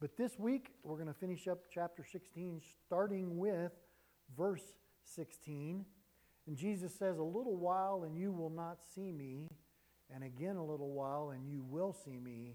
But 0.00 0.16
this 0.16 0.38
week, 0.38 0.74
we're 0.84 0.94
going 0.94 1.08
to 1.08 1.12
finish 1.12 1.48
up 1.48 1.64
chapter 1.74 2.04
16, 2.04 2.60
starting 2.86 3.36
with 3.36 3.72
verse 4.36 4.62
16. 5.04 5.84
And 6.46 6.56
Jesus 6.56 6.94
says, 6.96 7.18
A 7.18 7.22
little 7.22 7.56
while 7.56 8.04
and 8.04 8.16
you 8.16 8.30
will 8.30 8.50
not 8.50 8.78
see 8.94 9.10
me, 9.10 9.48
and 10.14 10.22
again 10.22 10.54
a 10.54 10.64
little 10.64 10.92
while 10.92 11.30
and 11.30 11.50
you 11.50 11.64
will 11.68 11.92
see 11.92 12.20
me 12.20 12.54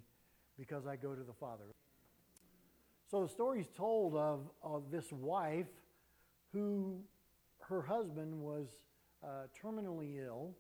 because 0.58 0.88
I 0.88 0.96
go 0.96 1.16
to 1.16 1.24
the 1.24 1.34
Father. 1.34 1.66
So 3.12 3.24
the 3.24 3.30
story 3.30 3.60
is 3.60 3.68
told 3.76 4.16
of, 4.16 4.50
of 4.64 4.90
this 4.90 5.12
wife 5.12 5.68
who 6.54 7.02
her 7.68 7.82
husband 7.82 8.40
was 8.40 8.68
uh, 9.22 9.48
terminally 9.62 10.26
ill 10.26 10.56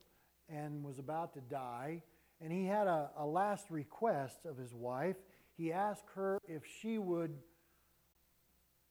and 0.49 0.83
was 0.83 0.99
about 0.99 1.33
to 1.35 1.39
die. 1.41 2.03
And 2.41 2.51
he 2.51 2.65
had 2.65 2.87
a, 2.87 3.09
a 3.17 3.25
last 3.25 3.71
request 3.71 4.39
of 4.45 4.57
his 4.57 4.73
wife. 4.73 5.15
He 5.57 5.71
asked 5.71 6.05
her 6.15 6.39
if 6.47 6.63
she 6.81 6.97
would 6.97 7.37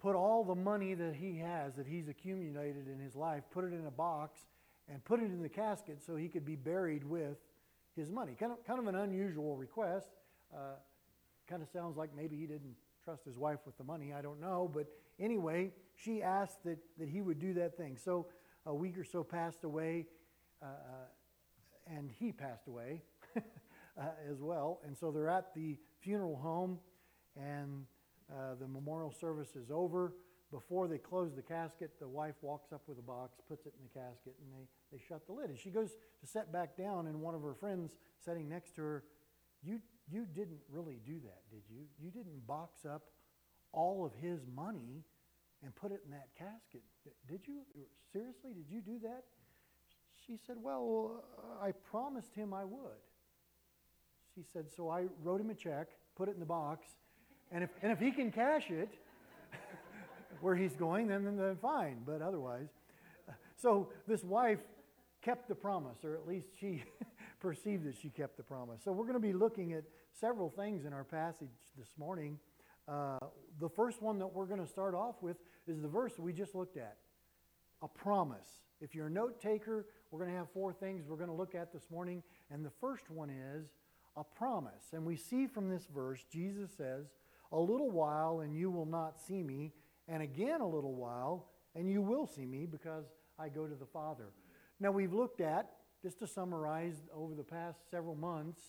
put 0.01 0.17
all 0.17 0.45
the 0.45 0.55
money 0.55 0.95
that 0.95 1.15
he 1.15 1.39
has, 1.39 1.75
that 1.75 1.87
he's 1.87 2.09
accumulated 2.09 2.89
in 2.89 2.99
his 2.99 3.15
life, 3.15 3.45
put 3.53 3.65
it 3.65 3.73
in 3.73 3.87
a 3.87 3.91
box 3.91 4.41
and 4.89 5.05
put 5.05 5.21
it 5.21 5.27
in 5.27 5.43
the 5.43 5.49
casket 5.49 6.03
so 6.05 6.17
he 6.17 6.29
could 6.29 6.45
be 6.45 6.57
buried 6.57 7.05
with 7.05 7.37
his 7.97 8.11
money. 8.11 8.35
Kind 8.39 8.53
of, 8.53 8.67
kind 8.67 8.81
of 8.81 8.87
an 8.87 8.97
unusual 8.97 9.57
request. 9.57 10.09
Uh, 10.53 10.75
kind 11.49 11.63
of 11.63 11.69
sounds 11.69 11.97
like 11.97 12.11
maybe 12.17 12.37
he 12.37 12.47
didn't 12.47 12.75
trust 13.05 13.25
his 13.25 13.39
wife 13.39 13.61
with 13.65 13.77
the 13.79 13.85
money. 13.85 14.13
I 14.13 14.23
don't 14.23 14.41
know. 14.41 14.71
But 14.73 14.87
anyway, 15.21 15.71
she 15.95 16.23
asked 16.23 16.65
that, 16.65 16.79
that 16.99 17.09
he 17.09 17.21
would 17.21 17.39
do 17.39 17.55
that 17.55 17.77
thing. 17.77 17.97
So 17.97 18.27
a 18.67 18.75
week 18.75 18.99
or 18.99 19.05
so 19.05 19.23
passed 19.23 19.65
away, 19.65 20.07
uh, 20.63 20.67
uh 20.67 21.97
and 21.97 22.11
he 22.11 22.31
passed 22.31 22.69
away 22.69 23.03
uh, 23.37 24.03
as 24.31 24.41
well. 24.41 24.81
And 24.87 24.97
so 24.97 25.11
they're 25.11 25.29
at 25.29 25.55
the 25.55 25.77
funeral 26.03 26.37
home, 26.37 26.79
and 27.37 27.85
uh, 28.31 28.55
the 28.61 28.67
memorial 28.67 29.13
service 29.13 29.57
is 29.57 29.71
over. 29.71 30.13
Before 30.51 30.87
they 30.87 30.99
close 30.99 31.35
the 31.35 31.43
casket, 31.43 31.93
the 31.99 32.09
wife 32.09 32.35
walks 32.43 32.73
up 32.73 32.83
with 32.87 32.99
a 32.99 33.03
box, 33.03 33.39
puts 33.49 33.65
it 33.65 33.73
in 33.79 33.89
the 33.89 34.01
casket, 34.01 34.35
and 34.43 34.53
they, 34.53 34.97
they 34.97 35.03
shut 35.09 35.27
the 35.27 35.33
lid. 35.33 35.49
And 35.49 35.59
she 35.59 35.71
goes 35.71 35.93
to 36.21 36.27
set 36.27 36.53
back 36.53 36.77
down, 36.77 37.07
and 37.07 37.21
one 37.23 37.35
of 37.35 37.43
her 37.43 37.55
friends 37.55 37.97
sitting 38.23 38.49
next 38.49 38.75
to 38.77 38.83
her, 38.83 39.05
you, 39.63 39.81
you 40.11 40.27
didn't 40.35 40.61
really 40.69 40.99
do 41.07 41.15
that, 41.25 41.43
did 41.51 41.63
you? 41.71 41.85
You 41.99 42.11
didn't 42.11 42.47
box 42.47 42.85
up 42.85 43.03
all 43.73 44.05
of 44.05 44.13
his 44.21 44.41
money 44.55 45.05
and 45.65 45.75
put 45.75 45.93
it 45.93 46.03
in 46.05 46.11
that 46.11 46.29
casket. 46.37 46.83
Did 47.29 47.41
you? 47.47 47.61
Seriously, 48.13 48.53
did 48.53 48.67
you 48.69 48.81
do 48.81 48.99
that? 49.05 49.25
She 50.27 50.37
said, 50.47 50.57
Well, 50.61 51.25
I 51.63 51.73
promised 51.73 52.35
him 52.35 52.53
I 52.53 52.65
would. 52.65 53.03
She 54.35 54.43
said, 54.53 54.67
So 54.77 54.89
I 54.91 55.07
wrote 55.23 55.41
him 55.41 55.51
a 55.51 55.55
check, 55.55 55.89
put 56.17 56.29
it 56.29 56.35
in 56.35 56.41
the 56.41 56.47
box, 56.47 56.87
and 57.51 57.65
if, 57.65 57.71
and 57.83 57.93
if 57.93 57.99
he 57.99 58.11
can 58.11 58.31
cash 58.31 58.71
it 58.71 58.89
where 60.41 60.55
he's 60.55 60.75
going, 60.75 61.07
then, 61.07 61.25
then, 61.25 61.57
fine, 61.61 62.03
but 62.07 62.23
otherwise. 62.23 62.69
So 63.57 63.91
this 64.09 64.25
wife 64.25 64.59
kept 65.23 65.49
the 65.49 65.55
promise, 65.55 66.05
or 66.05 66.17
at 66.17 66.27
least 66.27 66.49
she 66.59 66.83
perceived 67.41 67.85
that 67.87 67.95
she 67.97 68.09
kept 68.09 68.37
the 68.37 68.43
promise. 68.43 68.81
So 68.85 68.91
we're 68.91 69.05
going 69.05 69.15
to 69.15 69.21
be 69.21 69.33
looking 69.33 69.73
at 69.73 69.85
several 70.19 70.51
things 70.51 70.85
in 70.85 70.93
our 70.93 71.05
passage 71.05 71.49
this 71.79 71.89
morning. 71.97 72.39
Uh, 72.89 73.19
the 73.61 73.69
first 73.69 74.03
one 74.03 74.19
that 74.19 74.27
we're 74.27 74.47
going 74.47 74.61
to 74.61 74.67
start 74.67 74.95
off 74.95 75.17
with 75.23 75.37
is 75.69 75.81
the 75.81 75.89
verse 75.89 76.19
we 76.19 76.33
just 76.33 76.55
looked 76.55 76.77
at 76.77 76.97
a 77.83 77.89
promise. 77.89 78.49
If 78.81 78.95
you're 78.95 79.07
a 79.07 79.11
note 79.11 79.41
taker, 79.41 79.87
we're 80.11 80.19
going 80.19 80.33
to 80.33 80.37
have 80.37 80.51
four 80.53 80.73
things 80.73 81.05
we're 81.07 81.17
going 81.17 81.29
to 81.29 81.37
look 81.37 81.55
at 81.55 81.73
this 81.73 81.85
morning. 81.91 82.23
And 82.51 82.65
the 82.65 82.73
first 82.81 83.11
one 83.11 83.31
is 83.31 83.67
a 84.17 84.25
promise. 84.25 84.93
And 84.93 85.05
we 85.05 85.17
see 85.17 85.47
from 85.47 85.69
this 85.69 85.87
verse, 85.93 86.25
Jesus 86.31 86.71
says, 86.77 87.07
A 87.53 87.59
little 87.59 87.91
while 87.91 88.41
and 88.41 88.55
you 88.55 88.71
will 88.71 88.87
not 88.87 89.21
see 89.21 89.43
me, 89.43 89.73
and 90.09 90.23
again 90.23 90.61
a 90.61 90.69
little 90.69 90.95
while 90.95 91.49
and 91.75 91.91
you 91.91 92.03
will 92.03 92.27
see 92.27 92.45
me 92.45 92.67
because 92.67 93.05
I 93.39 93.49
go 93.49 93.67
to 93.67 93.75
the 93.75 93.87
Father. 93.87 94.29
Now 94.81 94.91
we've 94.91 95.13
looked 95.13 95.41
at, 95.41 95.71
just 96.03 96.19
to 96.19 96.27
summarize 96.27 96.97
over 97.15 97.35
the 97.35 97.45
past 97.45 97.91
several 97.91 98.15
months, 98.15 98.61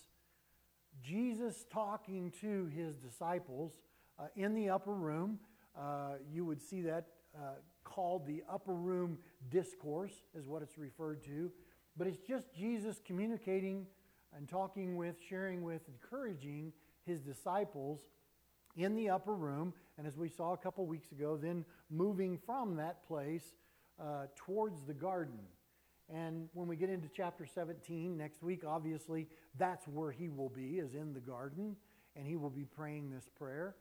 Jesus 1.01 1.65
talking 1.71 2.31
to 2.41 2.67
his 2.67 2.95
disciples 2.95 3.73
uh, 4.19 4.27
in 4.35 4.53
the 4.53 4.69
upper 4.69 4.93
room. 4.93 5.39
Uh, 5.77 6.13
you 6.31 6.45
would 6.45 6.61
see 6.61 6.81
that 6.81 7.07
uh, 7.35 7.55
called 7.83 8.27
the 8.27 8.43
upper 8.49 8.75
room 8.75 9.17
discourse, 9.49 10.13
is 10.37 10.47
what 10.47 10.61
it's 10.61 10.77
referred 10.77 11.23
to. 11.23 11.51
But 11.97 12.07
it's 12.07 12.19
just 12.19 12.53
Jesus 12.53 13.01
communicating 13.03 13.87
and 14.35 14.47
talking 14.47 14.95
with, 14.95 15.15
sharing 15.29 15.63
with, 15.63 15.81
encouraging 15.87 16.73
his 17.05 17.21
disciples 17.21 18.01
in 18.75 18.95
the 18.95 19.09
upper 19.09 19.33
room. 19.33 19.73
And 19.97 20.07
as 20.07 20.17
we 20.17 20.29
saw 20.29 20.53
a 20.53 20.57
couple 20.57 20.85
weeks 20.85 21.11
ago, 21.11 21.37
then 21.41 21.65
moving 21.89 22.39
from 22.45 22.75
that 22.77 23.05
place 23.07 23.53
uh, 24.01 24.25
towards 24.35 24.83
the 24.83 24.93
garden. 24.93 25.39
And 26.13 26.49
when 26.53 26.67
we 26.67 26.75
get 26.75 26.89
into 26.89 27.07
chapter 27.07 27.45
17 27.45 28.17
next 28.17 28.43
week, 28.43 28.63
obviously 28.67 29.27
that's 29.57 29.87
where 29.87 30.11
he 30.11 30.29
will 30.29 30.49
be, 30.49 30.79
is 30.79 30.95
in 30.95 31.13
the 31.13 31.19
garden, 31.19 31.75
and 32.15 32.27
he 32.27 32.35
will 32.35 32.49
be 32.49 32.65
praying 32.65 33.09
this 33.09 33.29
prayer. 33.35 33.75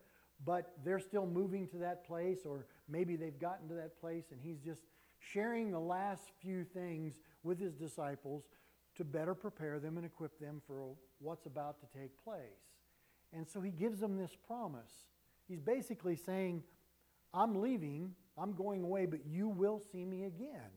But 0.45 0.73
they're 0.83 0.99
still 0.99 1.25
moving 1.25 1.67
to 1.69 1.77
that 1.77 2.05
place, 2.05 2.39
or 2.45 2.65
maybe 2.87 3.15
they've 3.15 3.39
gotten 3.39 3.67
to 3.69 3.75
that 3.75 3.99
place, 3.99 4.25
and 4.31 4.39
he's 4.41 4.59
just 4.59 4.81
sharing 5.19 5.71
the 5.71 5.79
last 5.79 6.31
few 6.41 6.63
things 6.63 7.19
with 7.43 7.59
his 7.59 7.73
disciples 7.73 8.43
to 8.95 9.03
better 9.03 9.33
prepare 9.33 9.79
them 9.79 9.97
and 9.97 10.05
equip 10.05 10.39
them 10.39 10.61
for 10.67 10.95
what's 11.19 11.45
about 11.45 11.79
to 11.81 11.99
take 11.99 12.11
place. 12.23 12.43
And 13.31 13.47
so 13.47 13.61
he 13.61 13.71
gives 13.71 13.99
them 13.99 14.17
this 14.17 14.35
promise. 14.47 14.91
He's 15.47 15.61
basically 15.61 16.15
saying, 16.15 16.63
I'm 17.33 17.61
leaving, 17.61 18.13
I'm 18.37 18.53
going 18.53 18.83
away, 18.83 19.05
but 19.05 19.25
you 19.25 19.47
will 19.47 19.81
see 19.91 20.05
me 20.05 20.25
again. 20.25 20.71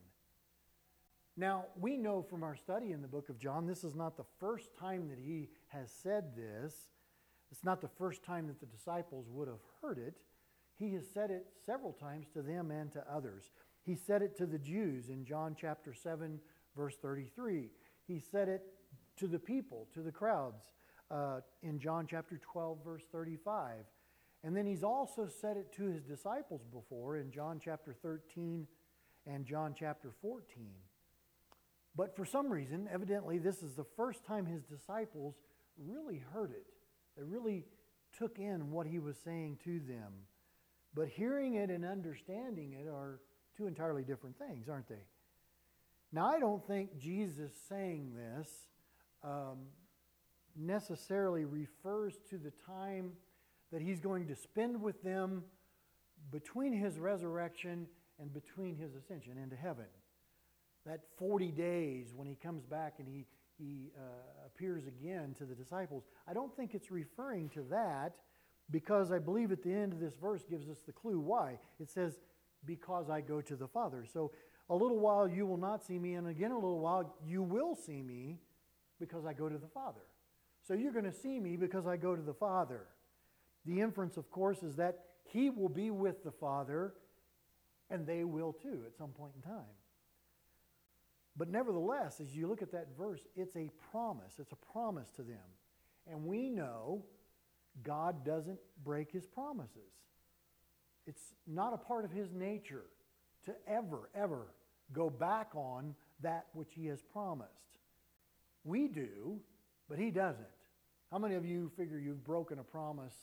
Now, 1.37 1.67
we 1.79 1.99
know 1.99 2.23
from 2.23 2.43
our 2.43 2.57
study 2.57 2.93
in 2.93 3.03
the 3.03 3.09
book 3.09 3.29
of 3.29 3.39
John, 3.39 3.67
this 3.67 3.85
is 3.85 3.95
not 3.95 4.17
the 4.17 4.25
first 4.41 4.75
time 4.75 5.09
that 5.09 5.19
he 5.19 5.51
has 5.69 5.91
said 6.03 6.35
this. 6.35 6.75
It's 7.51 7.63
not 7.63 7.83
the 7.83 7.89
first 7.89 8.23
time 8.23 8.47
that 8.47 8.59
the 8.59 8.67
disciples 8.67 9.27
would 9.29 9.49
have 9.49 9.61
heard 9.83 9.99
it. 9.99 10.15
He 10.79 10.95
has 10.95 11.05
said 11.13 11.31
it 11.31 11.47
several 11.65 11.93
times 11.93 12.27
to 12.33 12.43
them 12.43 12.71
and 12.71 12.91
to 12.93 13.05
others. 13.11 13.51
He 13.83 13.95
said 13.95 14.23
it 14.23 14.37
to 14.39 14.47
the 14.47 14.59
Jews 14.59 15.11
in 15.11 15.25
John 15.27 15.55
chapter 15.59 15.93
7, 15.93 16.41
verse 16.75 16.97
33. 17.01 17.69
He 18.07 18.21
said 18.21 18.49
it 18.49 18.63
to 19.19 19.27
the 19.27 19.39
people, 19.39 19.89
to 19.95 20.01
the 20.01 20.13
crowds, 20.13 20.65
uh, 21.11 21.41
in 21.63 21.79
John 21.79 22.07
chapter 22.09 22.41
12, 22.53 22.79
verse 22.85 23.03
35. 23.11 23.85
And 24.45 24.57
then 24.57 24.67
he's 24.67 24.85
also 24.85 25.27
said 25.27 25.57
it 25.57 25.73
to 25.77 25.87
his 25.87 26.03
disciples 26.03 26.63
before 26.73 27.17
in 27.17 27.31
John 27.31 27.61
chapter 27.63 27.95
13 28.03 28.67
and 29.27 29.45
John 29.45 29.75
chapter 29.77 30.13
14. 30.23 30.45
But 31.97 32.15
for 32.15 32.25
some 32.25 32.51
reason, 32.51 32.89
evidently, 32.93 33.39
this 33.39 33.63
is 33.63 33.75
the 33.75 33.87
first 33.97 34.25
time 34.25 34.47
his 34.47 34.63
disciples 34.63 35.35
really 35.79 36.23
heard 36.33 36.51
it. 36.51 36.67
They 37.17 37.23
really 37.23 37.65
took 38.17 38.39
in 38.39 38.71
what 38.71 38.87
he 38.87 38.99
was 38.99 39.17
saying 39.25 39.59
to 39.65 39.81
them. 39.81 40.13
But 40.95 41.09
hearing 41.09 41.55
it 41.55 41.71
and 41.71 41.85
understanding 41.85 42.75
it 42.75 42.89
are 42.89 43.21
two 43.57 43.67
entirely 43.67 44.03
different 44.03 44.39
things, 44.39 44.69
aren't 44.69 44.89
they? 44.89 45.05
Now, 46.13 46.31
I 46.31 46.39
don't 46.39 46.67
think 46.67 46.99
Jesus 46.99 47.51
saying 47.69 48.13
this 48.15 48.49
um, 49.25 49.59
necessarily 50.57 51.45
refers 51.45 52.15
to 52.31 52.39
the 52.39 52.53
time 52.67 53.13
that 53.73 53.83
he's 53.83 54.01
going 54.01 54.29
to 54.29 54.37
spend 54.37 54.81
with 54.81 55.03
them 55.03 55.45
between 56.31 56.73
his 56.73 56.99
resurrection 56.99 57.87
and 58.19 58.33
between 58.33 58.77
his 58.77 58.95
ascension 58.95 59.37
into 59.37 59.57
heaven. 59.57 59.87
That 60.87 61.01
40 61.19 61.49
days 61.49 62.13
when 62.15 62.29
he 62.29 62.37
comes 62.37 62.65
back 62.65 62.95
and 62.99 63.09
he, 63.09 63.27
he 63.59 63.91
uh, 63.99 64.47
appears 64.47 64.87
again 64.87 65.35
to 65.39 65.45
the 65.45 65.55
disciples. 65.55 66.05
I 66.29 66.33
don't 66.33 66.55
think 66.57 66.75
it's 66.75 66.91
referring 66.91 67.49
to 67.51 67.63
that 67.71 68.13
because 68.71 69.13
I 69.13 69.19
believe 69.19 69.53
at 69.53 69.63
the 69.63 69.73
end 69.73 69.93
of 69.93 70.01
this 70.01 70.15
verse 70.15 70.45
gives 70.49 70.69
us 70.69 70.79
the 70.87 70.93
clue 70.93 71.19
why. 71.19 71.59
It 71.81 71.91
says, 71.91 72.19
Because 72.65 73.11
I 73.11 73.21
go 73.21 73.41
to 73.41 73.57
the 73.57 73.69
Father. 73.69 74.05
So 74.11 74.31
a 74.69 74.75
little 74.75 74.99
while 74.99 75.29
you 75.29 75.47
will 75.47 75.57
not 75.57 75.85
see 75.85 75.99
me, 75.99 76.15
and 76.15 76.27
again 76.27 76.51
a 76.51 76.55
little 76.55 76.81
while 76.81 77.15
you 77.27 77.43
will 77.43 77.75
see 77.75 78.03
me 78.03 78.39
because 78.99 79.25
I 79.25 79.33
go 79.33 79.49
to 79.49 79.59
the 79.59 79.69
Father. 79.69 80.01
So 80.67 80.75
you're 80.75 80.93
going 80.93 81.05
to 81.05 81.13
see 81.13 81.39
me 81.39 81.57
because 81.57 81.87
I 81.87 81.97
go 81.97 82.17
to 82.17 82.23
the 82.23 82.35
Father. 82.35 82.87
The 83.65 83.81
inference, 83.81 84.17
of 84.17 84.31
course, 84.31 84.63
is 84.63 84.77
that 84.77 85.05
he 85.25 85.51
will 85.51 85.69
be 85.69 85.91
with 85.91 86.25
the 86.25 86.33
Father, 86.33 86.95
and 87.91 88.07
they 88.07 88.25
will 88.25 88.53
too 88.53 88.83
at 88.87 88.97
some 88.97 89.11
point 89.11 89.33
in 89.37 89.43
time. 89.43 89.77
But 91.37 91.49
nevertheless, 91.49 92.21
as 92.21 92.35
you 92.35 92.47
look 92.49 92.63
at 92.63 92.73
that 92.73 92.89
verse, 92.97 93.21
it's 93.37 93.57
a 93.57 93.71
promise. 93.91 94.35
It's 94.39 94.53
a 94.53 94.73
promise 94.73 95.11
to 95.17 95.23
them. 95.23 95.37
And 96.11 96.25
we 96.25 96.49
know 96.49 97.05
God 97.83 98.25
doesn't 98.25 98.59
break 98.85 99.13
his 99.13 99.27
promises. 99.27 99.93
It's 101.07 101.35
not 101.47 101.75
a 101.75 101.77
part 101.77 102.05
of 102.05 102.11
his 102.11 102.33
nature 102.33 102.85
to 103.47 103.53
ever, 103.67 104.11
ever 104.15 104.47
go 104.93 105.11
back 105.11 105.51
on 105.55 105.95
that 106.23 106.47
which 106.53 106.71
he 106.75 106.87
has 106.87 107.01
promised. 107.03 107.51
We 108.65 108.89
do, 108.89 109.41
but 109.89 109.99
he 109.99 110.11
doesn't. 110.11 110.47
How 111.11 111.19
many 111.19 111.35
of 111.35 111.45
you 111.45 111.71
figure 111.77 111.99
you've 111.99 112.25
broken 112.25 112.59
a 112.59 112.65
promise 112.65 113.15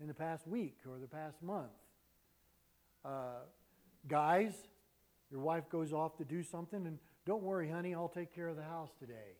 in 0.00 0.06
the 0.06 0.14
past 0.14 0.46
week 0.46 0.78
or 0.86 0.98
the 0.98 1.06
past 1.06 1.42
month. 1.42 1.70
Uh, 3.04 3.40
guys, 4.06 4.52
your 5.30 5.40
wife 5.40 5.68
goes 5.70 5.92
off 5.92 6.16
to 6.18 6.24
do 6.24 6.42
something, 6.42 6.86
and 6.86 6.98
don't 7.26 7.42
worry, 7.42 7.68
honey, 7.68 7.94
I'll 7.94 8.08
take 8.08 8.34
care 8.34 8.48
of 8.48 8.56
the 8.56 8.62
house 8.62 8.90
today. 8.98 9.36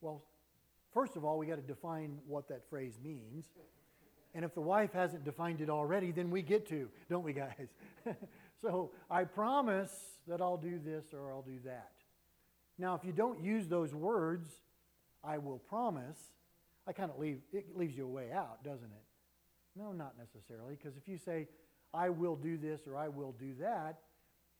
Well, 0.00 0.24
first 0.92 1.16
of 1.16 1.24
all, 1.24 1.38
we 1.38 1.46
got 1.46 1.56
to 1.56 1.62
define 1.62 2.18
what 2.26 2.48
that 2.48 2.68
phrase 2.68 2.98
means. 3.02 3.46
And 4.34 4.44
if 4.44 4.54
the 4.54 4.60
wife 4.60 4.92
hasn't 4.92 5.24
defined 5.24 5.60
it 5.60 5.70
already, 5.70 6.12
then 6.12 6.30
we 6.30 6.42
get 6.42 6.68
to, 6.68 6.88
don't 7.08 7.24
we, 7.24 7.32
guys? 7.32 7.68
so 8.62 8.92
I 9.10 9.24
promise 9.24 9.92
that 10.28 10.40
I'll 10.40 10.56
do 10.56 10.78
this 10.78 11.12
or 11.12 11.32
I'll 11.32 11.42
do 11.42 11.58
that. 11.64 11.90
Now, 12.78 12.94
if 12.94 13.04
you 13.04 13.12
don't 13.12 13.42
use 13.42 13.68
those 13.68 13.94
words, 13.94 14.48
I 15.22 15.38
will 15.38 15.58
promise, 15.58 16.18
I 16.86 16.92
kind 16.92 17.10
of 17.10 17.18
leave, 17.18 17.40
it 17.52 17.76
leaves 17.76 17.96
you 17.96 18.06
a 18.06 18.10
way 18.10 18.32
out, 18.32 18.64
doesn't 18.64 18.84
it? 18.84 19.04
No, 19.76 19.92
not 19.92 20.14
necessarily, 20.18 20.76
because 20.76 20.96
if 20.96 21.06
you 21.08 21.18
say, 21.18 21.48
I 21.92 22.08
will 22.08 22.36
do 22.36 22.56
this 22.56 22.86
or 22.86 22.96
I 22.96 23.08
will 23.08 23.34
do 23.38 23.54
that, 23.60 23.98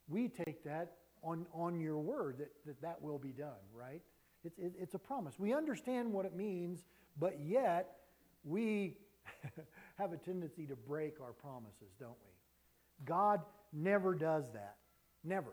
we 0.09 0.29
take 0.29 0.65
that 0.65 0.93
on, 1.23 1.47
on 1.53 1.81
your 1.81 1.99
word 1.99 2.39
that, 2.39 2.51
that 2.67 2.81
that 2.83 3.01
will 3.01 3.19
be 3.19 3.31
done, 3.31 3.63
right? 3.75 4.03
It's, 4.45 4.59
it, 4.59 4.73
it's 4.79 4.95
a 4.95 4.99
promise. 4.99 5.39
We 5.39 5.55
understand 5.55 6.13
what 6.13 6.25
it 6.25 6.35
means, 6.35 6.85
but 7.19 7.39
yet 7.41 7.97
we 8.45 8.97
have 9.99 10.13
a 10.13 10.17
tendency 10.17 10.67
to 10.67 10.77
break 10.77 11.21
our 11.21 11.33
promises, 11.33 11.95
don't 11.99 12.17
we? 12.25 13.07
God 13.07 13.41
never 13.73 14.15
does 14.15 14.45
that. 14.53 14.77
Never. 15.25 15.53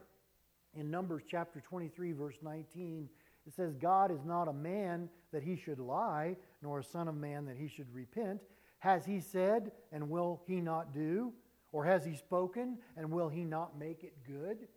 In 0.76 0.92
Numbers 0.92 1.24
chapter 1.30 1.62
23, 1.62 2.12
verse 2.12 2.38
19, 2.42 3.10
it 3.46 3.54
says, 3.54 3.74
God 3.76 4.12
is 4.12 4.26
not 4.26 4.48
a 4.48 4.54
man 4.54 5.10
that 5.32 5.44
he 5.44 5.56
should 5.56 5.80
lie, 5.80 6.36
nor 6.62 6.80
a 6.80 6.84
son 6.84 7.08
of 7.08 7.16
man 7.16 7.46
that 7.46 7.58
he 7.58 7.68
should 7.68 7.94
repent. 7.94 8.42
Has 8.80 9.06
he 9.06 9.20
said, 9.20 9.72
and 9.92 10.10
will 10.10 10.42
he 10.46 10.62
not 10.62 10.94
do? 10.94 11.34
Or 11.72 11.86
has 11.86 12.06
he 12.06 12.16
spoken, 12.16 12.78
and 12.96 13.12
will 13.12 13.30
he 13.30 13.44
not 13.44 13.78
make 13.78 14.04
it 14.04 14.14
good? 14.26 14.68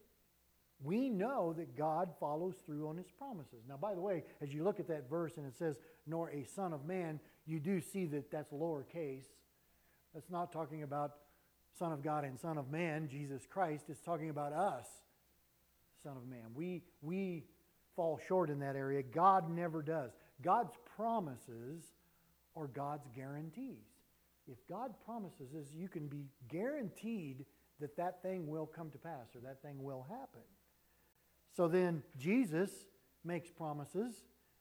We 0.82 1.08
know 1.08 1.52
that 1.58 1.76
God 1.76 2.10
follows 2.18 2.54
through 2.64 2.88
on 2.88 2.96
his 2.96 3.10
promises. 3.18 3.64
Now, 3.68 3.76
by 3.76 3.94
the 3.94 4.00
way, 4.00 4.24
as 4.40 4.54
you 4.54 4.64
look 4.64 4.80
at 4.80 4.88
that 4.88 5.10
verse 5.10 5.36
and 5.36 5.46
it 5.46 5.56
says, 5.56 5.76
nor 6.06 6.30
a 6.30 6.44
son 6.44 6.72
of 6.72 6.86
man, 6.86 7.20
you 7.46 7.60
do 7.60 7.80
see 7.80 8.06
that 8.06 8.30
that's 8.30 8.52
lowercase. 8.52 9.26
That's 10.14 10.30
not 10.30 10.52
talking 10.52 10.82
about 10.82 11.16
Son 11.80 11.92
of 11.92 12.02
God 12.02 12.24
and 12.24 12.38
Son 12.38 12.58
of 12.58 12.70
Man, 12.70 13.08
Jesus 13.08 13.46
Christ. 13.48 13.84
It's 13.88 14.02
talking 14.02 14.28
about 14.28 14.52
us, 14.52 14.86
Son 16.02 16.14
of 16.14 16.28
Man. 16.28 16.44
We, 16.54 16.82
we 17.00 17.44
fall 17.96 18.20
short 18.28 18.50
in 18.50 18.58
that 18.60 18.76
area. 18.76 19.02
God 19.02 19.50
never 19.50 19.80
does. 19.80 20.10
God's 20.42 20.74
promises 20.94 21.82
are 22.54 22.66
God's 22.66 23.08
guarantees. 23.16 23.86
If 24.46 24.58
God 24.68 24.92
promises 25.06 25.54
us, 25.58 25.68
you 25.74 25.88
can 25.88 26.06
be 26.06 26.26
guaranteed 26.48 27.46
that 27.80 27.96
that 27.96 28.20
thing 28.20 28.46
will 28.46 28.66
come 28.66 28.90
to 28.90 28.98
pass 28.98 29.34
or 29.34 29.40
that 29.40 29.62
thing 29.62 29.82
will 29.82 30.04
happen. 30.10 30.42
So 31.56 31.66
then 31.66 32.02
Jesus 32.18 32.70
makes 33.24 33.48
promises. 33.48 34.12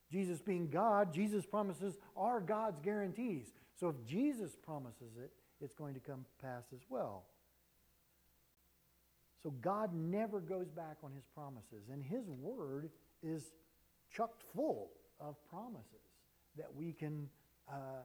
Jesus 0.09 0.41
being 0.41 0.69
God, 0.69 1.13
Jesus 1.13 1.45
promises 1.45 1.97
are 2.15 2.39
God's 2.39 2.79
guarantees. 2.79 3.47
So 3.75 3.89
if 3.89 4.05
Jesus 4.05 4.55
promises 4.55 5.17
it, 5.21 5.31
it's 5.61 5.73
going 5.73 5.93
to 5.93 5.99
come 5.99 6.25
pass 6.41 6.63
as 6.73 6.81
well. 6.89 7.25
So 9.41 9.51
God 9.61 9.93
never 9.93 10.39
goes 10.41 10.69
back 10.69 10.97
on 11.03 11.11
his 11.13 11.23
promises, 11.33 11.89
and 11.91 12.03
his 12.03 12.27
word 12.29 12.89
is 13.23 13.53
chucked 14.13 14.43
full 14.53 14.91
of 15.19 15.35
promises 15.49 15.85
that 16.57 16.73
we 16.75 16.91
can 16.91 17.29
uh, 17.69 18.03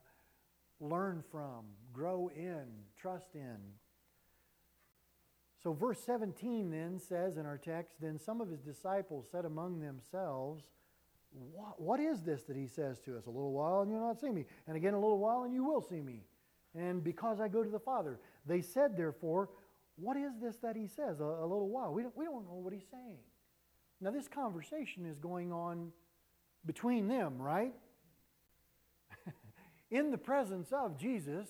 learn 0.80 1.22
from, 1.30 1.64
grow 1.92 2.30
in, 2.34 2.64
trust 2.96 3.34
in. 3.34 3.56
So, 5.62 5.72
verse 5.72 5.98
17 6.04 6.70
then 6.70 6.98
says 6.98 7.36
in 7.36 7.46
our 7.46 7.56
text 7.56 7.96
Then 8.00 8.18
some 8.18 8.40
of 8.40 8.50
his 8.50 8.60
disciples 8.60 9.26
said 9.32 9.44
among 9.44 9.80
themselves, 9.80 10.64
what, 11.52 11.80
what 11.80 12.00
is 12.00 12.22
this 12.22 12.42
that 12.44 12.56
he 12.56 12.66
says 12.66 13.00
to 13.00 13.16
us? 13.16 13.26
A 13.26 13.30
little 13.30 13.52
while 13.52 13.80
and 13.80 13.90
you'll 13.90 14.06
not 14.06 14.20
see 14.20 14.30
me. 14.30 14.44
And 14.68 14.76
again, 14.76 14.94
a 14.94 15.00
little 15.00 15.18
while 15.18 15.42
and 15.42 15.52
you 15.52 15.64
will 15.64 15.80
see 15.80 16.00
me. 16.00 16.22
And 16.76 17.03
because 17.03 17.41
I 17.41 17.49
go 17.49 17.62
to 17.62 17.71
the 17.71 17.79
Father. 17.79 18.19
They 18.47 18.61
said, 18.61 18.97
therefore, 18.97 19.49
What 19.97 20.17
is 20.17 20.32
this 20.43 20.56
that 20.62 20.76
he 20.76 20.88
says? 20.88 21.21
A, 21.21 21.25
a 21.25 21.47
little 21.47 21.69
while. 21.69 21.93
We 21.93 22.03
don't, 22.03 22.17
we 22.17 22.25
don't 22.25 22.44
know 22.44 22.55
what 22.55 22.73
he's 22.73 22.88
saying. 22.91 23.19
Now, 24.00 24.11
this 24.11 24.29
conversation 24.29 25.06
is 25.06 25.19
going 25.19 25.53
on 25.53 25.93
between 26.67 27.06
them, 27.09 27.41
right? 27.41 27.75
In 29.91 30.11
the 30.11 30.19
presence 30.19 30.73
of 30.73 30.99
Jesus, 30.99 31.49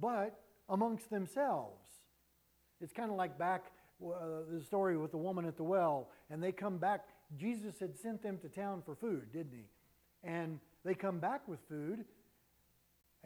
but 0.00 0.38
amongst 0.68 1.10
themselves. 1.10 1.80
It's 2.80 2.92
kind 2.92 3.10
of 3.10 3.16
like 3.16 3.38
back 3.38 3.72
uh, 4.04 4.42
the 4.52 4.62
story 4.62 4.96
with 4.96 5.10
the 5.10 5.16
woman 5.16 5.44
at 5.46 5.56
the 5.56 5.64
well, 5.64 6.10
and 6.30 6.42
they 6.42 6.52
come 6.52 6.78
back. 6.78 7.06
Jesus 7.36 7.80
had 7.80 7.98
sent 7.98 8.22
them 8.22 8.38
to 8.38 8.48
town 8.48 8.82
for 8.84 8.94
food, 8.94 9.32
didn't 9.32 9.52
he? 9.52 9.64
And 10.22 10.60
they 10.84 10.94
come 10.94 11.18
back 11.18 11.48
with 11.48 11.58
food, 11.68 12.04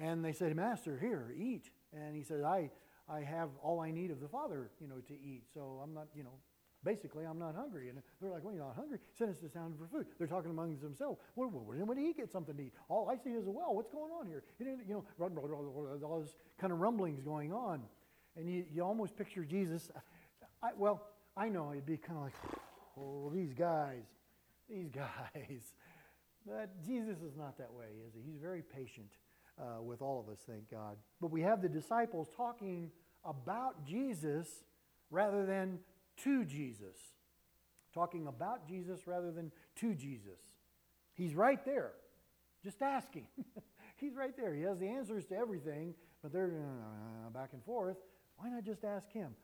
and 0.00 0.24
they 0.24 0.32
said, 0.32 0.56
Master, 0.56 0.98
here, 0.98 1.34
eat. 1.36 1.70
And 1.92 2.16
he 2.16 2.22
said, 2.22 2.42
I, 2.42 2.70
I 3.08 3.20
have 3.20 3.50
all 3.62 3.80
I 3.80 3.90
need 3.90 4.10
of 4.10 4.20
the 4.20 4.28
Father, 4.28 4.70
you 4.80 4.88
know, 4.88 4.96
to 5.06 5.12
eat. 5.12 5.42
So 5.52 5.80
I'm 5.84 5.92
not, 5.92 6.06
you 6.14 6.24
know, 6.24 6.38
basically 6.82 7.24
I'm 7.26 7.38
not 7.38 7.54
hungry. 7.54 7.90
And 7.90 7.98
they're 8.20 8.30
like, 8.30 8.42
well, 8.42 8.54
you're 8.54 8.64
not 8.64 8.76
hungry? 8.76 8.98
Send 9.18 9.30
us 9.30 9.40
to 9.40 9.48
town 9.48 9.74
for 9.78 9.86
food. 9.86 10.06
They're 10.18 10.26
talking 10.26 10.50
among 10.50 10.78
themselves. 10.78 11.20
Well, 11.36 11.48
when 11.48 11.96
did 11.96 12.06
he 12.06 12.14
get 12.14 12.32
something 12.32 12.56
to 12.56 12.62
eat? 12.62 12.72
All 12.88 13.10
I 13.10 13.22
see 13.22 13.30
is 13.30 13.46
a 13.46 13.50
well. 13.50 13.74
What's 13.74 13.90
going 13.90 14.10
on 14.10 14.26
here? 14.26 14.42
You 14.58 14.78
know, 14.88 15.04
all 15.18 16.20
this 16.20 16.36
kind 16.58 16.72
of 16.72 16.78
rumblings 16.78 17.20
going 17.20 17.52
on 17.52 17.82
and 18.36 18.50
you, 18.50 18.64
you 18.72 18.82
almost 18.82 19.16
picture 19.18 19.44
Jesus. 19.44 19.90
I, 20.62 20.70
well, 20.78 21.02
I 21.36 21.48
know 21.48 21.72
it'd 21.72 21.84
be 21.84 21.98
kind 21.98 22.18
of 22.18 22.24
like, 22.24 22.34
oh, 22.98 23.30
these 23.34 23.52
guys, 23.52 24.04
these 24.68 24.88
guys. 24.94 25.74
But 26.46 26.82
Jesus 26.86 27.18
is 27.18 27.36
not 27.36 27.58
that 27.58 27.72
way, 27.72 27.88
is 28.06 28.14
he? 28.14 28.32
He's 28.32 28.40
very 28.40 28.62
patient 28.62 29.10
uh, 29.60 29.82
with 29.82 30.02
all 30.02 30.20
of 30.20 30.32
us, 30.32 30.38
thank 30.48 30.70
God. 30.70 30.96
But 31.20 31.30
we 31.30 31.42
have 31.42 31.62
the 31.62 31.68
disciples 31.68 32.28
talking 32.36 32.90
about 33.24 33.84
Jesus 33.86 34.48
rather 35.10 35.44
than 35.44 35.78
to 36.24 36.44
Jesus. 36.44 36.96
Talking 37.92 38.26
about 38.26 38.68
Jesus 38.68 39.06
rather 39.06 39.32
than 39.32 39.52
to 39.76 39.94
Jesus. 39.94 40.40
He's 41.14 41.34
right 41.34 41.64
there. 41.64 41.92
Just 42.62 42.80
asking. 42.82 43.26
He's 43.96 44.14
right 44.14 44.36
there. 44.36 44.54
He 44.54 44.62
has 44.62 44.78
the 44.78 44.88
answers 44.88 45.26
to 45.26 45.36
everything, 45.36 45.94
but 46.22 46.32
they're 46.32 46.52
uh, 47.26 47.30
back 47.30 47.50
and 47.52 47.64
forth. 47.64 47.96
Why 48.36 48.48
not 48.48 48.64
just 48.64 48.84
ask 48.84 49.10
him? 49.12 49.34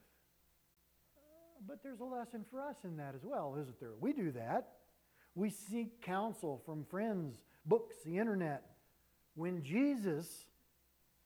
But 1.66 1.82
there's 1.82 2.00
a 2.00 2.04
lesson 2.04 2.44
for 2.50 2.62
us 2.62 2.76
in 2.85 2.96
that 2.99 3.14
as 3.14 3.25
well, 3.25 3.56
isn't 3.61 3.80
there? 3.80 3.92
We 4.00 4.12
do 4.12 4.30
that. 4.32 4.68
We 5.35 5.50
seek 5.50 6.00
counsel 6.00 6.62
from 6.64 6.85
friends, 6.85 7.40
books, 7.66 7.96
the 8.04 8.18
internet. 8.18 8.62
When 9.37 9.62
Jesus 9.62 10.26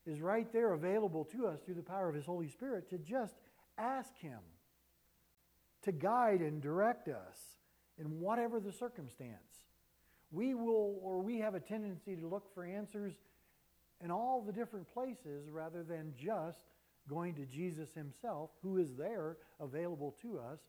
is 0.05 0.21
right 0.21 0.53
there 0.53 0.75
available 0.75 1.25
to 1.33 1.47
us 1.47 1.61
through 1.65 1.77
the 1.77 1.83
power 1.83 2.09
of 2.09 2.15
his 2.15 2.27
Holy 2.27 2.49
Spirit 2.49 2.91
to 2.91 2.99
just 2.99 3.35
ask 3.79 4.15
him 4.19 4.41
to 5.85 5.93
guide 5.93 6.41
and 6.41 6.61
direct 6.61 7.09
us 7.09 7.39
in 7.99 8.21
whatever 8.21 8.61
the 8.61 8.73
circumstance. 8.73 9.63
We 10.31 10.55
will, 10.55 10.99
or 11.03 11.21
we 11.21 11.39
have 11.39 11.55
a 11.55 11.61
tendency 11.61 12.17
to 12.17 12.27
look 12.27 12.53
for 12.55 12.65
answers 12.65 13.15
in 14.03 14.11
all 14.11 14.43
the 14.43 14.53
different 14.53 14.93
places 14.93 15.49
rather 15.51 15.83
than 15.83 16.13
just 16.19 16.59
going 17.09 17.35
to 17.35 17.47
Jesus 17.47 17.93
himself, 17.95 18.51
who 18.63 18.79
is 18.79 18.95
there 18.97 19.37
available 19.61 20.15
to 20.23 20.39
us 20.39 20.61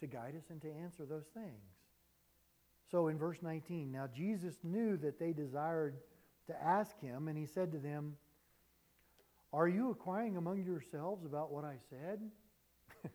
to 0.00 0.06
guide 0.06 0.34
us 0.36 0.44
and 0.50 0.60
to 0.62 0.70
answer 0.70 1.04
those 1.04 1.26
things. 1.34 1.62
So 2.90 3.08
in 3.08 3.18
verse 3.18 3.38
19, 3.42 3.90
now 3.90 4.08
Jesus 4.14 4.54
knew 4.62 4.96
that 4.98 5.18
they 5.18 5.32
desired 5.32 5.96
to 6.46 6.62
ask 6.62 6.98
him, 7.00 7.28
and 7.28 7.36
he 7.36 7.46
said 7.46 7.72
to 7.72 7.78
them, 7.78 8.16
Are 9.52 9.68
you 9.68 9.88
inquiring 9.88 10.36
among 10.36 10.64
yourselves 10.64 11.24
about 11.24 11.52
what 11.52 11.64
I 11.64 11.76
said? 11.90 12.20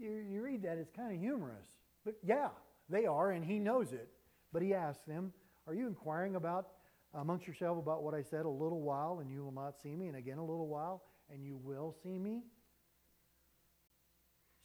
you, 0.00 0.24
you 0.28 0.42
read 0.42 0.62
that, 0.62 0.78
it's 0.78 0.90
kind 0.90 1.12
of 1.12 1.20
humorous. 1.20 1.66
But 2.04 2.14
yeah, 2.22 2.48
they 2.88 3.06
are, 3.06 3.30
and 3.30 3.44
he 3.44 3.58
knows 3.58 3.92
it. 3.92 4.08
But 4.52 4.62
he 4.62 4.74
asks 4.74 5.02
them, 5.06 5.32
Are 5.66 5.74
you 5.74 5.86
inquiring 5.86 6.36
about 6.36 6.68
amongst 7.14 7.46
yourselves 7.46 7.78
about 7.78 8.02
what 8.02 8.14
I 8.14 8.22
said 8.22 8.44
a 8.44 8.50
little 8.50 8.80
while, 8.80 9.18
and 9.20 9.30
you 9.30 9.44
will 9.44 9.52
not 9.52 9.80
see 9.80 9.94
me, 9.94 10.08
and 10.08 10.16
again 10.16 10.38
a 10.38 10.44
little 10.44 10.68
while, 10.68 11.02
and 11.30 11.44
you 11.44 11.56
will 11.56 11.94
see 12.02 12.18
me. 12.18 12.42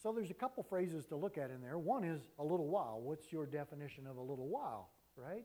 So 0.01 0.13
there's 0.13 0.32
a 0.32 0.36
couple 0.36 0.63
phrases 0.63 1.06
to 1.08 1.18
look 1.18 1.38
at 1.38 1.51
in 1.51 1.62
there. 1.62 1.78
One 1.78 2.04
is 2.04 2.22
a 2.39 2.44
little 2.44 2.68
while. 2.68 3.01
What's 3.01 3.32
your 3.32 3.46
definition 3.46 4.08
of 4.08 4.16
a 4.16 4.22
little 4.22 4.48
while, 4.48 4.92
right? 5.16 5.44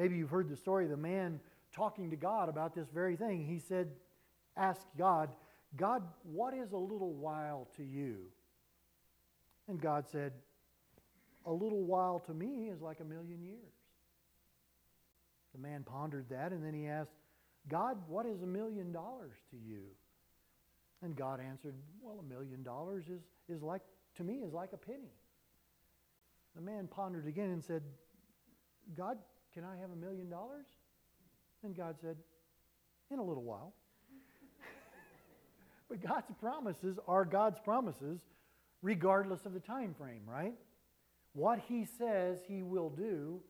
Maybe 0.00 0.16
you've 0.16 0.30
heard 0.30 0.48
the 0.48 0.56
story 0.56 0.84
of 0.84 0.90
the 0.90 0.96
man 0.96 1.40
talking 1.74 2.08
to 2.08 2.16
God 2.16 2.48
about 2.48 2.74
this 2.74 2.88
very 2.88 3.16
thing. 3.16 3.44
He 3.44 3.58
said, 3.58 3.90
Ask 4.56 4.80
God, 4.96 5.28
God, 5.76 6.02
what 6.22 6.54
is 6.54 6.72
a 6.72 6.78
little 6.78 7.12
while 7.12 7.68
to 7.76 7.84
you? 7.84 8.16
And 9.68 9.78
God 9.78 10.08
said, 10.10 10.32
A 11.44 11.52
little 11.52 11.84
while 11.84 12.18
to 12.20 12.32
me 12.32 12.70
is 12.72 12.80
like 12.80 13.00
a 13.00 13.04
million 13.04 13.42
years. 13.42 13.74
The 15.52 15.60
man 15.60 15.84
pondered 15.84 16.30
that, 16.30 16.52
and 16.52 16.64
then 16.64 16.72
he 16.72 16.86
asked, 16.86 17.12
God, 17.68 17.98
what 18.08 18.24
is 18.24 18.40
a 18.40 18.46
million 18.46 18.92
dollars 18.92 19.36
to 19.50 19.58
you? 19.58 19.82
And 21.02 21.14
God 21.14 21.40
answered, 21.46 21.74
Well, 22.00 22.20
a 22.20 22.34
million 22.34 22.62
dollars 22.62 23.04
is, 23.10 23.20
is 23.54 23.62
like, 23.62 23.82
to 24.16 24.24
me, 24.24 24.36
is 24.36 24.54
like 24.54 24.72
a 24.72 24.78
penny. 24.78 25.12
The 26.56 26.62
man 26.62 26.88
pondered 26.90 27.26
again 27.26 27.50
and 27.50 27.62
said, 27.62 27.82
God, 28.96 29.18
can 29.54 29.64
I 29.64 29.80
have 29.80 29.90
a 29.90 29.96
million 29.96 30.28
dollars? 30.28 30.66
And 31.62 31.76
God 31.76 31.96
said, 32.00 32.16
In 33.10 33.18
a 33.18 33.22
little 33.22 33.42
while. 33.42 33.74
but 35.88 36.02
God's 36.02 36.30
promises 36.40 36.98
are 37.06 37.24
God's 37.24 37.58
promises 37.58 38.20
regardless 38.82 39.44
of 39.44 39.52
the 39.52 39.60
time 39.60 39.94
frame, 39.94 40.22
right? 40.26 40.54
What 41.32 41.60
He 41.68 41.84
says 41.84 42.38
He 42.46 42.62
will 42.62 42.90
do, 42.90 43.40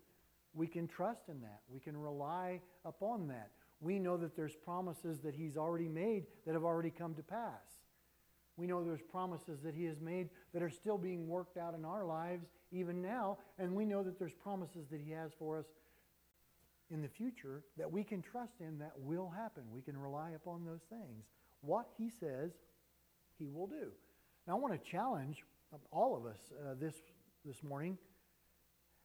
we 0.55 0.67
can 0.67 0.89
trust 0.89 1.29
in 1.29 1.41
that. 1.43 1.61
We 1.69 1.81
can 1.81 1.97
rely 1.97 2.61
upon 2.85 3.29
that. 3.29 3.51
We 3.81 3.99
know 3.99 4.17
that 4.19 4.37
there's 4.37 4.57
promises 4.57 5.21
that 5.21 5.35
He's 5.35 5.57
already 5.57 5.89
made 5.89 6.25
that 6.47 6.55
have 6.55 6.65
already 6.65 6.91
come 6.91 7.15
to 7.15 7.23
pass. 7.23 7.81
We 8.57 8.67
know 8.67 8.85
there's 8.85 9.01
promises 9.01 9.61
that 9.63 9.75
He 9.75 9.85
has 9.85 10.01
made 10.01 10.29
that 10.53 10.63
are 10.63 10.71
still 10.71 10.99
being 10.99 11.29
worked 11.29 11.57
out 11.57 11.75
in 11.75 11.85
our 11.85 12.05
lives 12.05 12.47
even 12.73 13.01
now, 13.01 13.39
and 13.59 13.75
we 13.75 13.85
know 13.85 14.03
that 14.03 14.19
there's 14.19 14.35
promises 14.35 14.87
that 14.91 15.01
He 15.01 15.13
has 15.13 15.31
for 15.39 15.59
us 15.59 15.67
in 16.91 17.03
the 17.03 17.09
future 17.09 17.63
that 17.79 17.91
we 17.91 18.03
can 18.03 18.23
trust 18.23 18.55
in 18.61 18.79
that 18.79 18.93
will 18.99 19.31
happen. 19.31 19.63
We 19.73 19.83
can 19.83 19.97
rely 19.97 20.31
upon 20.31 20.65
those 20.65 20.83
things. 20.89 21.25
What 21.61 21.87
He 21.97 22.11
says, 22.11 22.53
He 23.39 23.49
will 23.49 23.67
do. 23.67 23.93
Now, 24.47 24.57
I 24.57 24.59
want 24.59 24.73
to 24.73 24.91
challenge 24.91 25.45
all 25.93 26.17
of 26.17 26.27
us 26.27 26.39
uh, 26.53 26.75
this, 26.81 26.95
this 27.45 27.63
morning 27.63 27.97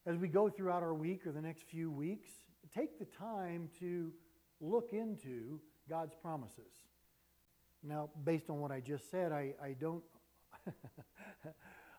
as 0.06 0.18
we 0.18 0.28
go 0.28 0.50
throughout 0.50 0.84
our 0.84 0.94
week 0.94 1.28
or 1.28 1.32
the 1.32 1.42
next 1.42 1.64
few 1.64 1.92
weeks. 1.92 2.30
Take 2.74 2.98
the 2.98 3.06
time 3.06 3.70
to 3.80 4.12
look 4.60 4.90
into 4.92 5.60
God's 5.90 6.16
promises. 6.22 6.74
Now, 7.84 8.10
based 8.24 8.50
on 8.50 8.60
what 8.60 8.72
I 8.72 8.80
just 8.80 9.12
said, 9.12 9.32
I, 9.32 9.54
I 9.64 9.76
don't. 9.80 10.04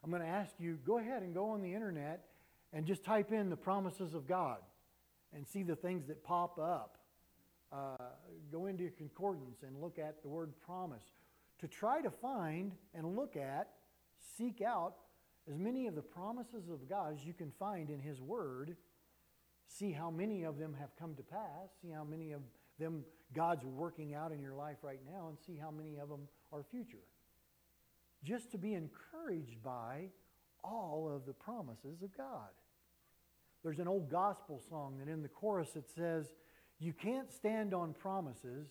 I'm 0.05 0.11
going 0.11 0.23
to 0.23 0.29
ask 0.29 0.55
you 0.59 0.79
go 0.85 0.99
ahead 0.99 1.23
and 1.23 1.35
go 1.35 1.51
on 1.51 1.63
the 1.63 1.73
internet 1.73 2.27
and 2.73 2.87
just 2.87 3.05
type 3.05 3.33
in 3.33 3.51
the 3.51 3.57
promises 3.57 4.15
of 4.15 4.27
God 4.27 4.59
and 5.35 5.47
see 5.47 5.63
the 5.63 5.77
things 5.77 6.07
that 6.07 6.23
pop 6.25 6.59
up. 6.59 6.99
Uh, 7.73 7.97
go 8.53 8.67
into 8.67 8.85
your 8.85 8.93
concordance 8.93 9.63
and 9.63 9.81
look 9.81 9.99
at 9.99 10.23
the 10.23 10.29
word 10.29 10.53
promise 10.65 11.03
to 11.59 11.69
try 11.69 12.01
to 12.01 12.11
find 12.11 12.73
and 12.95 13.17
look 13.17 13.37
at, 13.37 13.69
seek 14.37 14.61
out 14.63 14.95
as 15.51 15.59
many 15.59 15.87
of 15.87 15.95
the 15.95 16.03
promises 16.03 16.69
of 16.69 16.89
God 16.89 17.15
as 17.15 17.25
you 17.25 17.33
can 17.33 17.53
find 17.59 17.91
in 17.91 18.01
His 18.01 18.21
Word. 18.21 18.77
See 19.69 19.93
how 19.93 20.11
many 20.11 20.45
of 20.45 20.59
them 20.59 20.75
have 20.79 20.91
come 20.99 21.15
to 21.15 21.23
pass. 21.23 21.71
See 21.83 21.91
how 21.91 22.05
many 22.05 22.33
of 22.33 22.43
them 22.79 23.05
God's 23.35 23.65
working 23.65 24.15
out 24.15 24.33
in 24.33 24.41
your 24.41 24.55
life 24.55 24.77
right 24.83 25.01
now, 25.11 25.29
and 25.29 25.37
see 25.47 25.57
how 25.57 25.71
many 25.71 25.97
of 25.99 26.09
them 26.09 26.29
are 26.53 26.65
future. 26.71 27.05
Just 28.23 28.51
to 28.53 28.59
be 28.59 28.75
encouraged 28.75 29.63
by 29.63 30.09
all 30.63 31.11
of 31.13 31.27
the 31.27 31.33
promises 31.33 32.03
of 32.03 32.17
God. 32.17 32.51
There's 33.67 33.81
an 33.81 33.89
old 33.89 34.09
gospel 34.09 34.63
song 34.71 34.99
that 35.01 35.11
in 35.11 35.23
the 35.23 35.29
chorus 35.29 35.75
it 35.75 35.91
says, 35.93 36.27
You 36.79 36.93
can't 36.93 37.33
stand 37.33 37.75
on 37.75 37.95
promises 37.95 38.69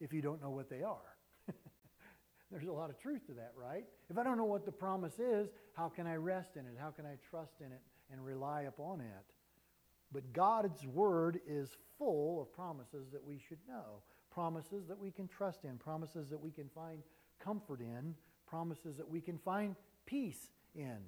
if 0.00 0.12
you 0.12 0.22
don't 0.22 0.42
know 0.42 0.50
what 0.50 0.68
they 0.68 0.82
are. 0.82 1.16
There's 2.50 2.66
a 2.66 2.72
lot 2.72 2.90
of 2.90 2.98
truth 2.98 3.24
to 3.28 3.34
that, 3.34 3.52
right? 3.56 3.84
If 4.10 4.18
I 4.18 4.24
don't 4.24 4.36
know 4.36 4.44
what 4.44 4.66
the 4.66 4.72
promise 4.72 5.20
is, 5.20 5.50
how 5.74 5.88
can 5.88 6.08
I 6.08 6.16
rest 6.16 6.56
in 6.56 6.62
it? 6.62 6.74
How 6.80 6.90
can 6.90 7.06
I 7.06 7.14
trust 7.30 7.60
in 7.60 7.70
it 7.70 7.80
and 8.10 8.26
rely 8.26 8.62
upon 8.62 9.02
it? 9.02 9.06
But 10.10 10.32
God's 10.32 10.84
word 10.84 11.38
is 11.46 11.68
full 11.96 12.42
of 12.42 12.52
promises 12.52 13.06
that 13.12 13.24
we 13.24 13.38
should 13.48 13.60
know, 13.68 14.02
promises 14.32 14.88
that 14.88 14.98
we 14.98 15.12
can 15.12 15.28
trust 15.28 15.62
in, 15.62 15.78
promises 15.78 16.28
that 16.30 16.40
we 16.42 16.50
can 16.50 16.68
find 16.74 17.04
comfort 17.38 17.78
in, 17.78 18.16
promises 18.48 18.96
that 18.96 19.08
we 19.08 19.20
can 19.20 19.38
find 19.38 19.76
peace 20.06 20.50
in. 20.74 20.98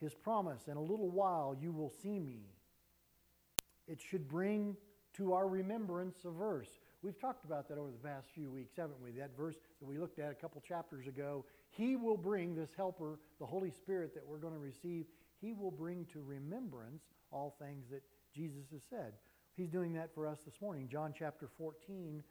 His 0.00 0.14
promise, 0.14 0.68
in 0.68 0.76
a 0.76 0.82
little 0.82 1.10
while 1.10 1.56
you 1.60 1.72
will 1.72 1.90
see 1.90 2.18
me. 2.18 2.40
It 3.86 4.00
should 4.00 4.28
bring 4.28 4.76
to 5.14 5.32
our 5.32 5.48
remembrance 5.48 6.18
a 6.24 6.30
verse. 6.30 6.68
We've 7.02 7.18
talked 7.18 7.44
about 7.44 7.68
that 7.68 7.78
over 7.78 7.90
the 7.90 8.08
past 8.08 8.28
few 8.34 8.50
weeks, 8.50 8.74
haven't 8.76 9.00
we? 9.02 9.12
That 9.12 9.36
verse 9.36 9.56
that 9.80 9.86
we 9.86 9.98
looked 9.98 10.18
at 10.18 10.30
a 10.30 10.34
couple 10.34 10.62
chapters 10.66 11.06
ago. 11.06 11.44
He 11.70 11.96
will 11.96 12.16
bring 12.16 12.54
this 12.54 12.70
helper, 12.76 13.18
the 13.38 13.46
Holy 13.46 13.70
Spirit 13.70 14.14
that 14.14 14.26
we're 14.26 14.38
going 14.38 14.54
to 14.54 14.58
receive, 14.58 15.06
he 15.40 15.52
will 15.52 15.70
bring 15.70 16.04
to 16.12 16.20
remembrance 16.20 17.02
all 17.30 17.56
things 17.60 17.86
that 17.90 18.02
Jesus 18.34 18.70
has 18.72 18.82
said. 18.88 19.12
He's 19.56 19.68
doing 19.68 19.92
that 19.94 20.14
for 20.14 20.26
us 20.26 20.38
this 20.44 20.60
morning. 20.60 20.88
John 20.90 21.14
chapter 21.16 21.48
14, 21.58 22.22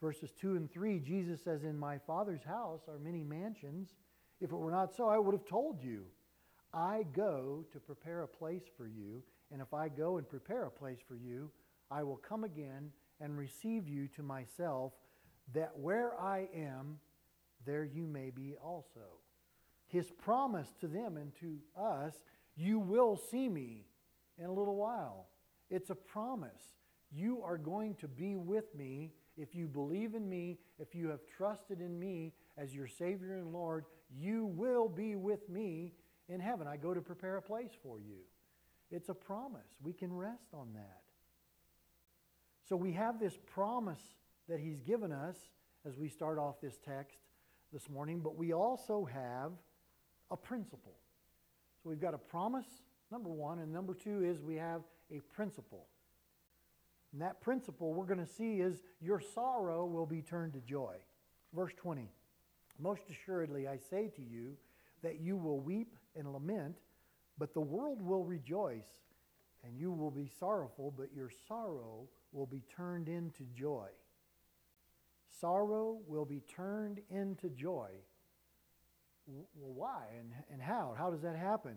verses 0.00 0.32
2 0.40 0.56
and 0.56 0.70
3, 0.70 1.00
Jesus 1.00 1.42
says, 1.42 1.64
In 1.64 1.78
my 1.78 1.98
Father's 1.98 2.44
house 2.44 2.82
are 2.88 2.98
many 2.98 3.22
mansions. 3.22 3.94
If 4.40 4.52
it 4.52 4.56
were 4.56 4.70
not 4.70 4.94
so, 4.94 5.08
I 5.08 5.18
would 5.18 5.34
have 5.34 5.46
told 5.46 5.82
you. 5.82 6.04
I 6.72 7.04
go 7.12 7.64
to 7.72 7.80
prepare 7.80 8.22
a 8.22 8.28
place 8.28 8.62
for 8.76 8.86
you, 8.86 9.22
and 9.52 9.60
if 9.60 9.74
I 9.74 9.88
go 9.88 10.18
and 10.18 10.28
prepare 10.28 10.64
a 10.64 10.70
place 10.70 11.00
for 11.06 11.16
you, 11.16 11.50
I 11.90 12.02
will 12.02 12.16
come 12.16 12.44
again 12.44 12.92
and 13.20 13.36
receive 13.36 13.88
you 13.88 14.08
to 14.16 14.22
myself, 14.22 14.92
that 15.52 15.76
where 15.76 16.18
I 16.20 16.48
am, 16.54 16.98
there 17.66 17.84
you 17.84 18.06
may 18.06 18.30
be 18.30 18.54
also. 18.62 19.18
His 19.88 20.10
promise 20.10 20.68
to 20.80 20.86
them 20.86 21.16
and 21.16 21.32
to 21.40 21.58
us, 21.76 22.14
you 22.56 22.78
will 22.78 23.16
see 23.16 23.48
me 23.48 23.86
in 24.38 24.46
a 24.46 24.52
little 24.52 24.76
while. 24.76 25.26
It's 25.68 25.90
a 25.90 25.94
promise. 25.94 26.62
You 27.10 27.42
are 27.42 27.58
going 27.58 27.96
to 27.96 28.08
be 28.08 28.36
with 28.36 28.72
me 28.74 29.12
if 29.36 29.54
you 29.54 29.66
believe 29.66 30.14
in 30.14 30.28
me, 30.28 30.58
if 30.78 30.94
you 30.94 31.08
have 31.08 31.20
trusted 31.36 31.80
in 31.80 31.98
me 31.98 32.32
as 32.56 32.74
your 32.74 32.86
Savior 32.86 33.36
and 33.36 33.52
Lord, 33.52 33.86
you 34.16 34.46
will 34.46 34.88
be 34.88 35.16
with 35.16 35.48
me 35.48 35.94
in 36.30 36.40
heaven. 36.40 36.66
I 36.66 36.76
go 36.76 36.94
to 36.94 37.00
prepare 37.00 37.36
a 37.36 37.42
place 37.42 37.72
for 37.82 37.98
you. 37.98 38.18
It's 38.90 39.08
a 39.08 39.14
promise. 39.14 39.66
We 39.82 39.92
can 39.92 40.12
rest 40.12 40.54
on 40.54 40.68
that. 40.74 41.02
So 42.68 42.76
we 42.76 42.92
have 42.92 43.18
this 43.18 43.36
promise 43.52 44.02
that 44.48 44.60
he's 44.60 44.80
given 44.80 45.12
us 45.12 45.36
as 45.86 45.96
we 45.96 46.08
start 46.08 46.38
off 46.38 46.60
this 46.60 46.78
text 46.84 47.18
this 47.72 47.88
morning, 47.88 48.20
but 48.20 48.36
we 48.36 48.52
also 48.52 49.08
have 49.12 49.52
a 50.30 50.36
principle. 50.36 50.94
So 51.82 51.88
we've 51.88 52.00
got 52.00 52.14
a 52.14 52.18
promise, 52.18 52.66
number 53.10 53.28
one, 53.28 53.58
and 53.58 53.72
number 53.72 53.94
two 53.94 54.24
is 54.24 54.42
we 54.42 54.56
have 54.56 54.82
a 55.10 55.20
principle. 55.34 55.86
And 57.12 57.22
that 57.22 57.40
principle 57.40 57.92
we're 57.92 58.06
going 58.06 58.24
to 58.24 58.32
see 58.32 58.60
is 58.60 58.82
your 59.00 59.20
sorrow 59.20 59.84
will 59.86 60.06
be 60.06 60.22
turned 60.22 60.52
to 60.52 60.60
joy. 60.60 60.94
Verse 61.54 61.72
20 61.76 62.08
Most 62.78 63.02
assuredly, 63.10 63.66
I 63.66 63.78
say 63.78 64.08
to 64.14 64.22
you 64.22 64.56
that 65.02 65.20
you 65.20 65.36
will 65.36 65.58
weep 65.58 65.96
and 66.16 66.32
lament, 66.32 66.76
but 67.38 67.54
the 67.54 67.60
world 67.60 68.02
will 68.02 68.24
rejoice, 68.24 68.88
and 69.64 69.78
you 69.78 69.92
will 69.92 70.10
be 70.10 70.30
sorrowful, 70.38 70.92
but 70.96 71.12
your 71.14 71.30
sorrow 71.48 72.08
will 72.32 72.46
be 72.46 72.62
turned 72.76 73.08
into 73.08 73.44
joy. 73.54 73.88
Sorrow 75.40 76.00
will 76.06 76.24
be 76.24 76.40
turned 76.40 77.00
into 77.08 77.48
joy. 77.48 77.90
Well, 79.26 79.46
why 79.74 80.06
and, 80.18 80.32
and 80.52 80.60
how? 80.60 80.94
How 80.98 81.10
does 81.10 81.22
that 81.22 81.36
happen? 81.36 81.76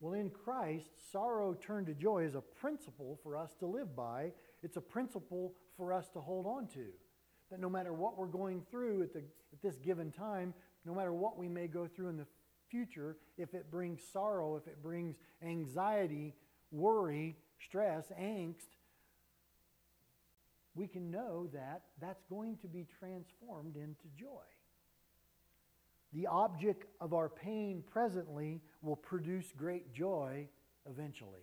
Well, 0.00 0.14
in 0.14 0.30
Christ, 0.30 0.90
sorrow 1.12 1.54
turned 1.54 1.86
to 1.86 1.94
joy 1.94 2.24
is 2.24 2.34
a 2.34 2.40
principle 2.40 3.18
for 3.22 3.36
us 3.36 3.50
to 3.60 3.66
live 3.66 3.94
by. 3.96 4.32
It's 4.62 4.76
a 4.76 4.80
principle 4.80 5.54
for 5.76 5.92
us 5.92 6.08
to 6.10 6.20
hold 6.20 6.46
on 6.46 6.66
to. 6.68 6.86
That 7.50 7.60
no 7.60 7.70
matter 7.70 7.92
what 7.92 8.18
we're 8.18 8.26
going 8.26 8.62
through 8.70 9.02
at, 9.02 9.12
the, 9.12 9.20
at 9.20 9.62
this 9.62 9.78
given 9.78 10.10
time, 10.10 10.52
no 10.84 10.94
matter 10.94 11.12
what 11.12 11.38
we 11.38 11.48
may 11.48 11.66
go 11.66 11.86
through 11.86 12.08
in 12.08 12.16
the 12.16 12.26
future, 12.70 13.16
if 13.38 13.54
it 13.54 13.70
brings 13.70 14.00
sorrow, 14.12 14.56
if 14.56 14.66
it 14.66 14.82
brings 14.82 15.16
anxiety, 15.42 16.34
worry, 16.70 17.36
stress, 17.58 18.06
angst, 18.20 18.76
we 20.74 20.86
can 20.86 21.10
know 21.10 21.48
that 21.52 21.82
that's 22.00 22.22
going 22.28 22.58
to 22.58 22.68
be 22.68 22.86
transformed 22.98 23.76
into 23.76 24.04
joy. 24.18 24.44
The 26.12 26.26
object 26.26 26.84
of 27.00 27.14
our 27.14 27.28
pain 27.28 27.82
presently 27.90 28.60
will 28.82 28.96
produce 28.96 29.52
great 29.56 29.92
joy 29.92 30.48
eventually. 30.88 31.40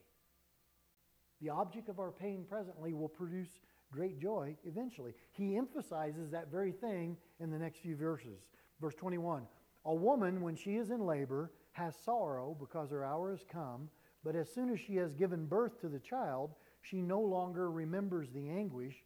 The 1.42 1.50
object 1.50 1.90
of 1.90 2.00
our 2.00 2.12
pain 2.12 2.46
presently 2.48 2.94
will 2.94 3.10
produce 3.10 3.50
great 3.92 4.20
joy 4.20 4.56
eventually. 4.66 5.14
He 5.34 5.58
emphasizes 5.58 6.32
that 6.32 6.50
very 6.50 6.72
thing 6.72 7.18
in 7.40 7.52
the 7.52 7.60
next 7.60 7.80
few 7.80 7.96
verses. 7.96 8.40
Verse 8.80 8.96
21 8.96 9.44
A 9.86 9.94
woman, 9.94 10.42
when 10.42 10.56
she 10.56 10.76
is 10.76 10.92
in 10.92 11.06
labor, 11.06 11.52
has 11.74 11.96
sorrow 11.96 12.56
because 12.60 12.92
her 12.92 13.04
hour 13.04 13.32
has 13.32 13.44
come, 13.52 13.90
but 14.24 14.36
as 14.36 14.54
soon 14.54 14.70
as 14.70 14.80
she 14.80 14.96
has 14.96 15.14
given 15.14 15.46
birth 15.46 15.80
to 15.82 15.90
the 15.90 16.00
child, 16.00 16.52
she 16.82 17.02
no 17.02 17.20
longer 17.20 17.72
remembers 17.72 18.30
the 18.32 18.50
anguish 18.50 19.04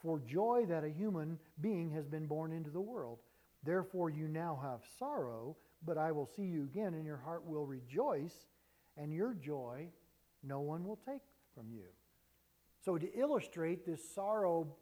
for 0.00 0.20
joy 0.20 0.64
that 0.68 0.84
a 0.84 0.90
human 0.90 1.38
being 1.60 1.90
has 1.90 2.06
been 2.06 2.26
born 2.26 2.52
into 2.52 2.70
the 2.70 2.80
world. 2.80 3.18
Therefore, 3.64 4.10
you 4.10 4.28
now 4.28 4.58
have 4.62 4.80
sorrow, 4.98 5.56
but 5.84 5.98
I 5.98 6.12
will 6.12 6.26
see 6.26 6.44
you 6.44 6.64
again, 6.64 6.94
and 6.94 7.04
your 7.04 7.16
heart 7.16 7.46
will 7.46 7.66
rejoice, 7.66 8.46
and 8.96 9.12
your 9.12 9.34
joy 9.34 9.88
no 10.42 10.60
one 10.60 10.84
will 10.84 10.98
take 11.06 11.22
from 11.54 11.70
you. 11.70 11.86
So, 12.80 12.96
to 12.96 13.18
illustrate 13.18 13.84
this 13.84 14.14
sorrow 14.14 14.76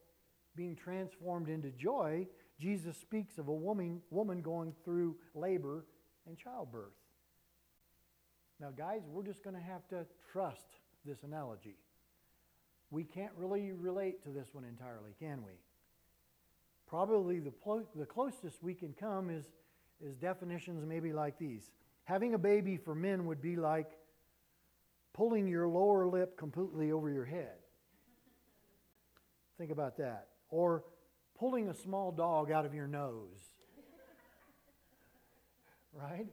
being 0.54 0.76
transformed 0.76 1.48
into 1.48 1.70
joy, 1.70 2.26
Jesus 2.58 2.96
speaks 2.96 3.38
of 3.38 3.48
a 3.48 3.54
woman, 3.54 4.00
woman 4.10 4.40
going 4.40 4.72
through 4.84 5.16
labor 5.34 5.84
and 6.26 6.38
childbirth. 6.38 6.94
Now, 8.58 8.70
guys, 8.70 9.02
we're 9.10 9.24
just 9.24 9.44
going 9.44 9.56
to 9.56 9.62
have 9.62 9.86
to 9.88 10.06
trust 10.32 10.66
this 11.04 11.22
analogy. 11.22 11.76
We 12.90 13.04
can't 13.04 13.32
really 13.36 13.72
relate 13.72 14.22
to 14.24 14.30
this 14.30 14.48
one 14.52 14.64
entirely, 14.64 15.14
can 15.18 15.44
we? 15.44 15.52
Probably 16.86 17.40
the, 17.40 17.50
plo- 17.50 17.84
the 17.94 18.06
closest 18.06 18.62
we 18.62 18.72
can 18.72 18.94
come 18.98 19.28
is, 19.28 19.44
is 20.00 20.16
definitions 20.16 20.84
maybe 20.86 21.12
like 21.12 21.38
these. 21.38 21.70
Having 22.04 22.34
a 22.34 22.38
baby 22.38 22.76
for 22.76 22.94
men 22.94 23.26
would 23.26 23.42
be 23.42 23.56
like 23.56 23.90
pulling 25.12 25.48
your 25.48 25.68
lower 25.68 26.06
lip 26.06 26.38
completely 26.38 26.92
over 26.92 27.10
your 27.10 27.24
head. 27.24 27.56
Think 29.58 29.70
about 29.70 29.96
that. 29.98 30.28
Or 30.50 30.84
pulling 31.38 31.68
a 31.68 31.74
small 31.74 32.12
dog 32.12 32.50
out 32.50 32.66
of 32.66 32.74
your 32.74 32.86
nose. 32.86 33.38
right? 35.92 36.26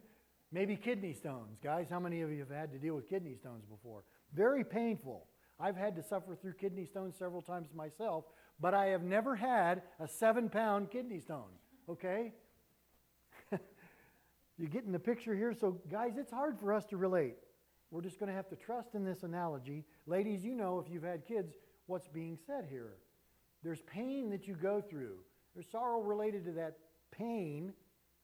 Maybe 0.52 0.76
kidney 0.76 1.14
stones. 1.14 1.58
Guys, 1.64 1.88
how 1.90 2.00
many 2.00 2.22
of 2.22 2.32
you 2.32 2.40
have 2.40 2.52
had 2.52 2.72
to 2.74 2.78
deal 2.78 2.96
with 2.96 3.10
kidney 3.10 3.36
stones 3.36 3.66
before? 3.66 4.04
Very 4.34 4.64
painful. 4.64 5.28
I've 5.60 5.76
had 5.76 5.96
to 5.96 6.04
suffer 6.04 6.36
through 6.36 6.54
kidney 6.54 6.86
stones 6.86 7.16
several 7.18 7.42
times 7.42 7.70
myself, 7.74 8.26
but 8.60 8.74
I 8.74 8.88
have 8.88 9.04
never 9.04 9.36
had 9.36 9.82
a 10.00 10.08
seven 10.08 10.50
pound 10.50 10.92
kidney 10.92 11.20
stone. 11.20 11.50
Okay? 11.90 12.34
You're 14.58 14.70
getting 14.70 14.92
the 14.92 15.00
picture 15.00 15.36
here? 15.36 15.54
So, 15.60 15.80
guys, 15.92 16.14
it's 16.18 16.32
hard 16.32 16.60
for 16.60 16.74
us 16.74 16.86
to 16.88 16.98
relate. 16.98 17.36
We're 17.92 18.02
just 18.02 18.20
going 18.20 18.30
to 18.30 18.36
have 18.36 18.50
to 18.50 18.56
trust 18.56 18.96
in 18.96 19.06
this 19.06 19.24
analogy. 19.24 19.86
Ladies, 20.08 20.44
you 20.44 20.56
know 20.56 20.80
if 20.80 20.92
you've 20.92 21.04
had 21.04 21.26
kids 21.28 21.54
what's 21.86 22.08
being 22.08 22.38
said 22.48 22.66
here. 22.70 22.96
There's 23.64 23.82
pain 23.82 24.30
that 24.32 24.48
you 24.48 24.56
go 24.56 24.82
through, 24.82 25.18
there's 25.54 25.70
sorrow 25.72 26.02
related 26.02 26.46
to 26.46 26.52
that 26.54 26.78
pain 27.12 27.74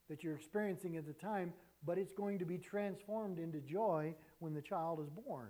that 0.09 0.23
you're 0.23 0.35
experiencing 0.35 0.97
at 0.97 1.05
the 1.05 1.13
time, 1.13 1.53
but 1.85 1.97
it's 1.97 2.11
going 2.11 2.39
to 2.39 2.45
be 2.45 2.57
transformed 2.57 3.39
into 3.39 3.59
joy 3.59 4.13
when 4.39 4.53
the 4.53 4.61
child 4.61 4.99
is 4.99 5.09
born. 5.09 5.49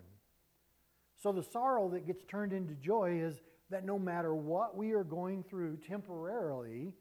So 1.22 1.32
the 1.32 1.44
sorrow 1.44 1.90
that 1.90 2.06
gets 2.06 2.24
turned 2.26 2.54
into 2.54 2.74
joy 2.76 3.20
is 3.22 3.42
that 3.70 3.86
no 3.86 3.98
matter 3.98 4.36
what 4.36 4.76
we 4.76 4.92
are 4.92 5.04
going 5.04 5.44
through 5.44 5.78
temporarily, 5.78 6.94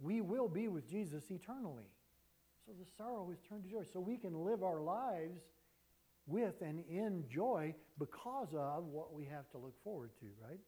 we 0.00 0.20
will 0.20 0.48
be 0.48 0.68
with 0.68 0.88
Jesus 0.88 1.24
eternally. 1.30 1.84
So 2.66 2.72
the 2.78 2.86
sorrow 2.96 3.30
is 3.32 3.38
turned 3.48 3.64
to 3.64 3.70
joy. 3.70 3.84
So 3.92 4.00
we 4.00 4.16
can 4.16 4.44
live 4.44 4.62
our 4.62 4.80
lives 4.80 5.40
with 6.26 6.60
and 6.60 6.84
in 6.90 7.24
joy 7.32 7.74
because 7.98 8.48
of 8.54 8.84
what 8.84 9.14
we 9.14 9.24
have 9.24 9.48
to 9.50 9.58
look 9.58 9.74
forward 9.82 10.10
to, 10.20 10.26
right? 10.42 10.60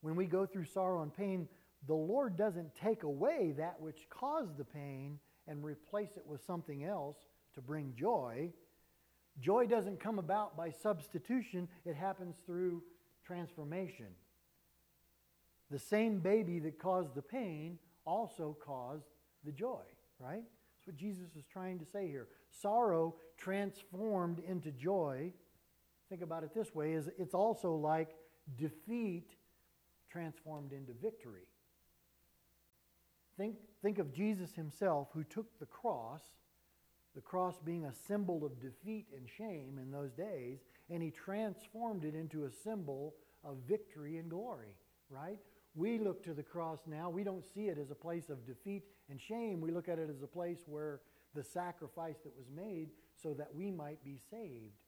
When 0.00 0.16
we 0.16 0.26
go 0.26 0.46
through 0.46 0.66
sorrow 0.66 1.02
and 1.02 1.14
pain, 1.14 1.48
the 1.86 1.94
Lord 1.94 2.36
doesn't 2.36 2.74
take 2.74 3.02
away 3.02 3.54
that 3.56 3.80
which 3.80 4.08
caused 4.10 4.56
the 4.56 4.64
pain 4.64 5.18
and 5.46 5.64
replace 5.64 6.16
it 6.16 6.26
with 6.26 6.44
something 6.44 6.84
else 6.84 7.16
to 7.54 7.60
bring 7.60 7.94
joy. 7.96 8.50
Joy 9.40 9.66
doesn't 9.66 10.00
come 10.00 10.18
about 10.18 10.56
by 10.56 10.70
substitution, 10.70 11.68
it 11.84 11.94
happens 11.94 12.36
through 12.44 12.82
transformation. 13.24 14.06
The 15.70 15.78
same 15.78 16.20
baby 16.20 16.58
that 16.60 16.78
caused 16.78 17.14
the 17.14 17.22
pain 17.22 17.78
also 18.04 18.56
caused 18.64 19.08
the 19.44 19.52
joy, 19.52 19.82
right? 20.18 20.42
That's 20.76 20.86
what 20.86 20.96
Jesus 20.96 21.36
is 21.36 21.44
trying 21.52 21.78
to 21.78 21.84
say 21.84 22.08
here. 22.08 22.28
Sorrow 22.50 23.14
transformed 23.36 24.40
into 24.48 24.70
joy, 24.72 25.32
think 26.08 26.22
about 26.22 26.42
it 26.42 26.54
this 26.54 26.74
way, 26.74 26.92
is 26.92 27.08
it's 27.18 27.34
also 27.34 27.74
like 27.74 28.16
defeat 28.56 29.34
transformed 30.18 30.72
into 30.72 30.92
victory. 31.00 31.46
Think, 33.36 33.56
think 33.82 33.98
of 33.98 34.12
Jesus 34.12 34.52
himself 34.52 35.08
who 35.12 35.22
took 35.22 35.58
the 35.60 35.66
cross 35.66 36.22
the 37.14 37.22
cross 37.22 37.58
being 37.64 37.84
a 37.84 37.92
symbol 38.06 38.44
of 38.44 38.60
defeat 38.60 39.06
and 39.16 39.28
shame 39.28 39.78
in 39.82 39.90
those 39.90 40.12
days, 40.12 40.58
and 40.88 41.02
he 41.02 41.10
transformed 41.10 42.04
it 42.04 42.14
into 42.14 42.44
a 42.44 42.50
symbol 42.62 43.14
of 43.42 43.56
victory 43.66 44.18
and 44.18 44.30
glory, 44.30 44.76
right? 45.10 45.38
We 45.74 45.98
look 45.98 46.22
to 46.24 46.32
the 46.32 46.44
cross 46.44 46.78
now, 46.86 47.10
we 47.10 47.24
don't 47.24 47.44
see 47.44 47.66
it 47.68 47.76
as 47.76 47.90
a 47.90 47.94
place 47.96 48.28
of 48.28 48.46
defeat 48.46 48.84
and 49.10 49.20
shame. 49.20 49.60
We 49.60 49.72
look 49.72 49.88
at 49.88 49.98
it 49.98 50.08
as 50.08 50.22
a 50.22 50.28
place 50.28 50.60
where 50.66 51.00
the 51.34 51.42
sacrifice 51.42 52.18
that 52.22 52.36
was 52.36 52.46
made 52.54 52.90
so 53.20 53.34
that 53.34 53.52
we 53.52 53.72
might 53.72 54.04
be 54.04 54.20
saved. 54.30 54.78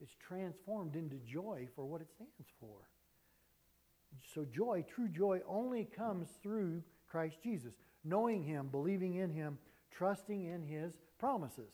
is 0.00 0.16
transformed 0.26 0.96
into 0.96 1.16
joy 1.18 1.68
for 1.76 1.84
what 1.84 2.00
it 2.00 2.08
stands 2.10 2.50
for. 2.58 2.88
So, 4.34 4.46
joy, 4.54 4.84
true 4.94 5.08
joy, 5.08 5.40
only 5.48 5.88
comes 5.96 6.28
through 6.42 6.82
Christ 7.08 7.36
Jesus. 7.42 7.72
Knowing 8.04 8.42
Him, 8.42 8.68
believing 8.68 9.16
in 9.16 9.30
Him, 9.30 9.58
trusting 9.90 10.44
in 10.44 10.62
His 10.66 10.92
promises. 11.18 11.72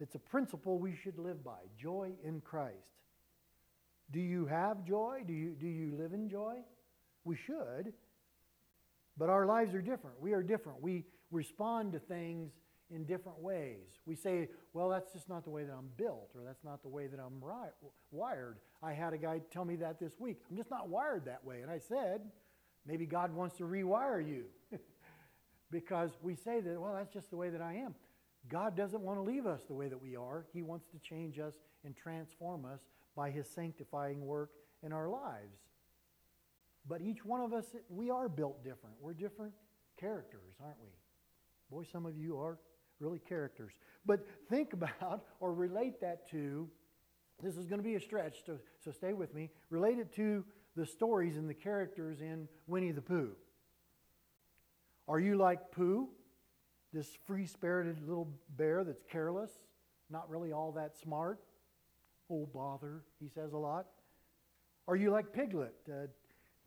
It's 0.00 0.14
a 0.14 0.18
principle 0.18 0.78
we 0.78 0.96
should 0.96 1.18
live 1.18 1.44
by 1.44 1.60
joy 1.80 2.10
in 2.24 2.40
Christ. 2.40 2.76
Do 4.10 4.20
you 4.20 4.46
have 4.46 4.84
joy? 4.84 5.22
Do 5.26 5.32
you, 5.32 5.50
do 5.50 5.66
you 5.66 5.94
live 5.96 6.12
in 6.12 6.28
joy? 6.28 6.56
We 7.24 7.36
should. 7.36 7.92
But 9.16 9.28
our 9.28 9.46
lives 9.46 9.74
are 9.74 9.82
different. 9.82 10.20
We 10.20 10.32
are 10.32 10.42
different. 10.42 10.82
We 10.82 11.04
respond 11.30 11.92
to 11.92 11.98
things 11.98 12.50
in 12.94 13.04
different 13.04 13.40
ways. 13.40 14.00
We 14.06 14.14
say, 14.14 14.48
well, 14.72 14.88
that's 14.88 15.12
just 15.12 15.28
not 15.28 15.44
the 15.44 15.50
way 15.50 15.64
that 15.64 15.72
I'm 15.72 15.90
built, 15.96 16.30
or 16.34 16.42
that's 16.44 16.64
not 16.64 16.82
the 16.82 16.88
way 16.88 17.06
that 17.06 17.18
I'm 17.18 17.42
ri- 17.42 17.90
wired. 18.10 18.58
I 18.82 18.92
had 18.92 19.12
a 19.12 19.18
guy 19.18 19.40
tell 19.50 19.64
me 19.64 19.76
that 19.76 19.98
this 19.98 20.18
week. 20.18 20.38
I'm 20.50 20.56
just 20.56 20.70
not 20.70 20.88
wired 20.88 21.24
that 21.26 21.44
way. 21.44 21.60
And 21.62 21.70
I 21.70 21.78
said, 21.78 22.22
maybe 22.86 23.06
God 23.06 23.34
wants 23.34 23.56
to 23.58 23.64
rewire 23.64 24.26
you. 24.26 24.44
because 25.70 26.10
we 26.22 26.34
say 26.34 26.60
that, 26.60 26.80
well, 26.80 26.94
that's 26.94 27.12
just 27.12 27.30
the 27.30 27.36
way 27.36 27.48
that 27.48 27.62
I 27.62 27.74
am. 27.74 27.94
God 28.48 28.76
doesn't 28.76 29.00
want 29.00 29.18
to 29.18 29.22
leave 29.22 29.46
us 29.46 29.62
the 29.66 29.74
way 29.74 29.88
that 29.88 30.00
we 30.00 30.16
are. 30.16 30.46
He 30.52 30.62
wants 30.62 30.86
to 30.88 30.98
change 30.98 31.38
us 31.38 31.54
and 31.84 31.96
transform 31.96 32.64
us 32.64 32.80
by 33.16 33.30
His 33.30 33.48
sanctifying 33.48 34.26
work 34.26 34.50
in 34.82 34.92
our 34.92 35.08
lives. 35.08 35.58
But 36.88 37.00
each 37.00 37.24
one 37.24 37.40
of 37.40 37.52
us, 37.52 37.66
we 37.88 38.10
are 38.10 38.28
built 38.28 38.64
different. 38.64 38.96
We're 39.00 39.14
different 39.14 39.52
characters, 39.98 40.56
aren't 40.62 40.80
we? 40.82 40.90
Boy, 41.70 41.84
some 41.90 42.06
of 42.06 42.16
you 42.16 42.38
are 42.38 42.58
really 43.02 43.18
characters. 43.18 43.72
But 44.06 44.26
think 44.48 44.72
about 44.72 45.24
or 45.40 45.52
relate 45.52 46.00
that 46.00 46.30
to, 46.30 46.68
this 47.42 47.56
is 47.56 47.66
going 47.66 47.80
to 47.80 47.84
be 47.84 47.96
a 47.96 48.00
stretch, 48.00 48.44
so, 48.46 48.58
so 48.84 48.90
stay 48.90 49.12
with 49.12 49.34
me. 49.34 49.50
Relate 49.70 49.98
it 49.98 50.14
to 50.14 50.44
the 50.76 50.86
stories 50.86 51.36
and 51.36 51.48
the 51.48 51.54
characters 51.54 52.20
in 52.20 52.48
Winnie 52.66 52.92
the 52.92 53.02
Pooh. 53.02 53.32
Are 55.08 55.20
you 55.20 55.36
like 55.36 55.72
Pooh, 55.72 56.08
this 56.92 57.08
free 57.26 57.46
spirited 57.46 58.06
little 58.06 58.28
bear 58.56 58.84
that's 58.84 59.02
careless, 59.10 59.50
not 60.08 60.30
really 60.30 60.52
all 60.52 60.72
that 60.72 60.96
smart? 60.96 61.40
Oh, 62.30 62.48
bother, 62.54 63.02
he 63.20 63.28
says 63.28 63.52
a 63.52 63.58
lot. 63.58 63.86
Are 64.88 64.96
you 64.96 65.10
like 65.10 65.32
Piglet, 65.32 65.74
uh, 65.90 66.06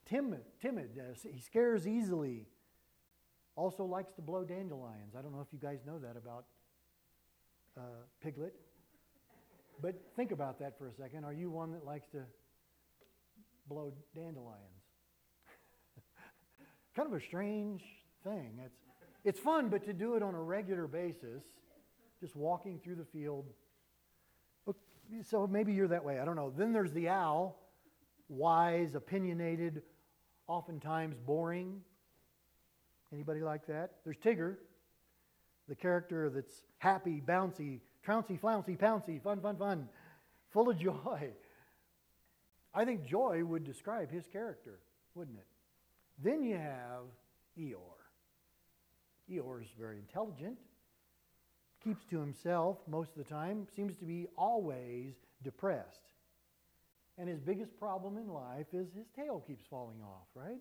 timid, 0.06 0.44
timid 0.62 1.00
uh, 1.00 1.30
he 1.34 1.40
scares 1.40 1.88
easily, 1.88 2.48
also 3.56 3.84
likes 3.86 4.14
to 4.14 4.22
blow 4.22 4.44
dandelions. 4.44 5.16
I 5.18 5.22
don't 5.22 5.32
know 5.32 5.42
if 5.42 5.52
you 5.52 5.60
guys 5.60 5.80
know 5.86 6.00
that 6.00 6.18
about 6.18 6.46
uh, 7.78 7.82
Piglet. 8.22 8.54
But 9.82 9.96
think 10.16 10.32
about 10.32 10.60
that 10.60 10.78
for 10.78 10.88
a 10.88 10.94
second. 10.94 11.26
Are 11.26 11.34
you 11.34 11.50
one 11.50 11.72
that 11.74 11.86
likes 11.86 12.08
to 12.10 12.20
blow 13.68 13.94
dandelions? 14.16 14.84
kind 16.96 17.08
of 17.08 17.14
a 17.14 17.24
strange 17.24 17.84
thing. 18.24 18.60
It's, 18.64 18.78
it's 19.24 19.40
fun, 19.40 19.70
but 19.70 19.84
to 19.86 19.94
do 19.94 20.16
it 20.16 20.24
on 20.24 20.34
a 20.34 20.42
regular 20.42 20.88
basis, 20.88 21.44
just 22.22 22.36
walking 22.36 22.80
through 22.80 22.96
the 22.96 23.06
field. 23.06 23.46
So 25.24 25.46
maybe 25.46 25.74
you're 25.74 25.88
that 25.90 26.04
way. 26.04 26.20
I 26.20 26.26
don't 26.26 26.36
know. 26.36 26.52
Then 26.56 26.74
there's 26.74 26.92
the 26.92 27.10
owl, 27.10 27.60
wise, 28.28 28.96
opinionated, 28.96 29.84
oftentimes 30.48 31.16
boring. 31.26 31.82
Anybody 33.16 33.40
like 33.40 33.66
that? 33.68 33.92
There's 34.04 34.18
Tigger, 34.18 34.58
the 35.70 35.76
character 35.76 36.30
that's 36.30 36.64
happy, 36.80 37.24
bouncy, 37.26 37.80
trouncy, 38.04 38.36
flouncy, 38.36 38.76
pouncy, 38.76 39.24
fun, 39.24 39.40
fun, 39.40 39.56
fun, 39.56 39.88
full 40.52 40.70
of 40.70 40.78
joy. 40.80 41.30
I 42.74 42.84
think 42.84 43.06
joy 43.06 43.42
would 43.46 43.64
describe 43.64 44.12
his 44.12 44.28
character, 44.28 44.80
wouldn't 45.14 45.38
it? 45.38 45.48
Then 46.22 46.44
you 46.44 46.58
have 46.58 47.06
Eeyore. 47.58 47.78
Eeyore 49.32 49.62
is 49.62 49.70
very 49.80 49.98
intelligent, 49.98 50.58
keeps 51.82 52.04
to 52.08 52.20
himself 52.20 52.80
most 52.86 53.12
of 53.12 53.18
the 53.18 53.34
time, 53.34 53.66
seems 53.74 53.96
to 53.96 54.06
be 54.06 54.28
always 54.38 55.14
depressed. 55.42 56.12
And 57.18 57.30
his 57.30 57.40
biggest 57.40 57.80
problem 57.80 58.18
in 58.18 58.28
life 58.28 58.68
is 58.74 58.88
his 58.94 59.08
tail 59.16 59.42
keeps 59.48 59.66
falling 59.70 60.02
off, 60.04 60.28
right? 60.36 60.60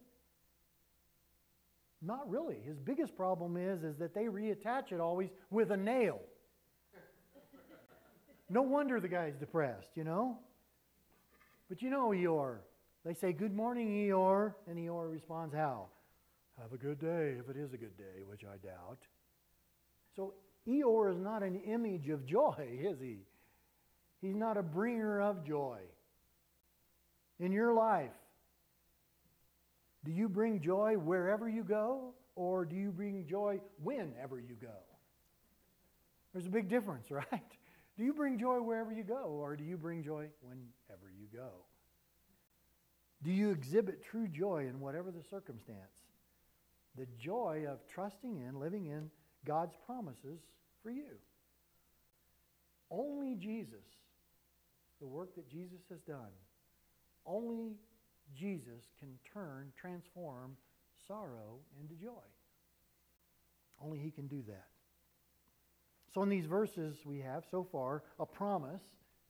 Not 2.05 2.29
really. 2.29 2.59
His 2.67 2.79
biggest 2.79 3.17
problem 3.17 3.57
is, 3.57 3.83
is 3.83 3.97
that 3.99 4.14
they 4.14 4.25
reattach 4.25 4.93
it 4.93 5.01
always 5.01 5.31
with 5.51 5.71
a 5.71 5.77
nail. 5.77 6.21
No 8.51 8.62
wonder 8.62 9.01
the 9.01 9.09
guy's 9.09 9.35
depressed, 9.37 9.88
you 9.95 10.05
know? 10.05 10.38
But 11.69 11.81
you 11.81 11.88
know 11.88 12.11
Eeyore. 12.11 12.59
They 13.05 13.14
say, 13.14 13.33
Good 13.33 13.55
morning, 13.55 13.88
Eeyore. 13.88 14.55
And 14.69 14.79
Eeyore 14.79 15.11
responds, 15.11 15.55
How? 15.55 15.87
Have 16.61 16.73
a 16.73 16.77
good 16.77 17.01
day, 17.01 17.37
if 17.38 17.49
it 17.49 17.57
is 17.59 17.73
a 17.73 17.77
good 17.77 17.97
day, 17.97 18.23
which 18.29 18.43
I 18.45 18.57
doubt. 18.64 18.99
So 20.14 20.35
Eeyore 20.69 21.11
is 21.11 21.19
not 21.19 21.43
an 21.43 21.61
image 21.67 22.09
of 22.11 22.27
joy, 22.27 22.69
is 22.81 23.01
he? 23.01 23.21
He's 24.21 24.37
not 24.37 24.57
a 24.57 24.62
bringer 24.62 25.21
of 25.21 25.45
joy. 25.45 25.79
In 27.40 27.51
your 27.51 27.73
life, 27.73 28.12
do 30.05 30.12
you 30.12 30.29
bring 30.29 30.61
joy 30.61 30.95
wherever 30.95 31.49
you 31.49 31.64
go, 31.64 32.12
or 32.37 32.64
do 32.64 32.77
you 32.77 32.90
bring 32.90 33.27
joy 33.27 33.61
whenever 33.83 34.38
you 34.38 34.55
go? 34.61 34.77
There's 36.33 36.47
a 36.47 36.51
big 36.51 36.69
difference, 36.69 37.11
right? 37.11 37.57
Do 37.97 38.05
you 38.05 38.12
bring 38.12 38.38
joy 38.38 38.61
wherever 38.61 38.93
you 38.93 39.05
go, 39.05 39.38
or 39.40 39.57
do 39.57 39.64
you 39.64 39.77
bring 39.77 40.03
joy 40.03 40.29
whenever 40.43 41.11
you 41.19 41.27
go? 41.33 41.49
Do 43.23 43.31
you 43.31 43.51
exhibit 43.51 44.05
true 44.05 44.29
joy 44.29 44.67
in 44.69 44.81
whatever 44.81 45.11
the 45.11 45.23
circumstance? 45.31 45.79
The 46.97 47.07
joy 47.19 47.64
of 47.69 47.79
trusting 47.87 48.38
in, 48.38 48.61
living 48.61 48.87
in 48.87 49.11
God's 49.47 49.75
promises 49.87 50.40
for 50.83 50.90
you. 50.90 51.17
Only 52.90 53.35
Jesus, 53.35 53.85
the 55.01 55.07
work 55.07 55.35
that 55.37 55.49
Jesus 55.49 55.81
has 55.90 56.01
done, 56.01 56.31
only 57.27 57.77
Jesus 58.37 58.91
can 58.99 59.09
turn, 59.33 59.73
transform 59.77 60.57
sorrow 61.07 61.59
into 61.81 61.95
joy. 61.95 62.25
Only 63.83 63.99
He 63.99 64.11
can 64.11 64.27
do 64.27 64.43
that. 64.49 64.67
So, 66.13 66.23
in 66.23 66.29
these 66.29 66.47
verses 66.47 66.99
we 67.05 67.19
have 67.21 67.45
so 67.51 67.67
far, 67.71 68.05
a 68.21 68.27
promise, 68.27 68.83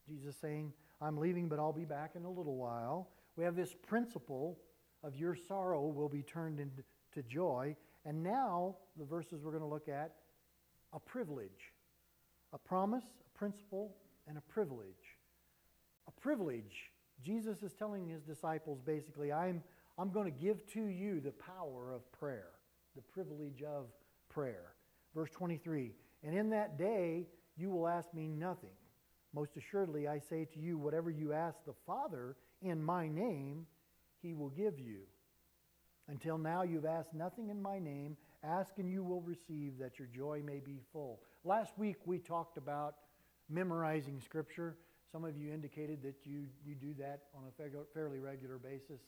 Jesus 0.06 0.36
saying, 0.36 0.72
I'm 1.00 1.18
leaving, 1.18 1.48
but 1.48 1.58
I'll 1.58 1.72
be 1.72 1.84
back 1.84 2.12
in 2.14 2.24
a 2.24 2.30
little 2.30 2.56
while. 2.56 3.08
We 3.36 3.44
have 3.44 3.56
this 3.56 3.74
principle 3.86 4.58
of 5.02 5.16
your 5.16 5.34
sorrow 5.34 5.86
will 5.86 6.08
be 6.08 6.22
turned 6.22 6.60
into 6.60 6.82
joy. 7.28 7.76
And 8.04 8.22
now, 8.22 8.76
the 8.98 9.04
verses 9.04 9.42
we're 9.42 9.50
going 9.50 9.62
to 9.62 9.68
look 9.68 9.88
at, 9.88 10.12
a 10.92 11.00
privilege. 11.00 11.72
A 12.52 12.58
promise, 12.58 13.04
a 13.04 13.38
principle, 13.38 13.96
and 14.28 14.38
a 14.38 14.40
privilege. 14.42 15.18
A 16.06 16.12
privilege 16.20 16.90
Jesus 17.24 17.62
is 17.62 17.72
telling 17.72 18.06
his 18.06 18.22
disciples 18.22 18.80
basically, 18.84 19.32
I'm, 19.32 19.62
I'm 19.98 20.10
going 20.10 20.30
to 20.30 20.38
give 20.38 20.66
to 20.72 20.86
you 20.86 21.20
the 21.20 21.32
power 21.32 21.92
of 21.92 22.10
prayer, 22.12 22.50
the 22.94 23.02
privilege 23.02 23.62
of 23.62 23.86
prayer. 24.28 24.74
Verse 25.14 25.30
23 25.30 25.92
And 26.22 26.36
in 26.36 26.50
that 26.50 26.78
day 26.78 27.26
you 27.56 27.70
will 27.70 27.88
ask 27.88 28.12
me 28.12 28.28
nothing. 28.28 28.70
Most 29.34 29.56
assuredly, 29.56 30.06
I 30.06 30.18
say 30.18 30.46
to 30.54 30.60
you, 30.60 30.78
whatever 30.78 31.10
you 31.10 31.32
ask 31.32 31.58
the 31.64 31.74
Father 31.86 32.36
in 32.62 32.82
my 32.82 33.08
name, 33.08 33.66
he 34.22 34.32
will 34.32 34.50
give 34.50 34.78
you. 34.78 35.00
Until 36.08 36.38
now, 36.38 36.62
you've 36.62 36.84
asked 36.84 37.14
nothing 37.14 37.48
in 37.48 37.60
my 37.60 37.78
name. 37.78 38.16
Ask 38.44 38.78
and 38.78 38.90
you 38.90 39.02
will 39.02 39.22
receive, 39.22 39.78
that 39.78 39.98
your 39.98 40.08
joy 40.08 40.42
may 40.44 40.60
be 40.60 40.78
full. 40.92 41.20
Last 41.44 41.78
week, 41.78 41.96
we 42.04 42.18
talked 42.18 42.58
about 42.58 42.96
memorizing 43.48 44.20
Scripture. 44.20 44.76
Some 45.14 45.24
of 45.24 45.36
you 45.36 45.52
indicated 45.52 46.02
that 46.02 46.16
you, 46.24 46.46
you 46.66 46.74
do 46.74 46.92
that 46.98 47.20
on 47.36 47.44
a 47.46 47.84
fairly 47.94 48.18
regular 48.18 48.58
basis. 48.58 49.00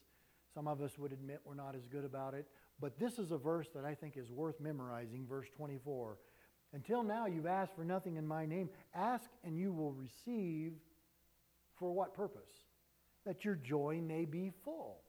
Some 0.54 0.68
of 0.68 0.80
us 0.80 0.96
would 1.00 1.10
admit 1.10 1.40
we're 1.44 1.56
not 1.56 1.74
as 1.74 1.88
good 1.88 2.04
about 2.04 2.32
it. 2.32 2.46
But 2.80 2.96
this 3.00 3.18
is 3.18 3.32
a 3.32 3.36
verse 3.36 3.66
that 3.74 3.84
I 3.84 3.96
think 3.96 4.16
is 4.16 4.30
worth 4.30 4.60
memorizing, 4.60 5.26
verse 5.28 5.48
24. 5.56 6.16
Until 6.72 7.02
now, 7.02 7.26
you've 7.26 7.46
asked 7.46 7.74
for 7.74 7.82
nothing 7.82 8.14
in 8.14 8.24
my 8.24 8.46
name. 8.46 8.70
Ask 8.94 9.28
and 9.42 9.58
you 9.58 9.72
will 9.72 9.94
receive 9.94 10.74
for 11.74 11.90
what 11.90 12.14
purpose? 12.14 12.52
That 13.24 13.44
your 13.44 13.56
joy 13.56 14.00
may 14.00 14.26
be 14.26 14.52
full. 14.64 15.00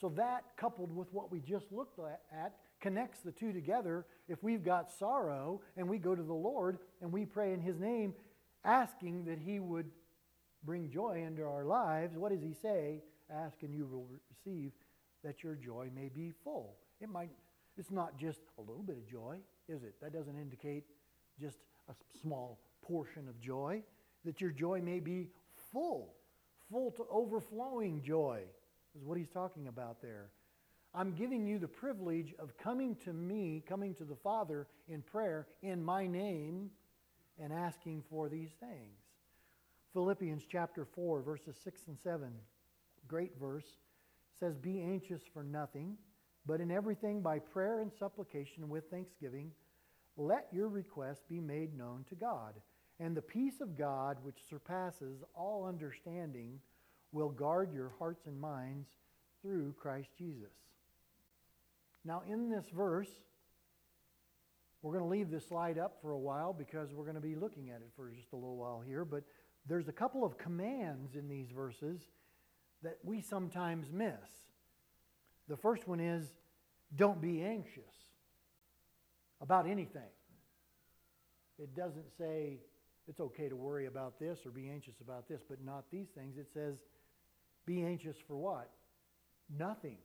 So, 0.00 0.08
that 0.16 0.42
coupled 0.56 0.90
with 0.90 1.12
what 1.12 1.30
we 1.30 1.38
just 1.38 1.70
looked 1.70 2.00
at 2.00 2.56
connects 2.80 3.20
the 3.20 3.30
two 3.30 3.52
together. 3.52 4.04
If 4.28 4.42
we've 4.42 4.64
got 4.64 4.90
sorrow 4.90 5.60
and 5.76 5.88
we 5.88 5.98
go 5.98 6.16
to 6.16 6.22
the 6.22 6.34
Lord 6.34 6.78
and 7.00 7.12
we 7.12 7.24
pray 7.24 7.52
in 7.52 7.60
His 7.60 7.78
name, 7.78 8.14
asking 8.64 9.24
that 9.26 9.38
He 9.38 9.60
would 9.60 9.90
bring 10.64 10.90
joy 10.90 11.22
into 11.26 11.42
our 11.42 11.64
lives, 11.64 12.16
what 12.16 12.32
does 12.32 12.42
He 12.42 12.54
say? 12.54 13.02
Ask 13.30 13.62
and 13.62 13.74
you 13.74 13.86
will 13.86 14.06
receive 14.30 14.72
that 15.22 15.42
your 15.42 15.54
joy 15.54 15.88
may 15.94 16.08
be 16.08 16.32
full. 16.44 16.76
It 17.00 17.08
might, 17.08 17.30
it's 17.76 17.90
not 17.90 18.18
just 18.18 18.40
a 18.58 18.60
little 18.60 18.82
bit 18.82 18.96
of 18.96 19.08
joy, 19.08 19.38
is 19.68 19.82
it? 19.82 19.94
That 20.00 20.12
doesn't 20.12 20.38
indicate 20.38 20.84
just 21.40 21.58
a 21.88 21.94
small 22.20 22.60
portion 22.82 23.28
of 23.28 23.40
joy. 23.40 23.82
That 24.24 24.40
your 24.40 24.50
joy 24.50 24.80
may 24.80 25.00
be 25.00 25.28
full, 25.72 26.14
full 26.70 26.90
to 26.92 27.04
overflowing 27.10 28.02
joy, 28.02 28.42
is 28.96 29.04
what 29.04 29.18
he's 29.18 29.28
talking 29.28 29.68
about 29.68 30.00
there. 30.00 30.30
I'm 30.94 31.12
giving 31.12 31.44
you 31.44 31.58
the 31.58 31.68
privilege 31.68 32.34
of 32.38 32.56
coming 32.56 32.96
to 33.04 33.12
me, 33.12 33.64
coming 33.68 33.94
to 33.96 34.04
the 34.04 34.14
Father 34.14 34.68
in 34.88 35.02
prayer 35.02 35.48
in 35.62 35.84
my 35.84 36.06
name 36.06 36.70
and 37.42 37.52
asking 37.52 38.02
for 38.08 38.28
these 38.28 38.52
things. 38.60 38.98
Philippians 39.92 40.44
chapter 40.50 40.84
4, 40.84 41.22
verses 41.22 41.56
6 41.62 41.82
and 41.88 41.98
7, 42.02 42.32
great 43.06 43.32
verse, 43.38 43.66
says, 44.38 44.56
Be 44.56 44.80
anxious 44.80 45.22
for 45.32 45.42
nothing, 45.42 45.96
but 46.46 46.60
in 46.60 46.70
everything 46.70 47.22
by 47.22 47.38
prayer 47.38 47.80
and 47.80 47.92
supplication 47.92 48.68
with 48.68 48.90
thanksgiving, 48.90 49.52
let 50.16 50.48
your 50.52 50.68
requests 50.68 51.22
be 51.28 51.40
made 51.40 51.76
known 51.76 52.04
to 52.08 52.14
God. 52.14 52.54
And 53.00 53.16
the 53.16 53.22
peace 53.22 53.60
of 53.60 53.76
God, 53.76 54.18
which 54.22 54.38
surpasses 54.48 55.22
all 55.34 55.66
understanding, 55.66 56.60
will 57.12 57.30
guard 57.30 57.72
your 57.72 57.92
hearts 57.98 58.26
and 58.26 58.40
minds 58.40 58.88
through 59.42 59.74
Christ 59.80 60.08
Jesus. 60.16 60.52
Now, 62.04 62.22
in 62.28 62.50
this 62.50 62.66
verse, 62.74 63.10
we're 64.84 64.92
going 64.92 65.02
to 65.02 65.08
leave 65.08 65.30
this 65.30 65.46
slide 65.48 65.78
up 65.78 65.96
for 66.02 66.10
a 66.10 66.18
while 66.18 66.52
because 66.52 66.92
we're 66.92 67.04
going 67.04 67.14
to 67.14 67.20
be 67.20 67.34
looking 67.34 67.70
at 67.70 67.76
it 67.76 67.88
for 67.96 68.10
just 68.10 68.34
a 68.34 68.36
little 68.36 68.58
while 68.58 68.82
here. 68.86 69.06
But 69.06 69.24
there's 69.66 69.88
a 69.88 69.92
couple 69.92 70.26
of 70.26 70.36
commands 70.36 71.14
in 71.14 71.26
these 71.26 71.48
verses 71.50 72.02
that 72.82 72.98
we 73.02 73.22
sometimes 73.22 73.90
miss. 73.90 74.12
The 75.48 75.56
first 75.56 75.88
one 75.88 76.00
is 76.00 76.30
don't 76.94 77.18
be 77.18 77.42
anxious 77.42 77.94
about 79.40 79.66
anything. 79.66 80.02
It 81.58 81.74
doesn't 81.74 82.14
say 82.18 82.58
it's 83.08 83.20
okay 83.20 83.48
to 83.48 83.56
worry 83.56 83.86
about 83.86 84.20
this 84.20 84.40
or 84.44 84.50
be 84.50 84.68
anxious 84.68 85.00
about 85.00 85.30
this, 85.30 85.40
but 85.48 85.64
not 85.64 85.84
these 85.90 86.08
things. 86.14 86.36
It 86.36 86.48
says 86.52 86.74
be 87.64 87.82
anxious 87.84 88.16
for 88.28 88.36
what? 88.36 88.70
Nothing. 89.58 89.96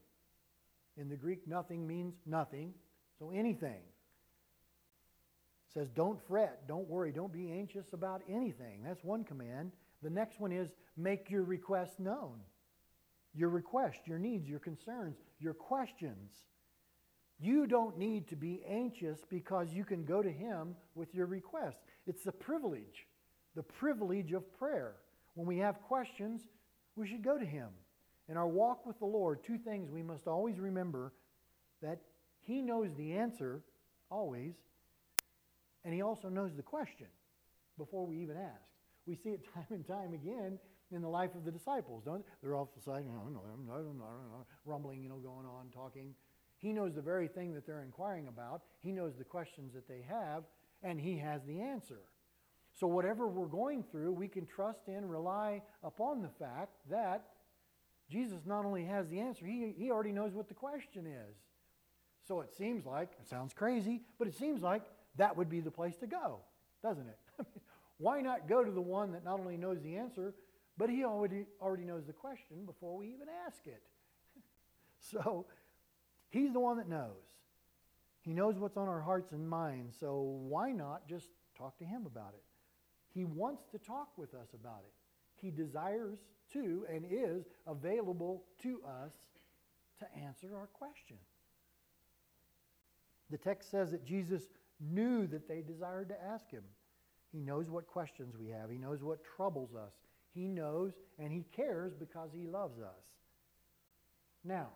In 0.96 1.10
the 1.10 1.16
Greek, 1.16 1.46
nothing 1.46 1.86
means 1.86 2.14
nothing. 2.24 2.72
So 3.18 3.30
anything 3.30 3.82
says, 5.72 5.88
Don't 5.90 6.20
fret, 6.26 6.66
don't 6.66 6.88
worry, 6.88 7.12
don't 7.12 7.32
be 7.32 7.50
anxious 7.50 7.92
about 7.92 8.22
anything. 8.28 8.82
That's 8.84 9.04
one 9.04 9.24
command. 9.24 9.72
The 10.02 10.10
next 10.10 10.40
one 10.40 10.52
is 10.52 10.70
make 10.96 11.30
your 11.30 11.42
request 11.42 12.00
known. 12.00 12.40
Your 13.34 13.50
request, 13.50 14.00
your 14.06 14.18
needs, 14.18 14.48
your 14.48 14.58
concerns, 14.58 15.16
your 15.38 15.54
questions. 15.54 16.32
You 17.38 17.66
don't 17.66 17.96
need 17.96 18.28
to 18.28 18.36
be 18.36 18.62
anxious 18.68 19.20
because 19.28 19.72
you 19.72 19.84
can 19.84 20.04
go 20.04 20.22
to 20.22 20.30
Him 20.30 20.74
with 20.94 21.14
your 21.14 21.26
request. 21.26 21.78
It's 22.06 22.24
the 22.24 22.32
privilege, 22.32 23.06
the 23.54 23.62
privilege 23.62 24.32
of 24.32 24.52
prayer. 24.58 24.96
When 25.34 25.46
we 25.46 25.58
have 25.58 25.80
questions, 25.82 26.42
we 26.96 27.06
should 27.06 27.22
go 27.22 27.38
to 27.38 27.44
Him. 27.44 27.68
In 28.28 28.36
our 28.36 28.48
walk 28.48 28.84
with 28.84 28.98
the 28.98 29.06
Lord, 29.06 29.42
two 29.42 29.58
things 29.58 29.90
we 29.90 30.02
must 30.02 30.26
always 30.26 30.58
remember 30.58 31.12
that 31.82 32.00
He 32.42 32.60
knows 32.60 32.94
the 32.94 33.12
answer, 33.12 33.62
always, 34.10 34.54
and 35.84 35.94
he 35.94 36.02
also 36.02 36.28
knows 36.28 36.54
the 36.56 36.62
question 36.62 37.06
before 37.78 38.06
we 38.06 38.18
even 38.18 38.36
ask. 38.36 38.70
We 39.06 39.16
see 39.16 39.30
it 39.30 39.40
time 39.54 39.66
and 39.70 39.86
time 39.86 40.14
again 40.14 40.58
in 40.92 41.02
the 41.02 41.08
life 41.08 41.34
of 41.34 41.44
the 41.44 41.50
disciples, 41.50 42.02
don't 42.04 42.18
they? 42.18 42.30
They're 42.42 42.56
off 42.56 42.68
the 42.74 42.82
side, 42.82 43.04
no, 43.06 43.28
no, 43.28 43.42
no, 43.66 43.80
no, 43.80 43.92
no, 43.92 44.46
rumbling, 44.64 45.02
you 45.02 45.08
know, 45.08 45.18
going 45.18 45.46
on, 45.46 45.68
talking. 45.72 46.14
He 46.58 46.72
knows 46.72 46.94
the 46.94 47.02
very 47.02 47.28
thing 47.28 47.54
that 47.54 47.66
they're 47.66 47.82
inquiring 47.82 48.28
about. 48.28 48.62
He 48.80 48.92
knows 48.92 49.16
the 49.16 49.24
questions 49.24 49.72
that 49.74 49.88
they 49.88 50.04
have, 50.08 50.44
and 50.82 51.00
he 51.00 51.16
has 51.18 51.42
the 51.46 51.60
answer. 51.60 52.00
So 52.78 52.86
whatever 52.86 53.26
we're 53.26 53.46
going 53.46 53.82
through, 53.90 54.12
we 54.12 54.28
can 54.28 54.46
trust 54.46 54.88
in, 54.88 55.08
rely 55.08 55.62
upon 55.82 56.22
the 56.22 56.28
fact 56.28 56.74
that 56.90 57.24
Jesus 58.10 58.40
not 58.44 58.64
only 58.64 58.84
has 58.84 59.08
the 59.08 59.20
answer, 59.20 59.46
he, 59.46 59.72
he 59.76 59.90
already 59.90 60.12
knows 60.12 60.34
what 60.34 60.48
the 60.48 60.54
question 60.54 61.06
is. 61.06 61.36
So 62.26 62.40
it 62.40 62.52
seems 62.52 62.84
like, 62.84 63.10
it 63.20 63.28
sounds 63.28 63.52
crazy, 63.52 64.02
but 64.18 64.28
it 64.28 64.34
seems 64.34 64.62
like 64.62 64.82
that 65.16 65.36
would 65.36 65.48
be 65.48 65.60
the 65.60 65.70
place 65.70 65.96
to 65.98 66.06
go, 66.06 66.40
doesn't 66.82 67.06
it? 67.06 67.46
Why 67.98 68.20
not 68.20 68.48
go 68.48 68.64
to 68.64 68.70
the 68.70 68.80
one 68.80 69.12
that 69.12 69.24
not 69.24 69.40
only 69.40 69.56
knows 69.56 69.82
the 69.82 69.96
answer, 69.96 70.34
but 70.78 70.88
he 70.88 71.04
already, 71.04 71.44
already 71.60 71.84
knows 71.84 72.06
the 72.06 72.12
question 72.12 72.64
before 72.64 72.96
we 72.96 73.08
even 73.08 73.26
ask 73.46 73.66
it? 73.66 73.82
so 74.98 75.46
he's 76.30 76.52
the 76.52 76.60
one 76.60 76.78
that 76.78 76.88
knows. 76.88 77.26
He 78.22 78.32
knows 78.32 78.58
what's 78.58 78.76
on 78.76 78.88
our 78.88 79.00
hearts 79.00 79.32
and 79.32 79.48
minds, 79.48 79.96
so 79.98 80.38
why 80.48 80.72
not 80.72 81.08
just 81.08 81.28
talk 81.56 81.78
to 81.78 81.84
him 81.84 82.06
about 82.06 82.34
it? 82.34 82.42
He 83.12 83.24
wants 83.24 83.64
to 83.72 83.78
talk 83.78 84.16
with 84.16 84.34
us 84.34 84.48
about 84.54 84.82
it. 84.86 84.92
He 85.34 85.50
desires 85.50 86.18
to 86.52 86.86
and 86.92 87.04
is 87.10 87.44
available 87.66 88.44
to 88.62 88.80
us 88.86 89.12
to 89.98 90.06
answer 90.18 90.56
our 90.56 90.66
question. 90.66 91.16
The 93.30 93.38
text 93.38 93.70
says 93.70 93.92
that 93.92 94.04
Jesus 94.04 94.42
knew 94.80 95.26
that 95.26 95.48
they 95.48 95.60
desired 95.60 96.08
to 96.08 96.24
ask 96.24 96.50
him. 96.50 96.64
He 97.32 97.38
knows 97.38 97.68
what 97.68 97.86
questions 97.86 98.34
we 98.38 98.48
have, 98.48 98.70
he 98.70 98.78
knows 98.78 99.02
what 99.02 99.18
troubles 99.36 99.74
us. 99.74 99.92
He 100.32 100.46
knows 100.46 100.92
and 101.18 101.32
he 101.32 101.44
cares 101.54 101.92
because 101.98 102.30
he 102.32 102.46
loves 102.46 102.80
us. 102.80 103.02
Now, 104.44 104.68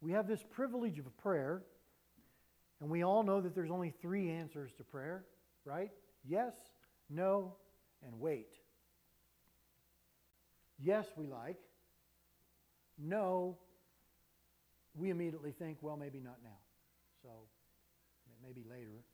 we 0.00 0.12
have 0.12 0.26
this 0.26 0.42
privilege 0.50 0.98
of 0.98 1.16
prayer, 1.18 1.62
and 2.80 2.88
we 2.88 3.02
all 3.02 3.22
know 3.22 3.40
that 3.40 3.54
there's 3.54 3.70
only 3.70 3.92
three 4.00 4.30
answers 4.30 4.70
to 4.78 4.84
prayer, 4.84 5.24
right? 5.64 5.90
Yes, 6.24 6.54
no, 7.10 7.54
and 8.06 8.18
wait. 8.18 8.48
Yes, 10.82 11.06
we 11.16 11.26
like. 11.26 11.58
No, 12.98 13.58
we 14.94 15.10
immediately 15.10 15.52
think, 15.52 15.78
well, 15.82 15.96
maybe 15.96 16.20
not 16.20 16.36
now. 16.42 16.58
So 17.22 17.28
maybe 18.42 18.62
later. 18.68 19.04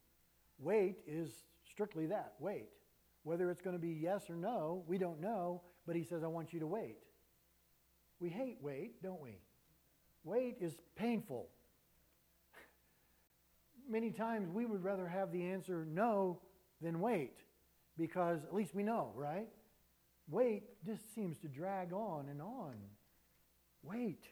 Wait 0.58 0.98
is 1.06 1.30
strictly 1.68 2.06
that 2.06 2.34
wait. 2.38 2.68
Whether 3.22 3.50
it's 3.50 3.60
going 3.60 3.74
to 3.74 3.80
be 3.80 3.90
yes 3.90 4.30
or 4.30 4.36
no, 4.36 4.84
we 4.86 4.98
don't 4.98 5.20
know, 5.20 5.62
but 5.86 5.96
he 5.96 6.04
says, 6.04 6.22
I 6.22 6.28
want 6.28 6.52
you 6.52 6.60
to 6.60 6.66
wait. 6.66 6.98
We 8.20 8.28
hate 8.28 8.58
wait, 8.60 9.02
don't 9.02 9.20
we? 9.20 9.40
Wait 10.24 10.56
is 10.60 10.76
painful. 10.94 11.48
Many 13.90 14.10
times 14.10 14.48
we 14.48 14.64
would 14.64 14.82
rather 14.82 15.06
have 15.06 15.32
the 15.32 15.44
answer 15.44 15.86
no 15.90 16.40
than 16.80 17.00
wait 17.00 17.38
because 17.98 18.44
at 18.44 18.54
least 18.54 18.74
we 18.74 18.82
know, 18.82 19.12
right? 19.14 19.48
Wait 20.28 20.64
just 20.84 21.14
seems 21.14 21.38
to 21.38 21.48
drag 21.48 21.92
on 21.92 22.28
and 22.28 22.40
on. 22.40 22.74
Wait. 23.82 24.24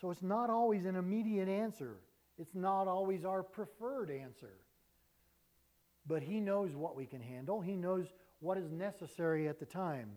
So 0.00 0.10
it's 0.10 0.22
not 0.22 0.50
always 0.50 0.84
an 0.84 0.96
immediate 0.96 1.48
answer. 1.48 2.00
It's 2.38 2.54
not 2.54 2.88
always 2.88 3.24
our 3.24 3.42
preferred 3.42 4.10
answer. 4.10 4.54
But 6.06 6.22
He 6.22 6.40
knows 6.40 6.74
what 6.74 6.96
we 6.96 7.06
can 7.06 7.20
handle, 7.20 7.60
He 7.60 7.76
knows 7.76 8.06
what 8.40 8.58
is 8.58 8.70
necessary 8.70 9.48
at 9.48 9.60
the 9.60 9.66
time. 9.66 10.10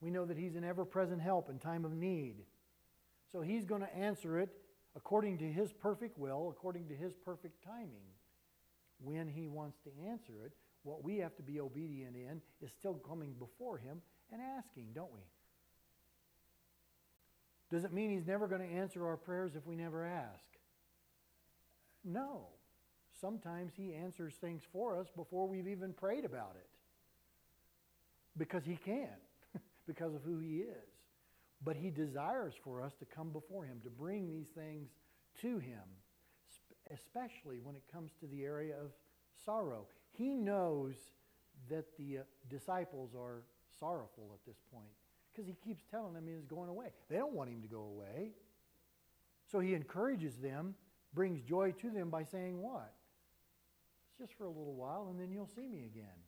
We 0.00 0.10
know 0.10 0.24
that 0.24 0.38
He's 0.38 0.56
an 0.56 0.64
ever 0.64 0.84
present 0.84 1.20
help 1.20 1.50
in 1.50 1.58
time 1.58 1.84
of 1.84 1.92
need. 1.92 2.36
So 3.32 3.40
He's 3.40 3.64
going 3.64 3.82
to 3.82 3.94
answer 3.94 4.38
it 4.38 4.50
according 4.96 5.38
to 5.38 5.44
His 5.44 5.72
perfect 5.72 6.18
will, 6.18 6.48
according 6.50 6.88
to 6.88 6.94
His 6.94 7.12
perfect 7.14 7.62
timing. 7.64 8.06
When 9.00 9.28
He 9.28 9.48
wants 9.48 9.78
to 9.84 9.90
answer 10.08 10.32
it, 10.44 10.52
what 10.82 11.04
we 11.04 11.18
have 11.18 11.36
to 11.36 11.42
be 11.42 11.60
obedient 11.60 12.16
in 12.16 12.40
is 12.60 12.70
still 12.78 12.94
coming 12.94 13.34
before 13.38 13.78
Him 13.78 14.00
and 14.32 14.40
asking, 14.40 14.88
don't 14.94 15.12
we? 15.12 15.20
Does 17.70 17.84
it 17.84 17.92
mean 17.92 18.10
He's 18.10 18.26
never 18.26 18.48
going 18.48 18.66
to 18.66 18.74
answer 18.74 19.06
our 19.06 19.16
prayers 19.16 19.56
if 19.56 19.66
we 19.66 19.76
never 19.76 20.06
ask? 20.06 20.44
No. 22.04 22.46
Sometimes 23.20 23.72
He 23.76 23.94
answers 23.94 24.34
things 24.34 24.62
for 24.72 24.98
us 24.98 25.08
before 25.14 25.46
we've 25.46 25.68
even 25.68 25.92
prayed 25.92 26.24
about 26.24 26.56
it. 26.56 26.68
Because 28.36 28.64
He 28.64 28.76
can, 28.76 29.08
because 29.86 30.14
of 30.14 30.22
who 30.22 30.38
He 30.38 30.58
is. 30.58 30.90
But 31.64 31.76
He 31.76 31.90
desires 31.90 32.54
for 32.62 32.82
us 32.82 32.94
to 32.96 33.04
come 33.04 33.30
before 33.30 33.64
Him, 33.64 33.80
to 33.84 33.90
bring 33.90 34.28
these 34.28 34.48
things 34.48 34.90
to 35.40 35.58
Him, 35.58 35.82
especially 36.92 37.58
when 37.62 37.74
it 37.74 37.82
comes 37.92 38.12
to 38.20 38.26
the 38.26 38.44
area 38.44 38.74
of 38.74 38.92
sorrow. 39.44 39.86
He 40.12 40.34
knows 40.34 40.94
that 41.68 41.84
the 41.98 42.18
uh, 42.18 42.22
disciples 42.48 43.10
are 43.18 43.42
sorrowful 43.78 44.30
at 44.32 44.44
this 44.46 44.60
point 44.72 44.90
because 45.32 45.46
he 45.46 45.54
keeps 45.54 45.84
telling 45.90 46.14
them 46.14 46.24
he's 46.26 46.46
going 46.46 46.68
away. 46.68 46.86
They 47.08 47.16
don't 47.16 47.32
want 47.32 47.50
him 47.50 47.62
to 47.62 47.68
go 47.68 47.82
away. 47.82 48.30
So 49.50 49.60
he 49.60 49.74
encourages 49.74 50.36
them 50.36 50.74
brings 51.14 51.40
joy 51.40 51.72
to 51.72 51.90
them 51.90 52.10
by 52.10 52.24
saying 52.24 52.60
what? 52.60 52.92
Just 54.18 54.34
for 54.34 54.44
a 54.44 54.48
little 54.48 54.74
while 54.74 55.08
and 55.10 55.20
then 55.20 55.30
you'll 55.30 55.46
see 55.46 55.68
me 55.68 55.84
again. 55.84 56.18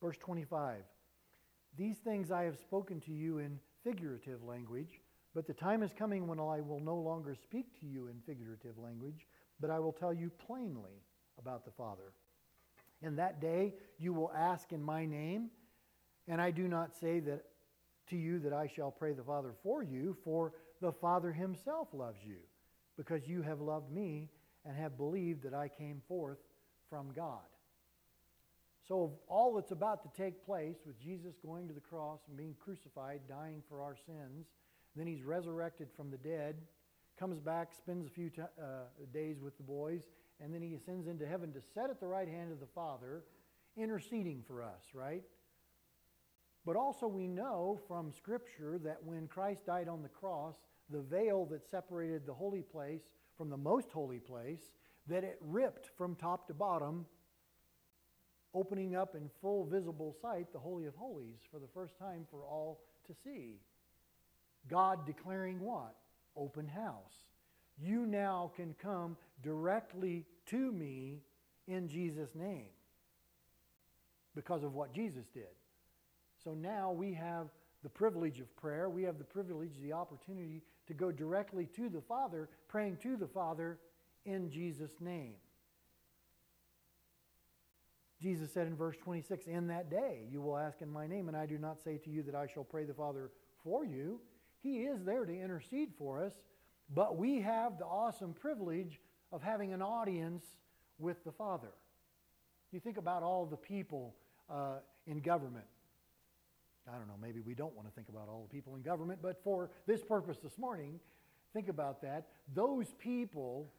Verse 0.00 0.16
25 0.18 0.84
These 1.76 1.98
things 1.98 2.30
I 2.30 2.44
have 2.44 2.58
spoken 2.58 3.00
to 3.00 3.12
you 3.12 3.38
in 3.38 3.58
figurative 3.82 4.44
language, 4.44 5.00
but 5.34 5.46
the 5.46 5.54
time 5.54 5.82
is 5.82 5.92
coming 5.92 6.28
when 6.28 6.38
I 6.38 6.60
will 6.60 6.80
no 6.80 6.96
longer 6.96 7.34
speak 7.34 7.78
to 7.80 7.86
you 7.86 8.06
in 8.06 8.20
figurative 8.24 8.78
language, 8.78 9.26
but 9.60 9.70
I 9.70 9.80
will 9.80 9.92
tell 9.92 10.14
you 10.14 10.30
plainly 10.46 11.02
about 11.38 11.64
the 11.64 11.72
Father. 11.72 12.12
In 13.02 13.16
that 13.16 13.40
day 13.40 13.74
you 13.98 14.12
will 14.12 14.32
ask 14.36 14.72
in 14.72 14.82
my 14.82 15.06
name, 15.06 15.50
and 16.28 16.40
I 16.40 16.52
do 16.52 16.68
not 16.68 16.96
say 16.96 17.18
that 17.20 17.44
to 18.10 18.16
you 18.16 18.38
that 18.40 18.52
I 18.52 18.68
shall 18.68 18.92
pray 18.92 19.12
the 19.12 19.24
Father 19.24 19.54
for 19.62 19.82
you, 19.82 20.16
for 20.24 20.52
the 20.80 20.92
Father 20.92 21.32
himself 21.32 21.88
loves 21.92 22.20
you 22.24 22.38
because 22.96 23.26
you 23.26 23.42
have 23.42 23.60
loved 23.60 23.90
me 23.90 24.28
and 24.68 24.76
have 24.76 24.98
believed 24.98 25.42
that 25.42 25.54
I 25.54 25.68
came 25.68 26.02
forth 26.06 26.38
from 26.90 27.12
God. 27.16 27.40
So, 28.86 29.18
all 29.28 29.54
that's 29.54 29.72
about 29.72 30.02
to 30.02 30.22
take 30.22 30.44
place 30.44 30.76
with 30.86 31.00
Jesus 31.00 31.34
going 31.44 31.68
to 31.68 31.74
the 31.74 31.80
cross 31.80 32.20
and 32.28 32.36
being 32.36 32.54
crucified, 32.58 33.20
dying 33.28 33.62
for 33.68 33.82
our 33.82 33.96
sins, 33.96 34.46
then 34.94 35.06
he's 35.06 35.22
resurrected 35.22 35.88
from 35.96 36.10
the 36.10 36.16
dead, 36.18 36.56
comes 37.18 37.38
back, 37.40 37.74
spends 37.74 38.06
a 38.06 38.10
few 38.10 38.30
t- 38.30 38.40
uh, 38.40 38.84
days 39.12 39.40
with 39.40 39.56
the 39.56 39.62
boys, 39.62 40.02
and 40.40 40.54
then 40.54 40.62
he 40.62 40.74
ascends 40.74 41.06
into 41.06 41.26
heaven 41.26 41.52
to 41.52 41.60
sit 41.60 41.90
at 41.90 42.00
the 42.00 42.06
right 42.06 42.28
hand 42.28 42.52
of 42.52 42.60
the 42.60 42.66
Father, 42.66 43.24
interceding 43.76 44.42
for 44.46 44.62
us, 44.62 44.82
right? 44.94 45.22
But 46.64 46.76
also, 46.76 47.06
we 47.06 47.26
know 47.26 47.80
from 47.88 48.12
Scripture 48.12 48.78
that 48.84 49.02
when 49.04 49.26
Christ 49.28 49.66
died 49.66 49.88
on 49.88 50.02
the 50.02 50.08
cross, 50.08 50.56
the 50.90 51.00
veil 51.00 51.46
that 51.46 51.68
separated 51.68 52.26
the 52.26 52.34
holy 52.34 52.62
place 52.62 53.02
from 53.38 53.48
the 53.48 53.56
most 53.56 53.90
holy 53.92 54.18
place, 54.18 54.72
that 55.06 55.24
it 55.24 55.38
ripped 55.40 55.88
from 55.96 56.16
top 56.16 56.46
to 56.48 56.54
bottom, 56.54 57.06
opening 58.52 58.96
up 58.96 59.14
in 59.14 59.30
full 59.40 59.64
visible 59.64 60.14
sight 60.20 60.52
the 60.52 60.58
Holy 60.58 60.86
of 60.86 60.94
Holies 60.96 61.38
for 61.50 61.58
the 61.58 61.68
first 61.72 61.96
time 61.98 62.26
for 62.30 62.44
all 62.44 62.80
to 63.06 63.14
see. 63.24 63.60
God 64.68 65.06
declaring 65.06 65.60
what? 65.60 65.94
Open 66.36 66.66
house. 66.66 67.14
You 67.80 68.04
now 68.06 68.50
can 68.56 68.74
come 68.82 69.16
directly 69.42 70.26
to 70.46 70.72
me 70.72 71.20
in 71.68 71.88
Jesus' 71.88 72.34
name 72.34 72.70
because 74.34 74.64
of 74.64 74.74
what 74.74 74.92
Jesus 74.92 75.26
did. 75.32 75.44
So 76.42 76.54
now 76.54 76.92
we 76.92 77.12
have 77.14 77.48
the 77.82 77.88
privilege 77.88 78.40
of 78.40 78.54
prayer. 78.56 78.90
We 78.90 79.04
have 79.04 79.18
the 79.18 79.24
privilege, 79.24 79.72
the 79.82 79.92
opportunity 79.92 80.62
to 80.88 80.94
go 80.94 81.12
directly 81.12 81.66
to 81.76 81.88
the 81.88 82.00
Father, 82.00 82.48
praying 82.66 82.96
to 83.02 83.16
the 83.16 83.26
Father 83.26 83.78
in 84.24 84.50
Jesus' 84.50 85.00
name. 85.00 85.34
Jesus 88.20 88.52
said 88.52 88.66
in 88.66 88.74
verse 88.74 88.96
26, 88.96 89.46
In 89.46 89.68
that 89.68 89.90
day 89.90 90.26
you 90.30 90.40
will 90.40 90.58
ask 90.58 90.82
in 90.82 90.90
my 90.90 91.06
name, 91.06 91.28
and 91.28 91.36
I 91.36 91.46
do 91.46 91.56
not 91.56 91.80
say 91.82 91.98
to 91.98 92.10
you 92.10 92.22
that 92.24 92.34
I 92.34 92.46
shall 92.46 92.64
pray 92.64 92.84
the 92.84 92.94
Father 92.94 93.30
for 93.62 93.84
you. 93.84 94.20
He 94.60 94.78
is 94.80 95.04
there 95.04 95.24
to 95.24 95.40
intercede 95.40 95.92
for 95.96 96.24
us, 96.24 96.32
but 96.92 97.16
we 97.16 97.40
have 97.40 97.78
the 97.78 97.84
awesome 97.84 98.32
privilege 98.32 99.00
of 99.30 99.42
having 99.42 99.72
an 99.72 99.82
audience 99.82 100.44
with 100.98 101.22
the 101.24 101.30
Father. 101.30 101.72
You 102.72 102.80
think 102.80 102.96
about 102.96 103.22
all 103.22 103.46
the 103.46 103.56
people 103.56 104.16
uh, 104.50 104.78
in 105.06 105.20
government. 105.20 105.66
I 106.92 106.96
don't 106.96 107.08
know, 107.08 107.18
maybe 107.20 107.40
we 107.40 107.54
don't 107.54 107.74
want 107.74 107.88
to 107.88 107.94
think 107.94 108.08
about 108.08 108.28
all 108.28 108.46
the 108.48 108.54
people 108.54 108.76
in 108.76 108.82
government, 108.82 109.20
but 109.22 109.42
for 109.42 109.70
this 109.86 110.02
purpose 110.02 110.38
this 110.42 110.58
morning, 110.58 111.00
think 111.52 111.68
about 111.68 112.02
that. 112.02 112.28
Those 112.54 112.94
people 112.98 113.70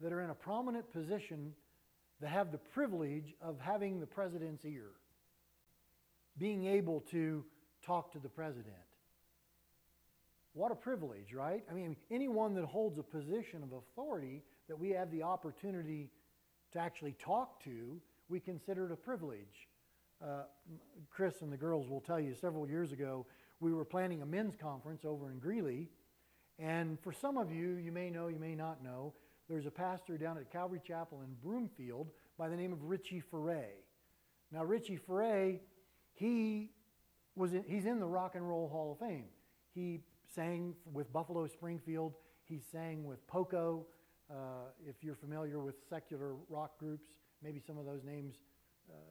that 0.00 0.12
are 0.12 0.20
in 0.20 0.30
a 0.30 0.34
prominent 0.34 0.90
position 0.92 1.52
that 2.20 2.28
have 2.28 2.52
the 2.52 2.58
privilege 2.58 3.34
of 3.40 3.58
having 3.60 4.00
the 4.00 4.06
president's 4.06 4.64
ear, 4.64 4.90
being 6.38 6.66
able 6.66 7.00
to 7.00 7.44
talk 7.84 8.12
to 8.12 8.18
the 8.18 8.28
president. 8.28 8.76
What 10.54 10.70
a 10.70 10.74
privilege, 10.74 11.32
right? 11.32 11.64
I 11.70 11.74
mean, 11.74 11.96
anyone 12.10 12.54
that 12.54 12.64
holds 12.64 12.98
a 12.98 13.02
position 13.02 13.62
of 13.62 13.72
authority 13.72 14.42
that 14.68 14.78
we 14.78 14.90
have 14.90 15.10
the 15.10 15.22
opportunity 15.22 16.10
to 16.72 16.78
actually 16.78 17.16
talk 17.18 17.62
to, 17.64 18.00
we 18.28 18.38
consider 18.38 18.86
it 18.86 18.92
a 18.92 18.96
privilege. 18.96 19.68
Uh, 20.22 20.42
Chris 21.10 21.42
and 21.42 21.52
the 21.52 21.56
girls 21.56 21.88
will 21.88 22.00
tell 22.00 22.20
you 22.20 22.34
several 22.34 22.68
years 22.68 22.92
ago, 22.92 23.26
we 23.60 23.72
were 23.72 23.84
planning 23.84 24.22
a 24.22 24.26
men's 24.26 24.54
conference 24.56 25.04
over 25.04 25.30
in 25.30 25.38
Greeley. 25.38 25.88
And 26.58 26.98
for 27.00 27.12
some 27.12 27.36
of 27.36 27.50
you, 27.50 27.72
you 27.72 27.90
may 27.90 28.08
know, 28.08 28.28
you 28.28 28.38
may 28.38 28.54
not 28.54 28.84
know, 28.84 29.14
there's 29.48 29.66
a 29.66 29.70
pastor 29.70 30.16
down 30.16 30.38
at 30.38 30.50
Calvary 30.50 30.80
Chapel 30.86 31.22
in 31.22 31.34
Broomfield 31.42 32.10
by 32.38 32.48
the 32.48 32.56
name 32.56 32.72
of 32.72 32.84
Richie 32.84 33.20
Furay. 33.20 33.84
Now, 34.52 34.64
Richie 34.64 34.98
Furay, 34.98 35.60
he 36.14 36.70
was 37.34 37.52
in, 37.52 37.64
he's 37.66 37.86
in 37.86 37.98
the 37.98 38.06
Rock 38.06 38.34
and 38.34 38.48
Roll 38.48 38.68
Hall 38.68 38.92
of 38.92 38.98
Fame. 39.06 39.26
He 39.74 40.00
sang 40.34 40.74
with 40.92 41.12
Buffalo 41.12 41.46
Springfield. 41.46 42.14
He 42.44 42.60
sang 42.60 43.04
with 43.04 43.26
Poco. 43.26 43.86
Uh, 44.30 44.70
if 44.86 44.96
you're 45.02 45.16
familiar 45.16 45.60
with 45.60 45.74
secular 45.90 46.34
rock 46.48 46.78
groups, 46.78 47.08
maybe 47.42 47.60
some 47.60 47.76
of 47.76 47.84
those 47.84 48.04
names 48.04 48.36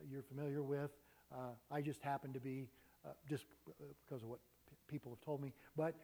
you're 0.10 0.24
familiar 0.24 0.64
with. 0.64 0.92
Uh, 1.32 1.54
I 1.72 1.82
just 1.82 2.02
happen 2.02 2.34
to 2.34 2.40
be 2.40 2.70
uh, 3.06 3.10
just 3.28 3.46
because 4.06 4.24
of 4.24 4.30
what 4.30 4.40
p- 4.70 4.76
people 4.88 5.12
have 5.12 5.22
told 5.22 5.42
me. 5.42 5.54
But 5.76 5.96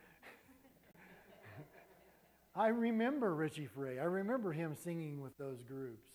I 2.56 2.68
remember 2.68 3.36
Richie 3.36 3.68
Furay. 3.68 4.00
I 4.00 4.06
remember 4.06 4.52
him 4.52 4.76
singing 4.76 5.22
with 5.22 5.38
those 5.38 5.62
groups. 5.62 6.08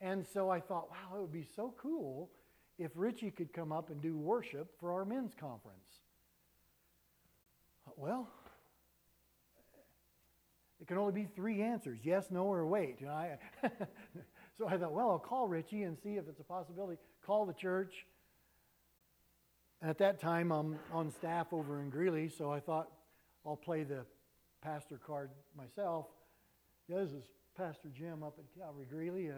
And 0.00 0.26
so 0.26 0.50
I 0.50 0.60
thought, 0.60 0.90
wow, 0.90 1.16
it 1.16 1.20
would 1.20 1.32
be 1.32 1.46
so 1.54 1.74
cool 1.80 2.30
if 2.78 2.90
Richie 2.96 3.30
could 3.30 3.52
come 3.52 3.70
up 3.70 3.90
and 3.90 4.00
do 4.02 4.16
worship 4.16 4.72
for 4.80 4.92
our 4.92 5.04
men's 5.04 5.34
conference. 5.38 6.00
Well, 7.96 8.28
it 10.80 10.88
can 10.88 10.98
only 10.98 11.12
be 11.12 11.28
three 11.36 11.62
answers 11.62 12.00
yes, 12.02 12.26
no, 12.30 12.44
or 12.44 12.66
wait. 12.66 12.96
You 13.00 13.06
know, 13.06 13.12
I, 13.12 13.38
so 14.58 14.68
I 14.68 14.76
thought, 14.76 14.92
well, 14.92 15.10
I'll 15.10 15.18
call 15.18 15.48
Richie 15.48 15.82
and 15.82 15.96
see 15.98 16.16
if 16.16 16.28
it's 16.28 16.40
a 16.40 16.44
possibility. 16.44 16.98
Call 17.24 17.46
the 17.46 17.52
church. 17.52 18.06
And 19.80 19.90
At 19.90 19.98
that 19.98 20.20
time, 20.20 20.52
I'm 20.52 20.78
on 20.92 21.10
staff 21.10 21.48
over 21.52 21.80
in 21.80 21.90
Greeley, 21.90 22.28
so 22.28 22.52
I 22.52 22.60
thought 22.60 22.88
I'll 23.44 23.56
play 23.56 23.82
the 23.82 24.04
pastor 24.62 24.98
card 25.04 25.30
myself. 25.56 26.06
Yeah, 26.88 26.98
this 26.98 27.10
is 27.10 27.24
Pastor 27.56 27.88
Jim 27.96 28.22
up 28.22 28.38
at 28.38 28.44
Calvary 28.60 28.86
Greeley. 28.88 29.30
Uh, 29.30 29.34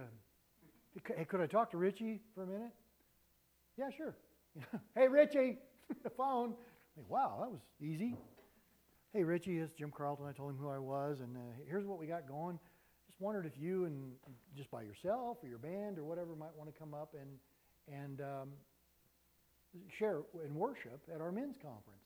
hey, 1.16 1.24
could 1.24 1.40
I 1.40 1.46
talk 1.46 1.70
to 1.70 1.79
Richie 1.79 2.20
for 2.35 2.42
a 2.42 2.46
minute? 2.46 2.72
Yeah, 3.79 3.90
sure. 3.96 4.14
hey, 4.94 5.09
Richie, 5.09 5.59
the 6.03 6.11
phone. 6.11 6.55
wow, 7.09 7.38
that 7.40 7.50
was 7.50 7.61
easy. 7.81 8.16
Hey, 9.12 9.24
Richie, 9.24 9.59
it's 9.59 9.72
Jim 9.72 9.92
Carlton. 9.96 10.27
I 10.27 10.33
told 10.33 10.50
him 10.50 10.59
who 10.59 10.68
I 10.68 10.79
was, 10.79 11.20
and 11.20 11.37
uh, 11.37 11.40
here's 11.68 11.87
what 11.87 11.98
we 11.98 12.07
got 12.07 12.27
going. 12.29 12.59
Just 13.14 13.22
wondered 13.22 13.46
if 13.46 13.53
you 13.57 13.85
and 13.85 14.11
just 14.57 14.72
by 14.72 14.83
yourself 14.83 15.38
or 15.40 15.48
your 15.48 15.59
band 15.59 15.98
or 15.98 16.05
whatever 16.05 16.35
might 16.35 16.55
want 16.57 16.72
to 16.72 16.77
come 16.77 16.94
up 16.94 17.14
and 17.14 17.31
and 17.87 18.20
um, 18.20 18.48
share 19.96 20.22
and 20.44 20.53
worship 20.53 21.00
at 21.14 21.20
our 21.20 21.31
men's 21.31 21.55
conference. 21.62 22.03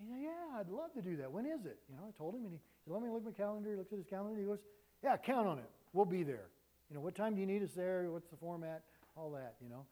He 0.00 0.06
said, 0.06 0.22
Yeah, 0.22 0.58
I'd 0.58 0.68
love 0.70 0.94
to 0.94 1.02
do 1.02 1.18
that. 1.18 1.30
When 1.30 1.44
is 1.44 1.66
it? 1.66 1.76
You 1.90 1.96
know, 1.96 2.04
I 2.08 2.16
told 2.16 2.34
him, 2.34 2.44
and 2.44 2.52
he 2.52 2.58
said, 2.84 2.94
Let 2.94 3.02
me 3.02 3.10
look 3.10 3.20
at 3.20 3.26
my 3.26 3.32
calendar. 3.32 3.70
He 3.70 3.76
looks 3.76 3.92
at 3.92 3.98
his 3.98 4.06
calendar. 4.06 4.40
He 4.40 4.46
goes, 4.46 4.60
Yeah, 5.02 5.18
count 5.18 5.46
on 5.46 5.58
it. 5.58 5.70
We'll 5.92 6.06
be 6.06 6.22
there. 6.22 6.48
You 6.88 6.96
know, 6.96 7.02
what 7.02 7.14
time 7.14 7.34
do 7.34 7.40
you 7.40 7.46
need 7.46 7.62
us 7.62 7.72
there? 7.76 8.10
What's 8.10 8.28
the 8.30 8.36
format? 8.36 8.82
All 9.16 9.30
that, 9.32 9.56
you 9.62 9.68
know. 9.68 9.84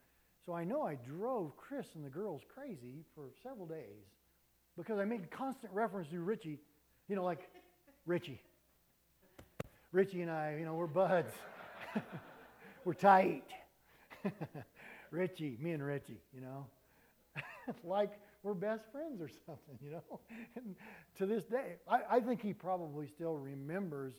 So 0.47 0.53
I 0.53 0.63
know 0.63 0.81
I 0.81 0.95
drove 0.95 1.55
Chris 1.57 1.85
and 1.93 2.03
the 2.03 2.09
girls 2.09 2.41
crazy 2.53 3.05
for 3.13 3.29
several 3.43 3.67
days 3.67 4.09
because 4.75 4.97
I 4.97 5.05
made 5.05 5.29
constant 5.29 5.71
reference 5.73 6.09
to 6.09 6.19
Richie. 6.19 6.59
You 7.07 7.15
know, 7.15 7.23
like 7.23 7.49
Richie. 8.07 8.41
Richie 9.93 10.23
and 10.23 10.31
I, 10.31 10.55
you 10.57 10.65
know, 10.65 10.73
we're 10.73 10.87
buds. 10.87 11.31
we're 12.83 12.95
tight. 12.95 13.43
Richie, 15.11 15.55
me 15.61 15.71
and 15.71 15.85
Richie, 15.85 16.19
you 16.33 16.41
know. 16.41 16.65
like 17.83 18.19
we're 18.41 18.55
best 18.55 18.85
friends 18.91 19.21
or 19.21 19.29
something, 19.45 19.77
you 19.85 19.91
know. 19.91 20.19
And 20.55 20.75
to 21.19 21.27
this 21.27 21.43
day, 21.43 21.75
I, 21.87 21.99
I 22.09 22.19
think 22.21 22.41
he 22.41 22.53
probably 22.53 23.05
still 23.05 23.37
remembers 23.37 24.15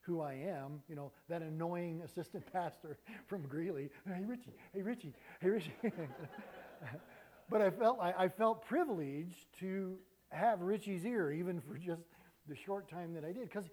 who 0.00 0.22
I 0.22 0.32
am, 0.32 0.80
you 0.88 0.96
know, 0.96 1.12
that 1.28 1.42
annoying 1.42 2.00
assistant 2.02 2.50
pastor 2.50 2.96
from 3.26 3.42
Greeley. 3.42 3.90
Hey, 4.06 4.24
Richie, 4.26 4.54
hey, 4.72 4.80
Richie, 4.80 5.12
hey, 5.40 5.50
Richie. 5.50 5.74
but 7.50 7.60
I 7.60 7.68
felt, 7.68 7.98
I, 8.00 8.14
I, 8.18 8.28
felt 8.28 8.64
privileged 8.64 9.46
to 9.60 9.98
have 10.30 10.62
Richie's 10.62 11.04
ear, 11.04 11.30
even 11.30 11.60
for 11.60 11.76
just 11.76 12.02
the 12.48 12.56
short 12.56 12.88
time 12.88 13.12
that 13.14 13.24
I 13.24 13.32
did, 13.32 13.42
because 13.42 13.68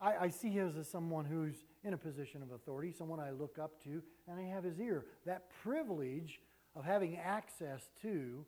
I, 0.00 0.14
I, 0.16 0.28
see 0.28 0.50
him 0.50 0.74
as 0.78 0.88
someone 0.88 1.24
who's 1.24 1.64
in 1.82 1.94
a 1.94 1.96
position 1.96 2.42
of 2.42 2.52
authority, 2.52 2.92
someone 2.92 3.18
I 3.20 3.30
look 3.30 3.58
up 3.58 3.82
to, 3.84 4.02
and 4.28 4.38
I 4.38 4.42
have 4.42 4.64
his 4.64 4.78
ear. 4.78 5.06
That 5.24 5.44
privilege 5.62 6.40
of 6.74 6.84
having 6.84 7.16
access 7.16 7.88
to 8.02 8.44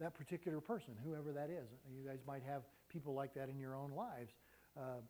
that 0.00 0.14
particular 0.14 0.60
person, 0.60 0.94
whoever 1.04 1.32
that 1.32 1.50
is. 1.50 1.68
You 1.90 2.08
guys 2.08 2.18
might 2.26 2.42
have 2.46 2.62
people 2.92 3.14
like 3.14 3.34
that 3.34 3.48
in 3.48 3.58
your 3.58 3.74
own 3.74 3.92
lives. 3.96 4.32
Uh, 4.76 5.00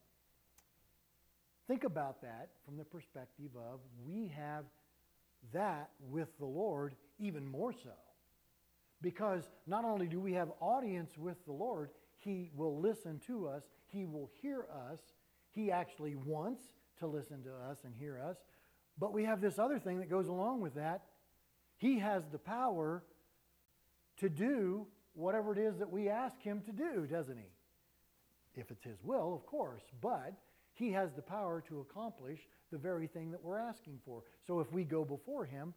think 1.66 1.84
about 1.84 2.22
that 2.22 2.50
from 2.64 2.76
the 2.76 2.84
perspective 2.84 3.50
of 3.56 3.80
we 4.06 4.32
have 4.34 4.64
that 5.52 5.90
with 6.00 6.28
the 6.38 6.46
Lord 6.46 6.94
even 7.18 7.46
more 7.46 7.72
so. 7.72 7.90
Because 9.02 9.50
not 9.66 9.84
only 9.84 10.06
do 10.06 10.18
we 10.18 10.32
have 10.32 10.50
audience 10.60 11.18
with 11.18 11.44
the 11.44 11.52
Lord, 11.52 11.90
He 12.16 12.50
will 12.56 12.80
listen 12.80 13.20
to 13.26 13.46
us, 13.48 13.64
He 13.86 14.06
will 14.06 14.30
hear 14.40 14.66
us, 14.90 14.98
He 15.54 15.70
actually 15.70 16.16
wants 16.16 16.62
to 16.98 17.06
listen 17.06 17.42
to 17.44 17.54
us 17.70 17.78
and 17.84 17.94
hear 17.94 18.20
us. 18.20 18.36
But 18.98 19.12
we 19.12 19.24
have 19.24 19.40
this 19.40 19.58
other 19.58 19.78
thing 19.78 19.98
that 20.00 20.10
goes 20.10 20.28
along 20.28 20.60
with 20.60 20.74
that. 20.74 21.04
He 21.76 21.98
has 21.98 22.24
the 22.30 22.38
power 22.38 23.02
to 24.18 24.28
do 24.28 24.86
whatever 25.14 25.52
it 25.52 25.58
is 25.58 25.78
that 25.78 25.90
we 25.90 26.08
ask 26.08 26.40
Him 26.40 26.60
to 26.66 26.72
do, 26.72 27.06
doesn't 27.06 27.36
He? 27.36 28.60
If 28.60 28.70
it's 28.70 28.84
His 28.84 29.02
will, 29.02 29.34
of 29.34 29.46
course, 29.46 29.82
but 30.00 30.34
He 30.72 30.92
has 30.92 31.12
the 31.12 31.22
power 31.22 31.62
to 31.68 31.80
accomplish 31.80 32.40
the 32.70 32.78
very 32.78 33.06
thing 33.06 33.30
that 33.32 33.42
we're 33.42 33.58
asking 33.58 34.00
for. 34.04 34.22
So 34.46 34.60
if 34.60 34.72
we 34.72 34.84
go 34.84 35.04
before 35.04 35.44
Him, 35.44 35.74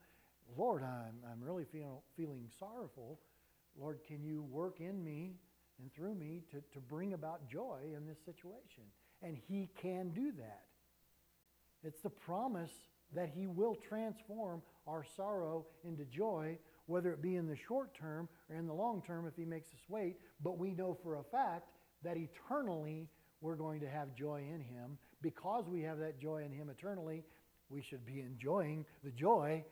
Lord, 0.55 0.83
I'm, 0.83 1.15
I'm 1.31 1.41
really 1.41 1.65
feel, 1.65 2.03
feeling 2.15 2.47
sorrowful. 2.59 3.19
Lord, 3.79 3.99
can 4.07 4.23
you 4.23 4.43
work 4.43 4.79
in 4.79 5.03
me 5.03 5.35
and 5.79 5.93
through 5.93 6.15
me 6.15 6.43
to, 6.51 6.61
to 6.73 6.79
bring 6.79 7.13
about 7.13 7.47
joy 7.49 7.79
in 7.95 8.07
this 8.07 8.17
situation? 8.23 8.83
And 9.21 9.37
He 9.47 9.69
can 9.81 10.09
do 10.09 10.31
that. 10.37 10.65
It's 11.83 12.01
the 12.01 12.09
promise 12.09 12.71
that 13.15 13.29
He 13.29 13.47
will 13.47 13.75
transform 13.75 14.61
our 14.87 15.03
sorrow 15.15 15.65
into 15.83 16.05
joy 16.05 16.57
whether 16.87 17.11
it 17.11 17.21
be 17.21 17.35
in 17.35 17.47
the 17.47 17.55
short 17.55 17.93
term 17.93 18.27
or 18.49 18.55
in 18.55 18.65
the 18.65 18.73
long 18.73 19.03
term 19.05 19.27
if 19.27 19.35
he 19.35 19.45
makes 19.45 19.67
us 19.69 19.81
wait. 19.87 20.15
But 20.41 20.57
we 20.57 20.71
know 20.71 20.97
for 21.03 21.17
a 21.17 21.23
fact 21.23 21.69
that 22.03 22.17
eternally 22.17 23.07
we're 23.41 23.55
going 23.55 23.79
to 23.81 23.89
have 23.89 24.15
joy 24.15 24.41
in 24.41 24.61
him. 24.61 24.97
Because 25.21 25.65
we 25.67 25.81
have 25.81 25.99
that 25.99 26.19
joy 26.19 26.43
in 26.43 26.51
him 26.51 26.69
eternally, 26.69 27.23
we 27.69 27.81
should 27.81 28.05
be 28.05 28.21
enjoying 28.21 28.85
the 29.03 29.11
joy 29.11 29.63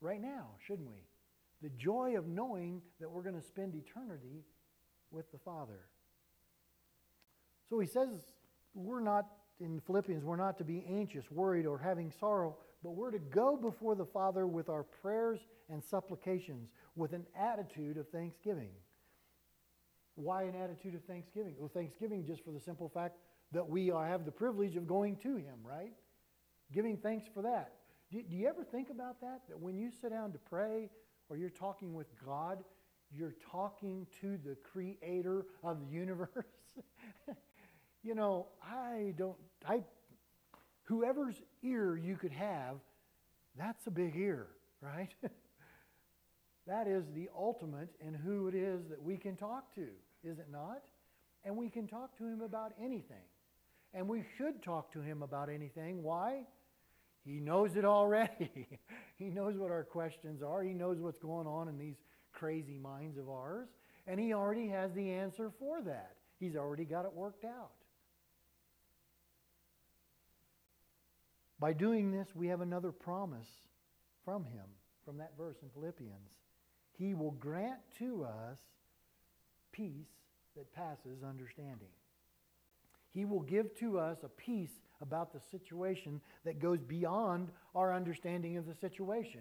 right 0.00 0.20
now, 0.20 0.48
shouldn't 0.66 0.90
we? 0.90 1.06
The 1.62 1.70
joy 1.76 2.14
of 2.18 2.26
knowing 2.26 2.82
that 3.00 3.10
we're 3.10 3.22
going 3.22 3.40
to 3.40 3.46
spend 3.46 3.74
eternity 3.74 4.44
with 5.10 5.30
the 5.30 5.38
Father. 5.38 5.88
So 7.70 7.78
he 7.78 7.86
says 7.86 8.08
we're 8.74 9.00
not, 9.00 9.26
in 9.60 9.80
Philippians, 9.86 10.24
we're 10.24 10.36
not 10.36 10.58
to 10.58 10.64
be 10.64 10.84
anxious, 10.88 11.30
worried, 11.30 11.66
or 11.66 11.78
having 11.78 12.12
sorrow 12.20 12.56
but 12.84 12.90
we're 12.90 13.10
to 13.10 13.18
go 13.18 13.56
before 13.56 13.94
the 13.94 14.04
Father 14.04 14.46
with 14.46 14.68
our 14.68 14.82
prayers 14.82 15.40
and 15.70 15.82
supplications 15.82 16.68
with 16.94 17.14
an 17.14 17.24
attitude 17.34 17.96
of 17.96 18.06
thanksgiving. 18.10 18.68
Why 20.16 20.42
an 20.42 20.54
attitude 20.54 20.94
of 20.94 21.02
thanksgiving? 21.04 21.54
Well, 21.58 21.70
thanksgiving 21.72 22.26
just 22.26 22.44
for 22.44 22.52
the 22.52 22.60
simple 22.60 22.90
fact 22.90 23.16
that 23.52 23.66
we 23.66 23.86
have 23.86 24.26
the 24.26 24.30
privilege 24.30 24.76
of 24.76 24.86
going 24.86 25.16
to 25.16 25.36
Him, 25.36 25.56
right? 25.64 25.94
Giving 26.72 26.98
thanks 26.98 27.26
for 27.32 27.42
that. 27.42 27.72
Do, 28.12 28.22
do 28.22 28.36
you 28.36 28.46
ever 28.48 28.62
think 28.62 28.90
about 28.90 29.18
that? 29.22 29.40
That 29.48 29.58
when 29.58 29.78
you 29.78 29.90
sit 29.90 30.10
down 30.10 30.32
to 30.32 30.38
pray 30.38 30.90
or 31.30 31.38
you're 31.38 31.48
talking 31.48 31.94
with 31.94 32.08
God, 32.24 32.62
you're 33.10 33.34
talking 33.50 34.06
to 34.20 34.38
the 34.44 34.56
creator 34.56 35.46
of 35.62 35.80
the 35.80 35.86
universe? 35.86 36.28
you 38.04 38.14
know, 38.14 38.46
I 38.62 39.14
don't, 39.16 39.36
I 39.66 39.82
whoever's 40.84 41.36
ear 41.62 41.96
you 41.96 42.16
could 42.16 42.32
have, 42.32 42.76
that's 43.58 43.86
a 43.86 43.90
big 43.90 44.14
ear, 44.16 44.46
right? 44.80 45.08
that 46.66 46.86
is 46.86 47.04
the 47.14 47.28
ultimate 47.36 47.88
in 48.06 48.14
who 48.14 48.48
it 48.48 48.54
is 48.54 48.82
that 48.90 49.02
we 49.02 49.16
can 49.16 49.36
talk 49.36 49.74
to, 49.74 49.86
is 50.22 50.38
it 50.38 50.48
not? 50.52 50.82
And 51.44 51.56
we 51.56 51.68
can 51.68 51.86
talk 51.86 52.16
to 52.18 52.24
him 52.24 52.42
about 52.42 52.72
anything. 52.80 53.24
And 53.92 54.08
we 54.08 54.24
should 54.36 54.62
talk 54.62 54.92
to 54.92 55.00
him 55.00 55.22
about 55.22 55.48
anything. 55.48 56.02
Why? 56.02 56.46
He 57.24 57.40
knows 57.40 57.76
it 57.76 57.84
already. 57.84 58.66
he 59.18 59.30
knows 59.30 59.56
what 59.56 59.70
our 59.70 59.84
questions 59.84 60.42
are. 60.42 60.62
He 60.62 60.74
knows 60.74 60.98
what's 61.00 61.18
going 61.18 61.46
on 61.46 61.68
in 61.68 61.78
these 61.78 61.96
crazy 62.32 62.76
minds 62.76 63.18
of 63.18 63.30
ours. 63.30 63.68
And 64.06 64.18
he 64.20 64.34
already 64.34 64.68
has 64.68 64.92
the 64.92 65.10
answer 65.10 65.50
for 65.58 65.80
that. 65.82 66.16
He's 66.40 66.56
already 66.56 66.84
got 66.84 67.04
it 67.04 67.12
worked 67.14 67.44
out. 67.44 67.70
By 71.64 71.72
doing 71.72 72.12
this, 72.12 72.28
we 72.34 72.48
have 72.48 72.60
another 72.60 72.92
promise 72.92 73.48
from 74.22 74.44
him, 74.44 74.66
from 75.02 75.16
that 75.16 75.32
verse 75.38 75.56
in 75.62 75.70
Philippians. 75.70 76.28
He 76.92 77.14
will 77.14 77.30
grant 77.30 77.78
to 78.00 78.24
us 78.24 78.58
peace 79.72 80.12
that 80.58 80.70
passes 80.74 81.22
understanding. 81.26 81.88
He 83.14 83.24
will 83.24 83.40
give 83.40 83.74
to 83.78 83.98
us 83.98 84.18
a 84.22 84.28
peace 84.28 84.82
about 85.00 85.32
the 85.32 85.40
situation 85.40 86.20
that 86.44 86.58
goes 86.58 86.82
beyond 86.82 87.48
our 87.74 87.94
understanding 87.94 88.58
of 88.58 88.66
the 88.66 88.74
situation. 88.74 89.40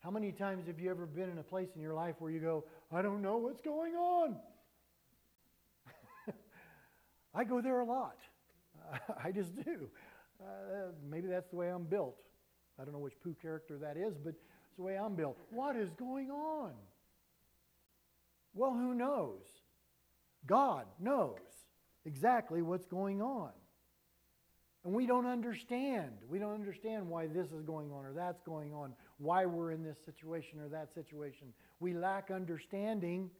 How 0.00 0.10
many 0.10 0.32
times 0.32 0.66
have 0.66 0.78
you 0.78 0.90
ever 0.90 1.06
been 1.06 1.30
in 1.30 1.38
a 1.38 1.42
place 1.42 1.70
in 1.74 1.80
your 1.80 1.94
life 1.94 2.16
where 2.18 2.30
you 2.30 2.40
go, 2.40 2.66
I 2.92 3.00
don't 3.00 3.22
know 3.22 3.38
what's 3.38 3.62
going 3.62 3.94
on? 3.94 4.36
I 7.34 7.44
go 7.44 7.62
there 7.62 7.80
a 7.80 7.86
lot. 7.86 8.18
I 9.24 9.32
just 9.32 9.54
do. 9.64 9.88
Uh, 10.40 10.92
maybe 11.08 11.28
that's 11.28 11.48
the 11.50 11.56
way 11.56 11.68
I'm 11.68 11.84
built. 11.84 12.16
I 12.80 12.84
don't 12.84 12.92
know 12.92 13.00
which 13.00 13.14
Pooh 13.22 13.36
character 13.40 13.78
that 13.78 13.96
is, 13.96 14.14
but 14.22 14.30
it's 14.30 14.76
the 14.76 14.82
way 14.82 14.96
I'm 14.96 15.14
built. 15.14 15.38
What 15.50 15.76
is 15.76 15.90
going 15.90 16.30
on? 16.30 16.72
Well, 18.54 18.72
who 18.72 18.94
knows? 18.94 19.42
God 20.46 20.86
knows 21.00 21.38
exactly 22.04 22.62
what's 22.62 22.86
going 22.86 23.22
on. 23.22 23.50
And 24.84 24.92
we 24.92 25.06
don't 25.06 25.26
understand. 25.26 26.12
We 26.28 26.38
don't 26.38 26.52
understand 26.52 27.08
why 27.08 27.26
this 27.26 27.46
is 27.46 27.62
going 27.62 27.90
on 27.90 28.04
or 28.04 28.12
that's 28.12 28.42
going 28.42 28.74
on, 28.74 28.92
why 29.18 29.46
we're 29.46 29.70
in 29.72 29.82
this 29.82 29.96
situation 30.04 30.60
or 30.60 30.68
that 30.68 30.94
situation. 30.94 31.48
We 31.80 31.94
lack 31.94 32.30
understanding. 32.30 33.30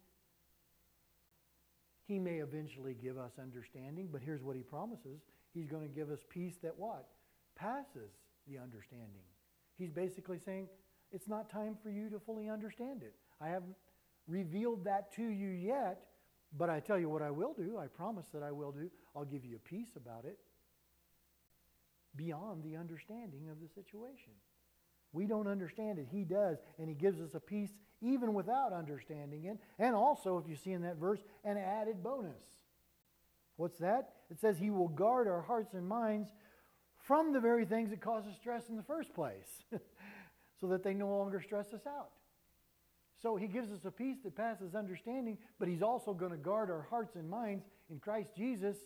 He 2.06 2.18
may 2.18 2.36
eventually 2.36 2.94
give 2.94 3.18
us 3.18 3.32
understanding, 3.40 4.08
but 4.10 4.22
here's 4.22 4.42
what 4.42 4.56
he 4.56 4.62
promises. 4.62 5.20
He's 5.54 5.68
going 5.68 5.82
to 5.82 5.94
give 5.94 6.10
us 6.10 6.20
peace 6.28 6.56
that 6.62 6.76
what? 6.76 7.06
Passes 7.56 8.10
the 8.48 8.58
understanding. 8.58 9.22
He's 9.78 9.90
basically 9.90 10.38
saying, 10.38 10.68
it's 11.12 11.28
not 11.28 11.48
time 11.48 11.76
for 11.82 11.90
you 11.90 12.10
to 12.10 12.18
fully 12.18 12.48
understand 12.48 13.02
it. 13.02 13.14
I 13.40 13.48
haven't 13.48 13.76
revealed 14.26 14.84
that 14.84 15.14
to 15.14 15.22
you 15.22 15.48
yet, 15.48 16.06
but 16.56 16.70
I 16.70 16.80
tell 16.80 16.98
you 16.98 17.08
what 17.08 17.22
I 17.22 17.30
will 17.30 17.54
do. 17.54 17.78
I 17.78 17.86
promise 17.86 18.26
that 18.32 18.42
I 18.42 18.50
will 18.50 18.72
do. 18.72 18.90
I'll 19.14 19.24
give 19.24 19.44
you 19.44 19.56
a 19.56 19.68
peace 19.68 19.90
about 19.96 20.24
it 20.24 20.38
beyond 22.16 22.62
the 22.64 22.76
understanding 22.76 23.48
of 23.50 23.60
the 23.60 23.68
situation. 23.68 24.32
We 25.12 25.26
don't 25.26 25.46
understand 25.46 25.98
it. 25.98 26.08
He 26.10 26.24
does, 26.24 26.58
and 26.78 26.88
He 26.88 26.94
gives 26.94 27.20
us 27.20 27.34
a 27.34 27.40
peace 27.40 27.70
even 28.00 28.34
without 28.34 28.72
understanding 28.72 29.44
it. 29.44 29.58
And 29.78 29.94
also, 29.94 30.38
if 30.38 30.48
you 30.48 30.56
see 30.56 30.72
in 30.72 30.82
that 30.82 30.96
verse, 30.96 31.20
an 31.44 31.56
added 31.56 32.02
bonus. 32.02 32.42
What's 33.56 33.78
that? 33.78 34.10
It 34.30 34.40
says 34.40 34.58
He 34.58 34.70
will 34.70 34.88
guard 34.88 35.28
our 35.28 35.42
hearts 35.42 35.74
and 35.74 35.86
minds 35.86 36.30
from 37.06 37.32
the 37.32 37.40
very 37.40 37.66
things 37.66 37.90
that 37.90 38.00
cause 38.00 38.24
us 38.26 38.34
stress 38.40 38.68
in 38.68 38.76
the 38.76 38.82
first 38.82 39.14
place, 39.14 39.62
so 40.60 40.68
that 40.68 40.82
they 40.82 40.94
no 40.94 41.08
longer 41.08 41.42
stress 41.42 41.72
us 41.74 41.86
out. 41.86 42.10
So 43.22 43.36
He 43.36 43.46
gives 43.46 43.70
us 43.70 43.84
a 43.84 43.90
peace 43.90 44.18
that 44.24 44.36
passes 44.36 44.74
understanding, 44.74 45.38
but 45.58 45.68
He's 45.68 45.82
also 45.82 46.14
going 46.14 46.32
to 46.32 46.38
guard 46.38 46.70
our 46.70 46.86
hearts 46.88 47.16
and 47.16 47.28
minds 47.28 47.64
in 47.90 47.98
Christ 47.98 48.30
Jesus 48.36 48.76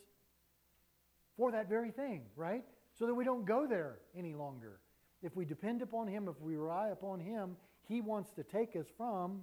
for 1.37 1.53
that 1.53 1.69
very 1.69 1.91
thing, 1.91 2.23
right? 2.35 2.65
so 2.99 3.07
that 3.07 3.15
we 3.15 3.25
don't 3.25 3.45
go 3.45 3.67
there 3.67 3.99
any 4.17 4.35
longer. 4.35 4.81
If 5.23 5.37
we 5.37 5.45
depend 5.45 5.83
upon 5.83 6.09
Him, 6.09 6.29
if 6.29 6.41
we 6.41 6.57
rely 6.57 6.89
upon 6.89 7.21
Him, 7.21 7.57
He 7.89 8.01
wants 8.01 8.33
to 8.33 8.43
take 8.43 8.75
us 8.77 8.87
from 8.97 9.43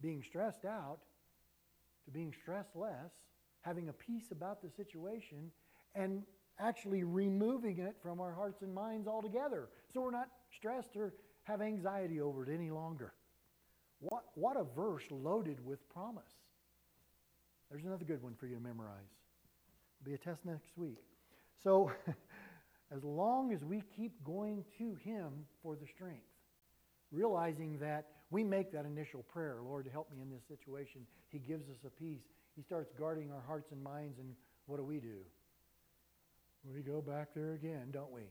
being 0.00 0.22
stressed 0.22 0.64
out 0.64 0.98
to 2.04 2.10
being 2.10 2.32
stressed 2.42 2.74
less, 2.74 3.10
having 3.66 3.88
a 3.88 3.92
peace 3.92 4.30
about 4.30 4.62
the 4.62 4.70
situation, 4.70 5.50
and 5.94 6.22
actually 6.58 7.02
removing 7.02 7.78
it 7.78 7.96
from 8.00 8.20
our 8.20 8.32
hearts 8.32 8.62
and 8.62 8.72
minds 8.72 9.08
altogether. 9.08 9.68
So 9.92 10.00
we're 10.00 10.10
not 10.10 10.28
stressed 10.56 10.96
or 10.96 11.12
have 11.42 11.60
anxiety 11.60 12.20
over 12.20 12.44
it 12.44 12.54
any 12.54 12.70
longer. 12.70 13.12
What, 13.98 14.24
what 14.34 14.56
a 14.56 14.64
verse 14.64 15.04
loaded 15.10 15.64
with 15.64 15.86
promise. 15.88 16.24
There's 17.70 17.84
another 17.84 18.04
good 18.04 18.22
one 18.22 18.34
for 18.34 18.46
you 18.46 18.54
to 18.54 18.60
memorize. 18.60 19.10
It'll 20.00 20.10
be 20.10 20.14
a 20.14 20.18
test 20.18 20.44
next 20.44 20.76
week. 20.76 21.02
So 21.62 21.90
as 22.94 23.02
long 23.02 23.52
as 23.52 23.64
we 23.64 23.82
keep 23.96 24.12
going 24.24 24.64
to 24.78 24.94
Him 24.96 25.32
for 25.62 25.76
the 25.76 25.86
strength, 25.86 26.26
realizing 27.10 27.78
that 27.80 28.06
we 28.30 28.44
make 28.44 28.72
that 28.72 28.84
initial 28.84 29.22
prayer, 29.22 29.58
Lord, 29.62 29.88
help 29.90 30.10
me 30.10 30.20
in 30.20 30.30
this 30.30 30.42
situation. 30.48 31.02
He 31.28 31.38
gives 31.38 31.68
us 31.68 31.78
a 31.86 31.90
peace. 31.90 32.24
He 32.56 32.62
starts 32.62 32.92
guarding 32.98 33.30
our 33.30 33.42
hearts 33.46 33.70
and 33.70 33.82
minds, 33.82 34.18
and 34.18 34.34
what 34.66 34.78
do 34.78 34.84
we 34.84 34.98
do? 34.98 35.18
We 36.64 36.80
go 36.80 37.00
back 37.00 37.28
there 37.34 37.52
again, 37.52 37.90
don't 37.92 38.10
we? 38.10 38.22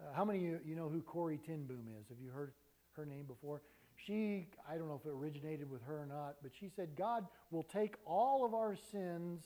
Uh, 0.00 0.12
how 0.14 0.24
many 0.24 0.38
of 0.38 0.44
you, 0.44 0.60
you 0.66 0.74
know 0.74 0.88
who 0.88 1.02
Corrie 1.02 1.38
ten 1.46 1.64
Boom 1.66 1.86
is? 2.00 2.08
Have 2.08 2.18
you 2.20 2.30
heard 2.30 2.52
her 2.96 3.06
name 3.06 3.26
before? 3.26 3.62
She, 3.94 4.48
I 4.68 4.76
don't 4.76 4.88
know 4.88 4.98
if 5.00 5.06
it 5.06 5.12
originated 5.14 5.70
with 5.70 5.82
her 5.82 6.02
or 6.02 6.06
not, 6.06 6.36
but 6.42 6.50
she 6.58 6.68
said, 6.74 6.96
God 6.96 7.26
will 7.50 7.62
take 7.62 7.94
all 8.04 8.44
of 8.44 8.54
our 8.54 8.74
sins 8.90 9.42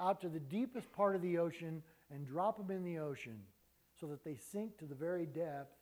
out 0.00 0.20
to 0.22 0.28
the 0.28 0.40
deepest 0.40 0.90
part 0.92 1.14
of 1.14 1.22
the 1.22 1.38
ocean 1.38 1.82
and 2.10 2.26
drop 2.26 2.56
them 2.56 2.76
in 2.76 2.82
the 2.82 2.98
ocean 2.98 3.38
so 4.00 4.06
that 4.08 4.24
they 4.24 4.36
sink 4.36 4.76
to 4.78 4.86
the 4.86 4.94
very 4.94 5.26
depths. 5.26 5.76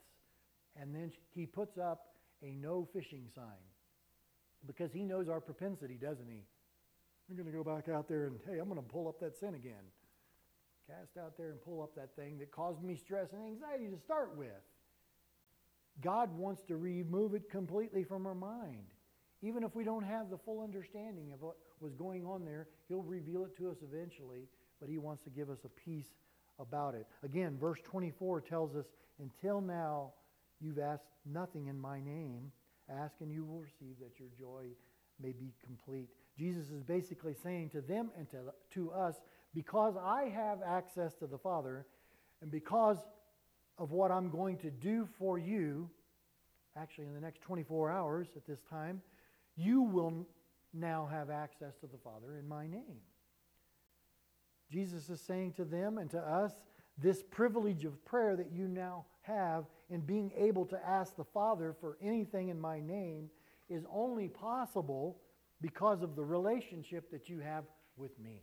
And 0.79 0.95
then 0.95 1.13
he 1.35 1.47
puts 1.47 1.79
up 1.79 2.15
a 2.43 2.53
no 2.53 2.87
fishing 2.93 3.29
sign 3.35 3.45
because 4.67 4.93
he 4.93 5.05
knows 5.05 5.29
our 5.29 5.41
propensity, 5.41 5.95
doesn't 5.95 6.29
he? 6.29 6.45
I'm 7.29 7.37
going 7.37 7.47
to 7.47 7.53
go 7.53 7.65
back 7.65 7.89
out 7.89 8.09
there 8.09 8.27
and, 8.27 8.39
hey, 8.47 8.59
I'm 8.59 8.69
going 8.69 8.83
to 8.83 8.89
pull 8.89 9.09
up 9.09 9.21
that 9.21 9.37
sin 9.37 9.55
again. 9.55 9.85
Cast 10.87 11.17
out 11.17 11.37
there 11.37 11.51
and 11.51 11.63
pull 11.63 11.83
up 11.83 11.95
that 11.97 12.15
thing 12.17 12.39
that 12.39 12.51
caused 12.51 12.83
me 12.83 12.97
stress 12.97 13.33
and 13.33 13.43
anxiety 13.43 13.89
to 13.89 13.99
start 13.99 14.37
with. 14.37 14.49
God 16.03 16.37
wants 16.37 16.63
to 16.65 16.77
remove 16.77 17.35
it 17.35 17.51
completely 17.51 18.05
from 18.05 18.27
our 18.27 18.35
mind. 18.35 18.85
Even 19.43 19.63
if 19.63 19.75
we 19.75 19.85
don't 19.85 20.05
have 20.05 20.31
the 20.31 20.39
full 20.39 20.63
understanding 20.63 21.33
of 21.33 21.41
what 21.43 21.57
was 21.81 21.95
going 21.95 22.27
on 22.27 22.45
there, 22.45 22.69
He'll 22.89 23.03
reveal 23.03 23.45
it 23.45 23.57
to 23.59 23.71
us 23.71 23.77
eventually 23.83 24.49
but 24.83 24.91
he 24.91 24.99
wants 24.99 25.23
to 25.23 25.31
give 25.31 25.49
us 25.49 25.61
a 25.65 25.69
peace 25.69 26.11
about 26.59 26.97
it. 26.97 27.07
Again, 27.23 27.57
verse 27.57 27.79
24 27.85 28.41
tells 28.41 28.75
us, 28.75 28.87
Until 29.21 29.61
now 29.61 30.13
you've 30.61 30.81
asked 30.81 31.07
nothing 31.25 31.69
in 31.69 31.81
my 31.81 32.01
name. 32.01 32.51
Ask 32.91 33.15
and 33.21 33.31
you 33.31 33.45
will 33.45 33.61
receive 33.61 33.95
that 34.01 34.19
your 34.19 34.29
joy 34.37 34.65
may 35.23 35.31
be 35.31 35.55
complete. 35.65 36.09
Jesus 36.43 36.71
is 36.71 36.83
basically 36.83 37.35
saying 37.35 37.71
to 37.71 37.81
them 37.81 38.11
and 38.19 38.29
to, 38.31 38.39
to 38.73 38.91
us, 38.91 39.15
because 39.55 39.95
I 39.97 40.25
have 40.25 40.59
access 40.67 41.15
to 41.17 41.29
the 41.29 41.39
Father, 41.39 41.87
and 42.41 42.51
because 42.51 42.99
of 43.79 43.93
what 43.93 44.11
I'm 44.11 44.29
going 44.29 44.57
to 44.59 44.71
do 44.71 45.09
for 45.21 45.39
you, 45.39 45.89
actually 46.77 47.07
in 47.07 47.15
the 47.15 47.21
next 47.21 47.43
24 47.43 47.93
hours 47.93 48.27
at 48.35 48.45
this 48.45 48.59
time, 48.69 49.01
you 49.57 49.83
will 49.83 50.27
now 50.75 51.09
have 51.13 51.31
access 51.31 51.77
to 51.77 51.87
the 51.87 51.99
Father 52.03 52.37
in 52.37 52.49
my 52.49 52.67
name. 52.67 52.99
Jesus 54.69 55.11
is 55.11 55.21
saying 55.21 55.53
to 55.53 55.65
them 55.65 55.99
and 55.99 56.11
to 56.11 56.19
us, 56.19 56.55
this 56.99 57.23
privilege 57.23 57.85
of 57.85 58.05
prayer 58.05 58.35
that 58.35 58.51
you 58.51 58.67
now 58.67 59.05
have 59.21 59.67
in 59.91 60.01
being 60.01 60.33
able 60.37 60.67
to 60.67 60.79
ask 60.85 61.15
the 61.15 61.25
Father 61.25 61.73
for 61.81 61.99
anything 62.03 62.49
in 62.49 62.61
my 62.61 62.81
name 62.81 63.31
is 63.69 63.85
only 63.95 64.27
possible 64.27 65.19
because 65.63 66.03
of 66.03 66.17
the 66.17 66.25
relationship 66.25 67.11
that 67.13 67.29
you 67.29 67.39
have 67.39 67.65
with 67.97 68.19
me. 68.19 68.43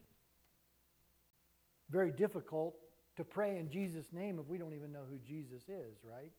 Very 1.90 2.12
difficult 2.12 2.76
to 3.18 3.24
pray 3.24 3.58
in 3.58 3.70
Jesus' 3.70 4.08
name 4.14 4.40
if 4.40 4.48
we 4.48 4.58
don't 4.58 4.74
even 4.74 4.92
know 4.92 5.04
who 5.10 5.18
Jesus 5.28 5.64
is, 5.68 5.98
right? 6.04 6.32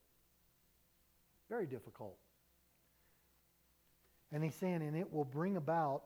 Very 1.48 1.66
difficult. 1.66 2.16
And 4.32 4.42
he's 4.42 4.54
saying, 4.54 4.82
and 4.82 4.96
it 4.96 5.12
will 5.12 5.24
bring 5.24 5.56
about 5.56 6.02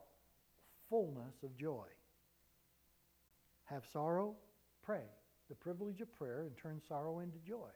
fullness 0.89 1.35
of 1.43 1.57
joy. 1.57 1.87
Have 3.67 3.85
sorrow? 3.93 4.35
Pray. 4.83 5.05
The 5.49 5.55
privilege 5.55 6.01
of 6.01 6.13
prayer 6.15 6.43
and 6.43 6.57
turn 6.57 6.81
sorrow 6.89 7.21
into 7.21 7.39
joy. 7.39 7.71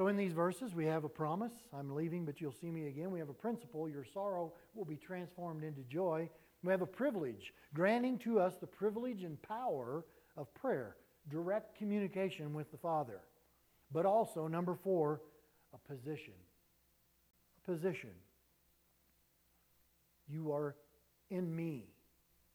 So, 0.00 0.06
in 0.06 0.16
these 0.16 0.32
verses, 0.32 0.74
we 0.74 0.86
have 0.86 1.04
a 1.04 1.10
promise 1.10 1.52
I'm 1.78 1.94
leaving, 1.94 2.24
but 2.24 2.40
you'll 2.40 2.54
see 2.58 2.70
me 2.70 2.86
again. 2.86 3.10
We 3.10 3.18
have 3.18 3.28
a 3.28 3.34
principle 3.34 3.86
your 3.86 4.06
sorrow 4.14 4.54
will 4.74 4.86
be 4.86 4.96
transformed 4.96 5.62
into 5.62 5.82
joy. 5.82 6.30
We 6.62 6.72
have 6.72 6.80
a 6.80 6.86
privilege, 6.86 7.52
granting 7.74 8.16
to 8.20 8.40
us 8.40 8.56
the 8.56 8.66
privilege 8.66 9.24
and 9.24 9.36
power 9.42 10.06
of 10.38 10.54
prayer, 10.54 10.96
direct 11.28 11.76
communication 11.76 12.54
with 12.54 12.70
the 12.70 12.78
Father. 12.78 13.20
But 13.92 14.06
also, 14.06 14.46
number 14.46 14.74
four, 14.74 15.20
a 15.74 15.92
position. 15.92 16.32
A 17.58 17.70
position. 17.70 18.14
You 20.30 20.50
are 20.50 20.76
in 21.28 21.54
me. 21.54 21.90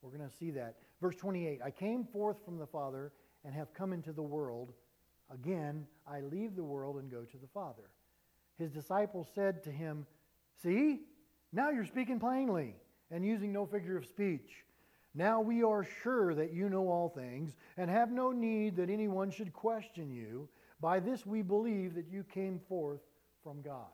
We're 0.02 0.18
going 0.18 0.28
to 0.28 0.36
see 0.36 0.50
that. 0.50 0.78
Verse 1.00 1.16
28 1.18 1.62
I 1.64 1.70
came 1.70 2.06
forth 2.06 2.38
from 2.43 2.58
the 2.58 2.66
Father 2.66 3.12
and 3.43 3.54
have 3.54 3.72
come 3.76 3.93
into 3.93 4.14
the 4.14 4.24
world. 4.24 4.74
Again, 5.34 5.86
I 6.08 6.22
leave 6.22 6.56
the 6.56 6.64
world 6.64 6.98
and 6.98 7.10
go 7.10 7.24
to 7.24 7.38
the 7.38 7.48
Father. 7.54 7.90
His 8.58 8.72
disciples 8.72 9.28
said 9.34 9.64
to 9.64 9.72
him, 9.72 10.06
See, 10.62 11.02
now 11.52 11.70
you're 11.70 11.86
speaking 11.86 12.20
plainly 12.20 12.76
and 13.12 13.26
using 13.26 13.52
no 13.52 13.66
figure 13.66 13.98
of 13.98 14.06
speech. 14.06 14.64
Now 15.14 15.40
we 15.40 15.64
are 15.64 15.88
sure 16.04 16.34
that 16.36 16.54
you 16.54 16.70
know 16.70 16.90
all 16.90 17.10
things 17.10 17.56
and 17.78 17.90
have 17.90 18.12
no 18.12 18.32
need 18.32 18.76
that 18.78 18.90
anyone 18.90 19.32
should 19.32 19.54
question 19.54 20.12
you. 20.12 20.50
By 20.82 21.00
this 21.00 21.26
we 21.26 21.42
believe 21.42 21.96
that 21.96 22.08
you 22.10 22.24
came 22.24 22.60
forth 22.68 23.02
from 23.44 23.62
God. 23.62 23.88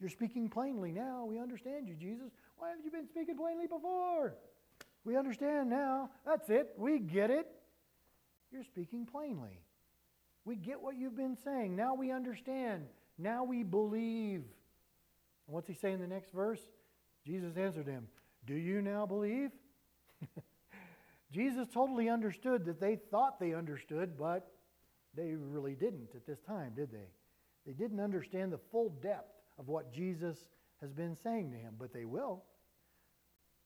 You're 0.00 0.10
speaking 0.10 0.48
plainly 0.48 0.92
now. 0.92 1.24
We 1.24 1.38
understand 1.38 1.88
you, 1.88 1.94
Jesus. 1.94 2.32
Why 2.56 2.70
haven't 2.70 2.84
you 2.84 2.90
been 2.90 3.06
speaking 3.06 3.36
plainly 3.36 3.66
before? 3.66 4.34
We 5.04 5.16
understand 5.16 5.70
now. 5.70 6.10
That's 6.26 6.50
it. 6.50 6.74
We 6.76 6.98
get 6.98 7.30
it. 7.30 7.46
You're 8.52 8.64
speaking 8.64 9.06
plainly. 9.06 9.60
We 10.46 10.54
get 10.54 10.80
what 10.80 10.96
you've 10.96 11.16
been 11.16 11.36
saying. 11.44 11.74
Now 11.74 11.94
we 11.94 12.12
understand. 12.12 12.86
Now 13.18 13.42
we 13.42 13.64
believe. 13.64 14.44
And 15.46 15.54
what's 15.54 15.66
he 15.66 15.74
say 15.74 15.90
in 15.90 16.00
the 16.00 16.06
next 16.06 16.32
verse? 16.32 16.60
Jesus 17.26 17.56
answered 17.56 17.88
him, 17.88 18.06
Do 18.46 18.54
you 18.54 18.80
now 18.80 19.06
believe? 19.06 19.50
Jesus 21.32 21.66
totally 21.74 22.08
understood 22.08 22.64
that 22.66 22.80
they 22.80 22.94
thought 22.94 23.40
they 23.40 23.54
understood, 23.54 24.16
but 24.16 24.52
they 25.16 25.34
really 25.34 25.74
didn't 25.74 26.14
at 26.14 26.24
this 26.26 26.38
time, 26.40 26.72
did 26.76 26.92
they? 26.92 27.10
They 27.66 27.72
didn't 27.72 28.00
understand 28.00 28.52
the 28.52 28.60
full 28.70 28.90
depth 29.02 29.34
of 29.58 29.66
what 29.66 29.92
Jesus 29.92 30.38
has 30.80 30.92
been 30.92 31.16
saying 31.16 31.50
to 31.50 31.56
him, 31.56 31.74
but 31.76 31.92
they 31.92 32.04
will. 32.04 32.44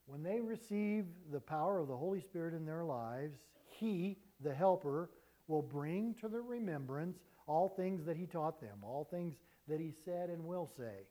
When 0.07 0.23
they 0.23 0.41
receive 0.41 1.05
the 1.31 1.41
power 1.41 1.79
of 1.79 1.89
the 1.89 1.97
Holy 1.97 2.23
Spirit 2.23 2.55
in 2.55 2.65
their 2.65 2.85
lives, 2.85 3.37
He, 3.69 4.17
the 4.41 4.55
Helper, 4.55 5.11
will 5.51 5.63
bring 5.63 6.15
to 6.21 6.29
their 6.29 6.43
remembrance 6.43 7.19
all 7.47 7.69
things 7.69 8.05
that 8.07 8.17
He 8.17 8.27
taught 8.27 8.61
them, 8.61 8.79
all 8.83 9.07
things 9.11 9.35
that 9.69 9.81
He 9.81 9.93
said 10.05 10.31
and 10.31 10.45
will 10.45 10.71
say. 10.77 11.07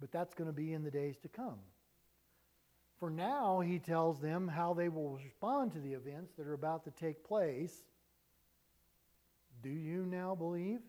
But 0.00 0.10
that's 0.10 0.34
going 0.34 0.48
to 0.48 0.56
be 0.56 0.72
in 0.72 0.82
the 0.82 0.90
days 0.90 1.16
to 1.22 1.28
come. 1.28 1.58
For 2.98 3.10
now, 3.10 3.60
He 3.60 3.78
tells 3.78 4.18
them 4.18 4.48
how 4.48 4.72
they 4.72 4.88
will 4.88 5.10
respond 5.10 5.72
to 5.72 5.80
the 5.80 5.92
events 5.92 6.32
that 6.36 6.46
are 6.46 6.54
about 6.54 6.84
to 6.84 6.90
take 6.90 7.22
place. 7.22 7.82
Do 9.62 9.70
you 9.70 10.06
now 10.06 10.34
believe? 10.34 10.80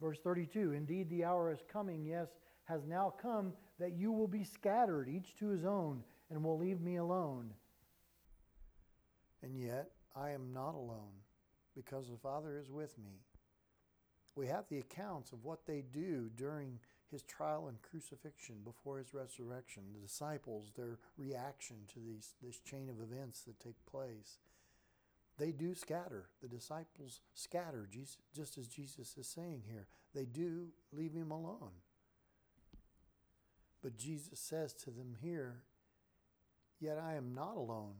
Verse 0.00 0.18
32 0.22 0.72
Indeed, 0.72 1.08
the 1.08 1.24
hour 1.24 1.50
is 1.50 1.62
coming, 1.72 2.04
yes, 2.04 2.28
has 2.64 2.84
now 2.86 3.14
come, 3.20 3.54
that 3.80 3.94
you 3.94 4.12
will 4.12 4.28
be 4.28 4.44
scattered, 4.44 5.08
each 5.08 5.34
to 5.38 5.48
his 5.48 5.64
own, 5.64 6.02
and 6.30 6.42
will 6.44 6.58
leave 6.58 6.80
me 6.80 6.96
alone. 6.96 7.50
And 9.42 9.58
yet, 9.58 9.90
I 10.16 10.30
am 10.30 10.52
not 10.52 10.74
alone, 10.74 11.22
because 11.74 12.08
the 12.08 12.16
Father 12.16 12.56
is 12.56 12.70
with 12.70 12.96
me. 12.98 13.22
We 14.36 14.46
have 14.48 14.68
the 14.68 14.78
accounts 14.78 15.32
of 15.32 15.44
what 15.44 15.66
they 15.66 15.82
do 15.92 16.30
during 16.36 16.80
his 17.10 17.22
trial 17.22 17.68
and 17.68 17.80
crucifixion 17.82 18.56
before 18.64 18.98
his 18.98 19.14
resurrection, 19.14 19.84
the 19.92 20.06
disciples, 20.06 20.72
their 20.76 20.98
reaction 21.16 21.76
to 21.92 22.00
these, 22.00 22.34
this 22.42 22.58
chain 22.58 22.88
of 22.88 23.00
events 23.00 23.42
that 23.42 23.60
take 23.60 23.86
place. 23.86 24.38
They 25.38 25.52
do 25.52 25.74
scatter. 25.74 26.26
The 26.42 26.48
disciples 26.48 27.20
scatter, 27.34 27.88
just 27.90 28.58
as 28.58 28.66
Jesus 28.66 29.16
is 29.16 29.26
saying 29.26 29.62
here. 29.68 29.86
They 30.14 30.24
do 30.24 30.68
leave 30.92 31.14
him 31.14 31.30
alone. 31.30 31.82
But 33.82 33.96
Jesus 33.96 34.38
says 34.38 34.72
to 34.74 34.90
them 34.90 35.16
here, 35.20 35.62
Yet 36.80 36.98
I 36.98 37.14
am 37.14 37.34
not 37.34 37.56
alone, 37.56 37.94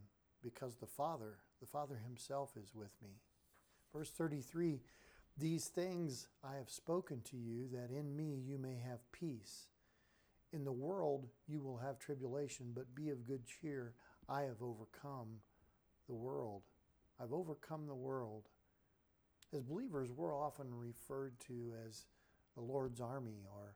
because 0.45 0.77
the 0.77 0.87
Father, 0.87 1.39
the 1.61 1.67
Father 1.67 1.99
Himself 2.05 2.53
is 2.63 2.75
with 2.75 2.93
me. 3.03 3.17
Verse 3.93 4.11
33 4.11 4.81
These 5.39 5.67
things 5.67 6.29
I 6.45 6.57
have 6.57 6.71
spoken 6.71 7.23
to 7.31 7.37
you, 7.37 7.69
that 7.73 7.91
in 7.91 8.15
me 8.15 8.43
you 8.47 8.59
may 8.59 8.77
have 8.87 9.11
peace. 9.11 9.69
In 10.53 10.65
the 10.65 10.73
world 10.73 11.27
you 11.49 11.63
will 11.63 11.79
have 11.79 11.99
tribulation, 11.99 12.67
but 12.75 12.95
be 12.95 13.09
of 13.11 13.27
good 13.27 13.43
cheer. 13.47 13.95
I 14.29 14.43
have 14.43 14.63
overcome 14.63 15.41
the 16.07 16.15
world. 16.15 16.63
I've 17.21 17.33
overcome 17.33 17.87
the 17.87 17.95
world. 17.95 18.45
As 19.53 19.63
believers, 19.63 20.11
we're 20.11 20.37
often 20.37 20.67
referred 20.75 21.39
to 21.47 21.73
as 21.87 22.05
the 22.55 22.63
Lord's 22.63 23.01
army 23.01 23.45
or 23.53 23.75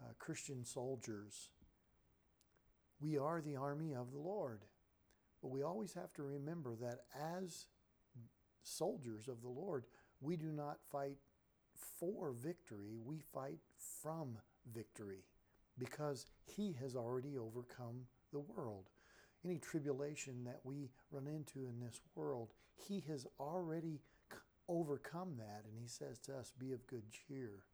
uh, 0.00 0.12
Christian 0.18 0.64
soldiers. 0.64 1.50
We 3.00 3.18
are 3.18 3.40
the 3.40 3.56
army 3.56 3.94
of 3.94 4.12
the 4.12 4.18
Lord. 4.18 4.60
But 5.42 5.50
we 5.50 5.62
always 5.62 5.92
have 5.94 6.12
to 6.14 6.22
remember 6.22 6.76
that 6.76 7.00
as 7.42 7.66
soldiers 8.62 9.26
of 9.28 9.42
the 9.42 9.48
Lord, 9.48 9.84
we 10.20 10.36
do 10.36 10.52
not 10.52 10.78
fight 10.90 11.18
for 11.98 12.32
victory, 12.32 12.96
we 13.04 13.18
fight 13.18 13.58
from 14.00 14.38
victory 14.72 15.24
because 15.78 16.26
He 16.44 16.76
has 16.80 16.94
already 16.94 17.36
overcome 17.36 18.06
the 18.32 18.40
world. 18.40 18.90
Any 19.44 19.58
tribulation 19.58 20.44
that 20.44 20.60
we 20.62 20.90
run 21.10 21.26
into 21.26 21.66
in 21.66 21.80
this 21.80 22.00
world, 22.14 22.52
He 22.76 23.02
has 23.08 23.26
already 23.40 24.00
overcome 24.68 25.34
that, 25.38 25.64
and 25.68 25.76
He 25.80 25.88
says 25.88 26.18
to 26.20 26.36
us, 26.36 26.52
Be 26.56 26.72
of 26.72 26.86
good 26.86 27.04
cheer. 27.10 27.64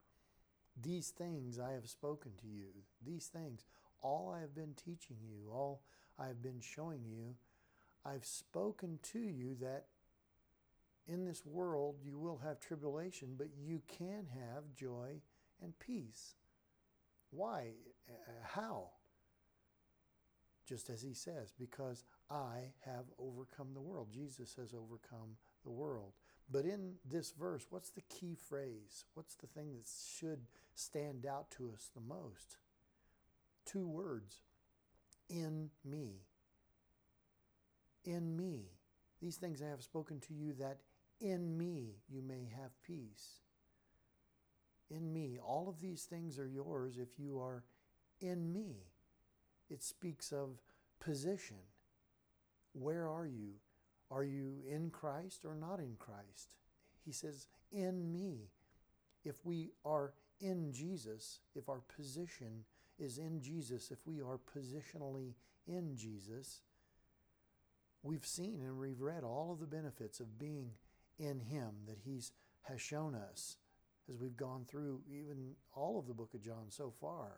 These 0.81 1.11
things 1.11 1.59
I 1.59 1.73
have 1.73 1.89
spoken 1.89 2.33
to 2.41 2.47
you. 2.47 2.69
These 3.05 3.27
things, 3.27 3.67
all 4.01 4.33
I 4.35 4.41
have 4.41 4.55
been 4.55 4.75
teaching 4.75 5.19
you, 5.23 5.51
all 5.53 5.83
I 6.19 6.29
have 6.29 6.43
been 6.43 6.61
showing 6.61 7.05
you, 7.05 7.35
I've 8.09 8.25
spoken 8.25 8.99
to 9.13 9.19
you 9.19 9.57
that 9.61 9.87
in 11.07 11.25
this 11.25 11.45
world 11.45 11.97
you 12.03 12.19
will 12.19 12.41
have 12.45 12.61
tribulation, 12.61 13.35
but 13.37 13.49
you 13.59 13.83
can 13.87 14.27
have 14.33 14.75
joy 14.75 15.21
and 15.63 15.79
peace. 15.79 16.35
Why? 17.31 17.73
Uh, 18.09 18.13
how? 18.43 18.91
Just 20.67 20.91
as 20.91 21.03
he 21.03 21.15
says, 21.15 21.53
because 21.59 22.05
I 22.31 22.73
have 22.85 23.05
overcome 23.19 23.69
the 23.75 23.81
world. 23.81 24.09
Jesus 24.13 24.55
has 24.59 24.75
overcome 24.75 25.37
the 25.65 25.71
world. 25.71 26.13
But 26.51 26.65
in 26.65 26.95
this 27.11 27.33
verse, 27.33 27.67
what's 27.71 27.91
the 27.91 28.03
key 28.03 28.35
phrase? 28.35 29.05
What's 29.15 29.35
the 29.35 29.47
thing 29.47 29.75
that 29.75 29.89
should 30.19 30.47
stand 30.75 31.27
out 31.27 31.51
to 31.53 31.71
us 31.75 31.91
the 31.95 32.01
most? 32.01 32.57
Two 33.67 33.87
words 33.87 34.37
in 35.29 35.71
me. 35.85 36.28
In 38.05 38.37
me. 38.37 38.71
These 39.21 39.37
things 39.37 39.63
I 39.63 39.69
have 39.69 39.83
spoken 39.83 40.21
to 40.21 40.35
you 40.35 40.53
that 40.55 40.79
in 41.21 41.57
me 41.57 41.97
you 42.09 42.23
may 42.23 42.49
have 42.55 42.71
peace. 42.83 43.41
In 44.91 45.13
me. 45.13 45.39
All 45.45 45.69
of 45.69 45.81
these 45.81 46.05
things 46.05 46.39
are 46.39 46.47
yours 46.47 46.99
if 46.99 47.19
you 47.19 47.41
are 47.41 47.65
in 48.21 48.53
me. 48.53 48.77
It 49.71 49.83
speaks 49.83 50.33
of 50.33 50.61
position. 51.01 51.59
Where 52.73 53.09
are 53.09 53.27
you? 53.27 53.55
Are 54.11 54.25
you 54.25 54.63
in 54.67 54.91
Christ 54.91 55.45
or 55.45 55.55
not 55.55 55.81
in 55.81 55.97
Christ? 55.99 56.55
He 57.05 57.13
says, 57.13 57.47
In 57.73 58.11
me. 58.11 58.51
If 59.25 59.45
we 59.45 59.73
are 59.85 60.15
in 60.41 60.73
Jesus, 60.73 61.41
if 61.55 61.69
our 61.69 61.83
position 61.97 62.65
is 62.99 63.19
in 63.19 63.41
Jesus, 63.41 63.91
if 63.91 63.99
we 64.07 64.21
are 64.21 64.39
positionally 64.57 65.35
in 65.67 65.97
Jesus, 65.97 66.63
we've 68.03 68.27
seen 68.27 68.61
and 68.63 68.79
we've 68.79 69.01
read 69.01 69.25
all 69.25 69.51
of 69.53 69.61
the 69.61 69.67
benefits 69.67 70.21
of 70.21 70.39
being 70.39 70.73
in 71.19 71.41
Him 71.41 71.71
that 71.87 71.99
He's 72.05 72.33
has 72.63 72.81
shown 72.81 73.15
us 73.15 73.57
as 74.11 74.19
we've 74.19 74.37
gone 74.37 74.65
through 74.67 75.01
even 75.11 75.55
all 75.75 75.99
of 75.99 76.07
the 76.07 76.15
book 76.15 76.35
of 76.35 76.43
John 76.43 76.67
so 76.71 76.93
far. 77.01 77.33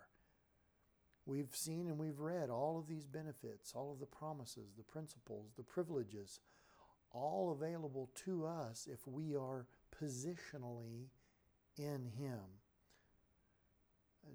We've 1.26 1.54
seen 1.54 1.86
and 1.86 1.98
we've 1.98 2.18
read 2.18 2.50
all 2.50 2.78
of 2.78 2.88
these 2.88 3.06
benefits, 3.06 3.72
all 3.74 3.92
of 3.92 4.00
the 4.00 4.06
promises, 4.06 4.72
the 4.76 4.82
principles, 4.82 5.52
the 5.56 5.62
privileges, 5.62 6.40
all 7.12 7.52
available 7.52 8.10
to 8.24 8.46
us 8.46 8.88
if 8.90 9.06
we 9.06 9.36
are 9.36 9.66
positionally 10.02 11.06
in 11.76 12.06
Him. 12.18 12.40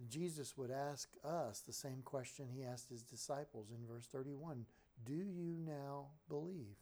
Jesus 0.09 0.57
would 0.57 0.71
ask 0.71 1.09
us 1.23 1.61
the 1.61 1.73
same 1.73 2.01
question 2.03 2.47
he 2.49 2.63
asked 2.63 2.89
his 2.89 3.03
disciples 3.03 3.71
in 3.71 3.85
verse 3.87 4.07
31 4.07 4.65
Do 5.03 5.13
you 5.13 5.57
now 5.65 6.07
believe? 6.29 6.77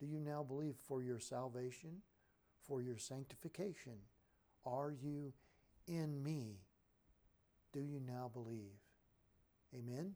Do 0.00 0.06
you 0.06 0.20
now 0.20 0.42
believe 0.42 0.76
for 0.86 1.02
your 1.02 1.18
salvation, 1.18 2.02
for 2.62 2.80
your 2.80 2.98
sanctification? 2.98 3.94
Are 4.64 4.92
you 4.92 5.32
in 5.86 6.22
me? 6.22 6.60
Do 7.72 7.80
you 7.80 8.00
now 8.06 8.30
believe? 8.32 8.78
Amen. 9.74 10.14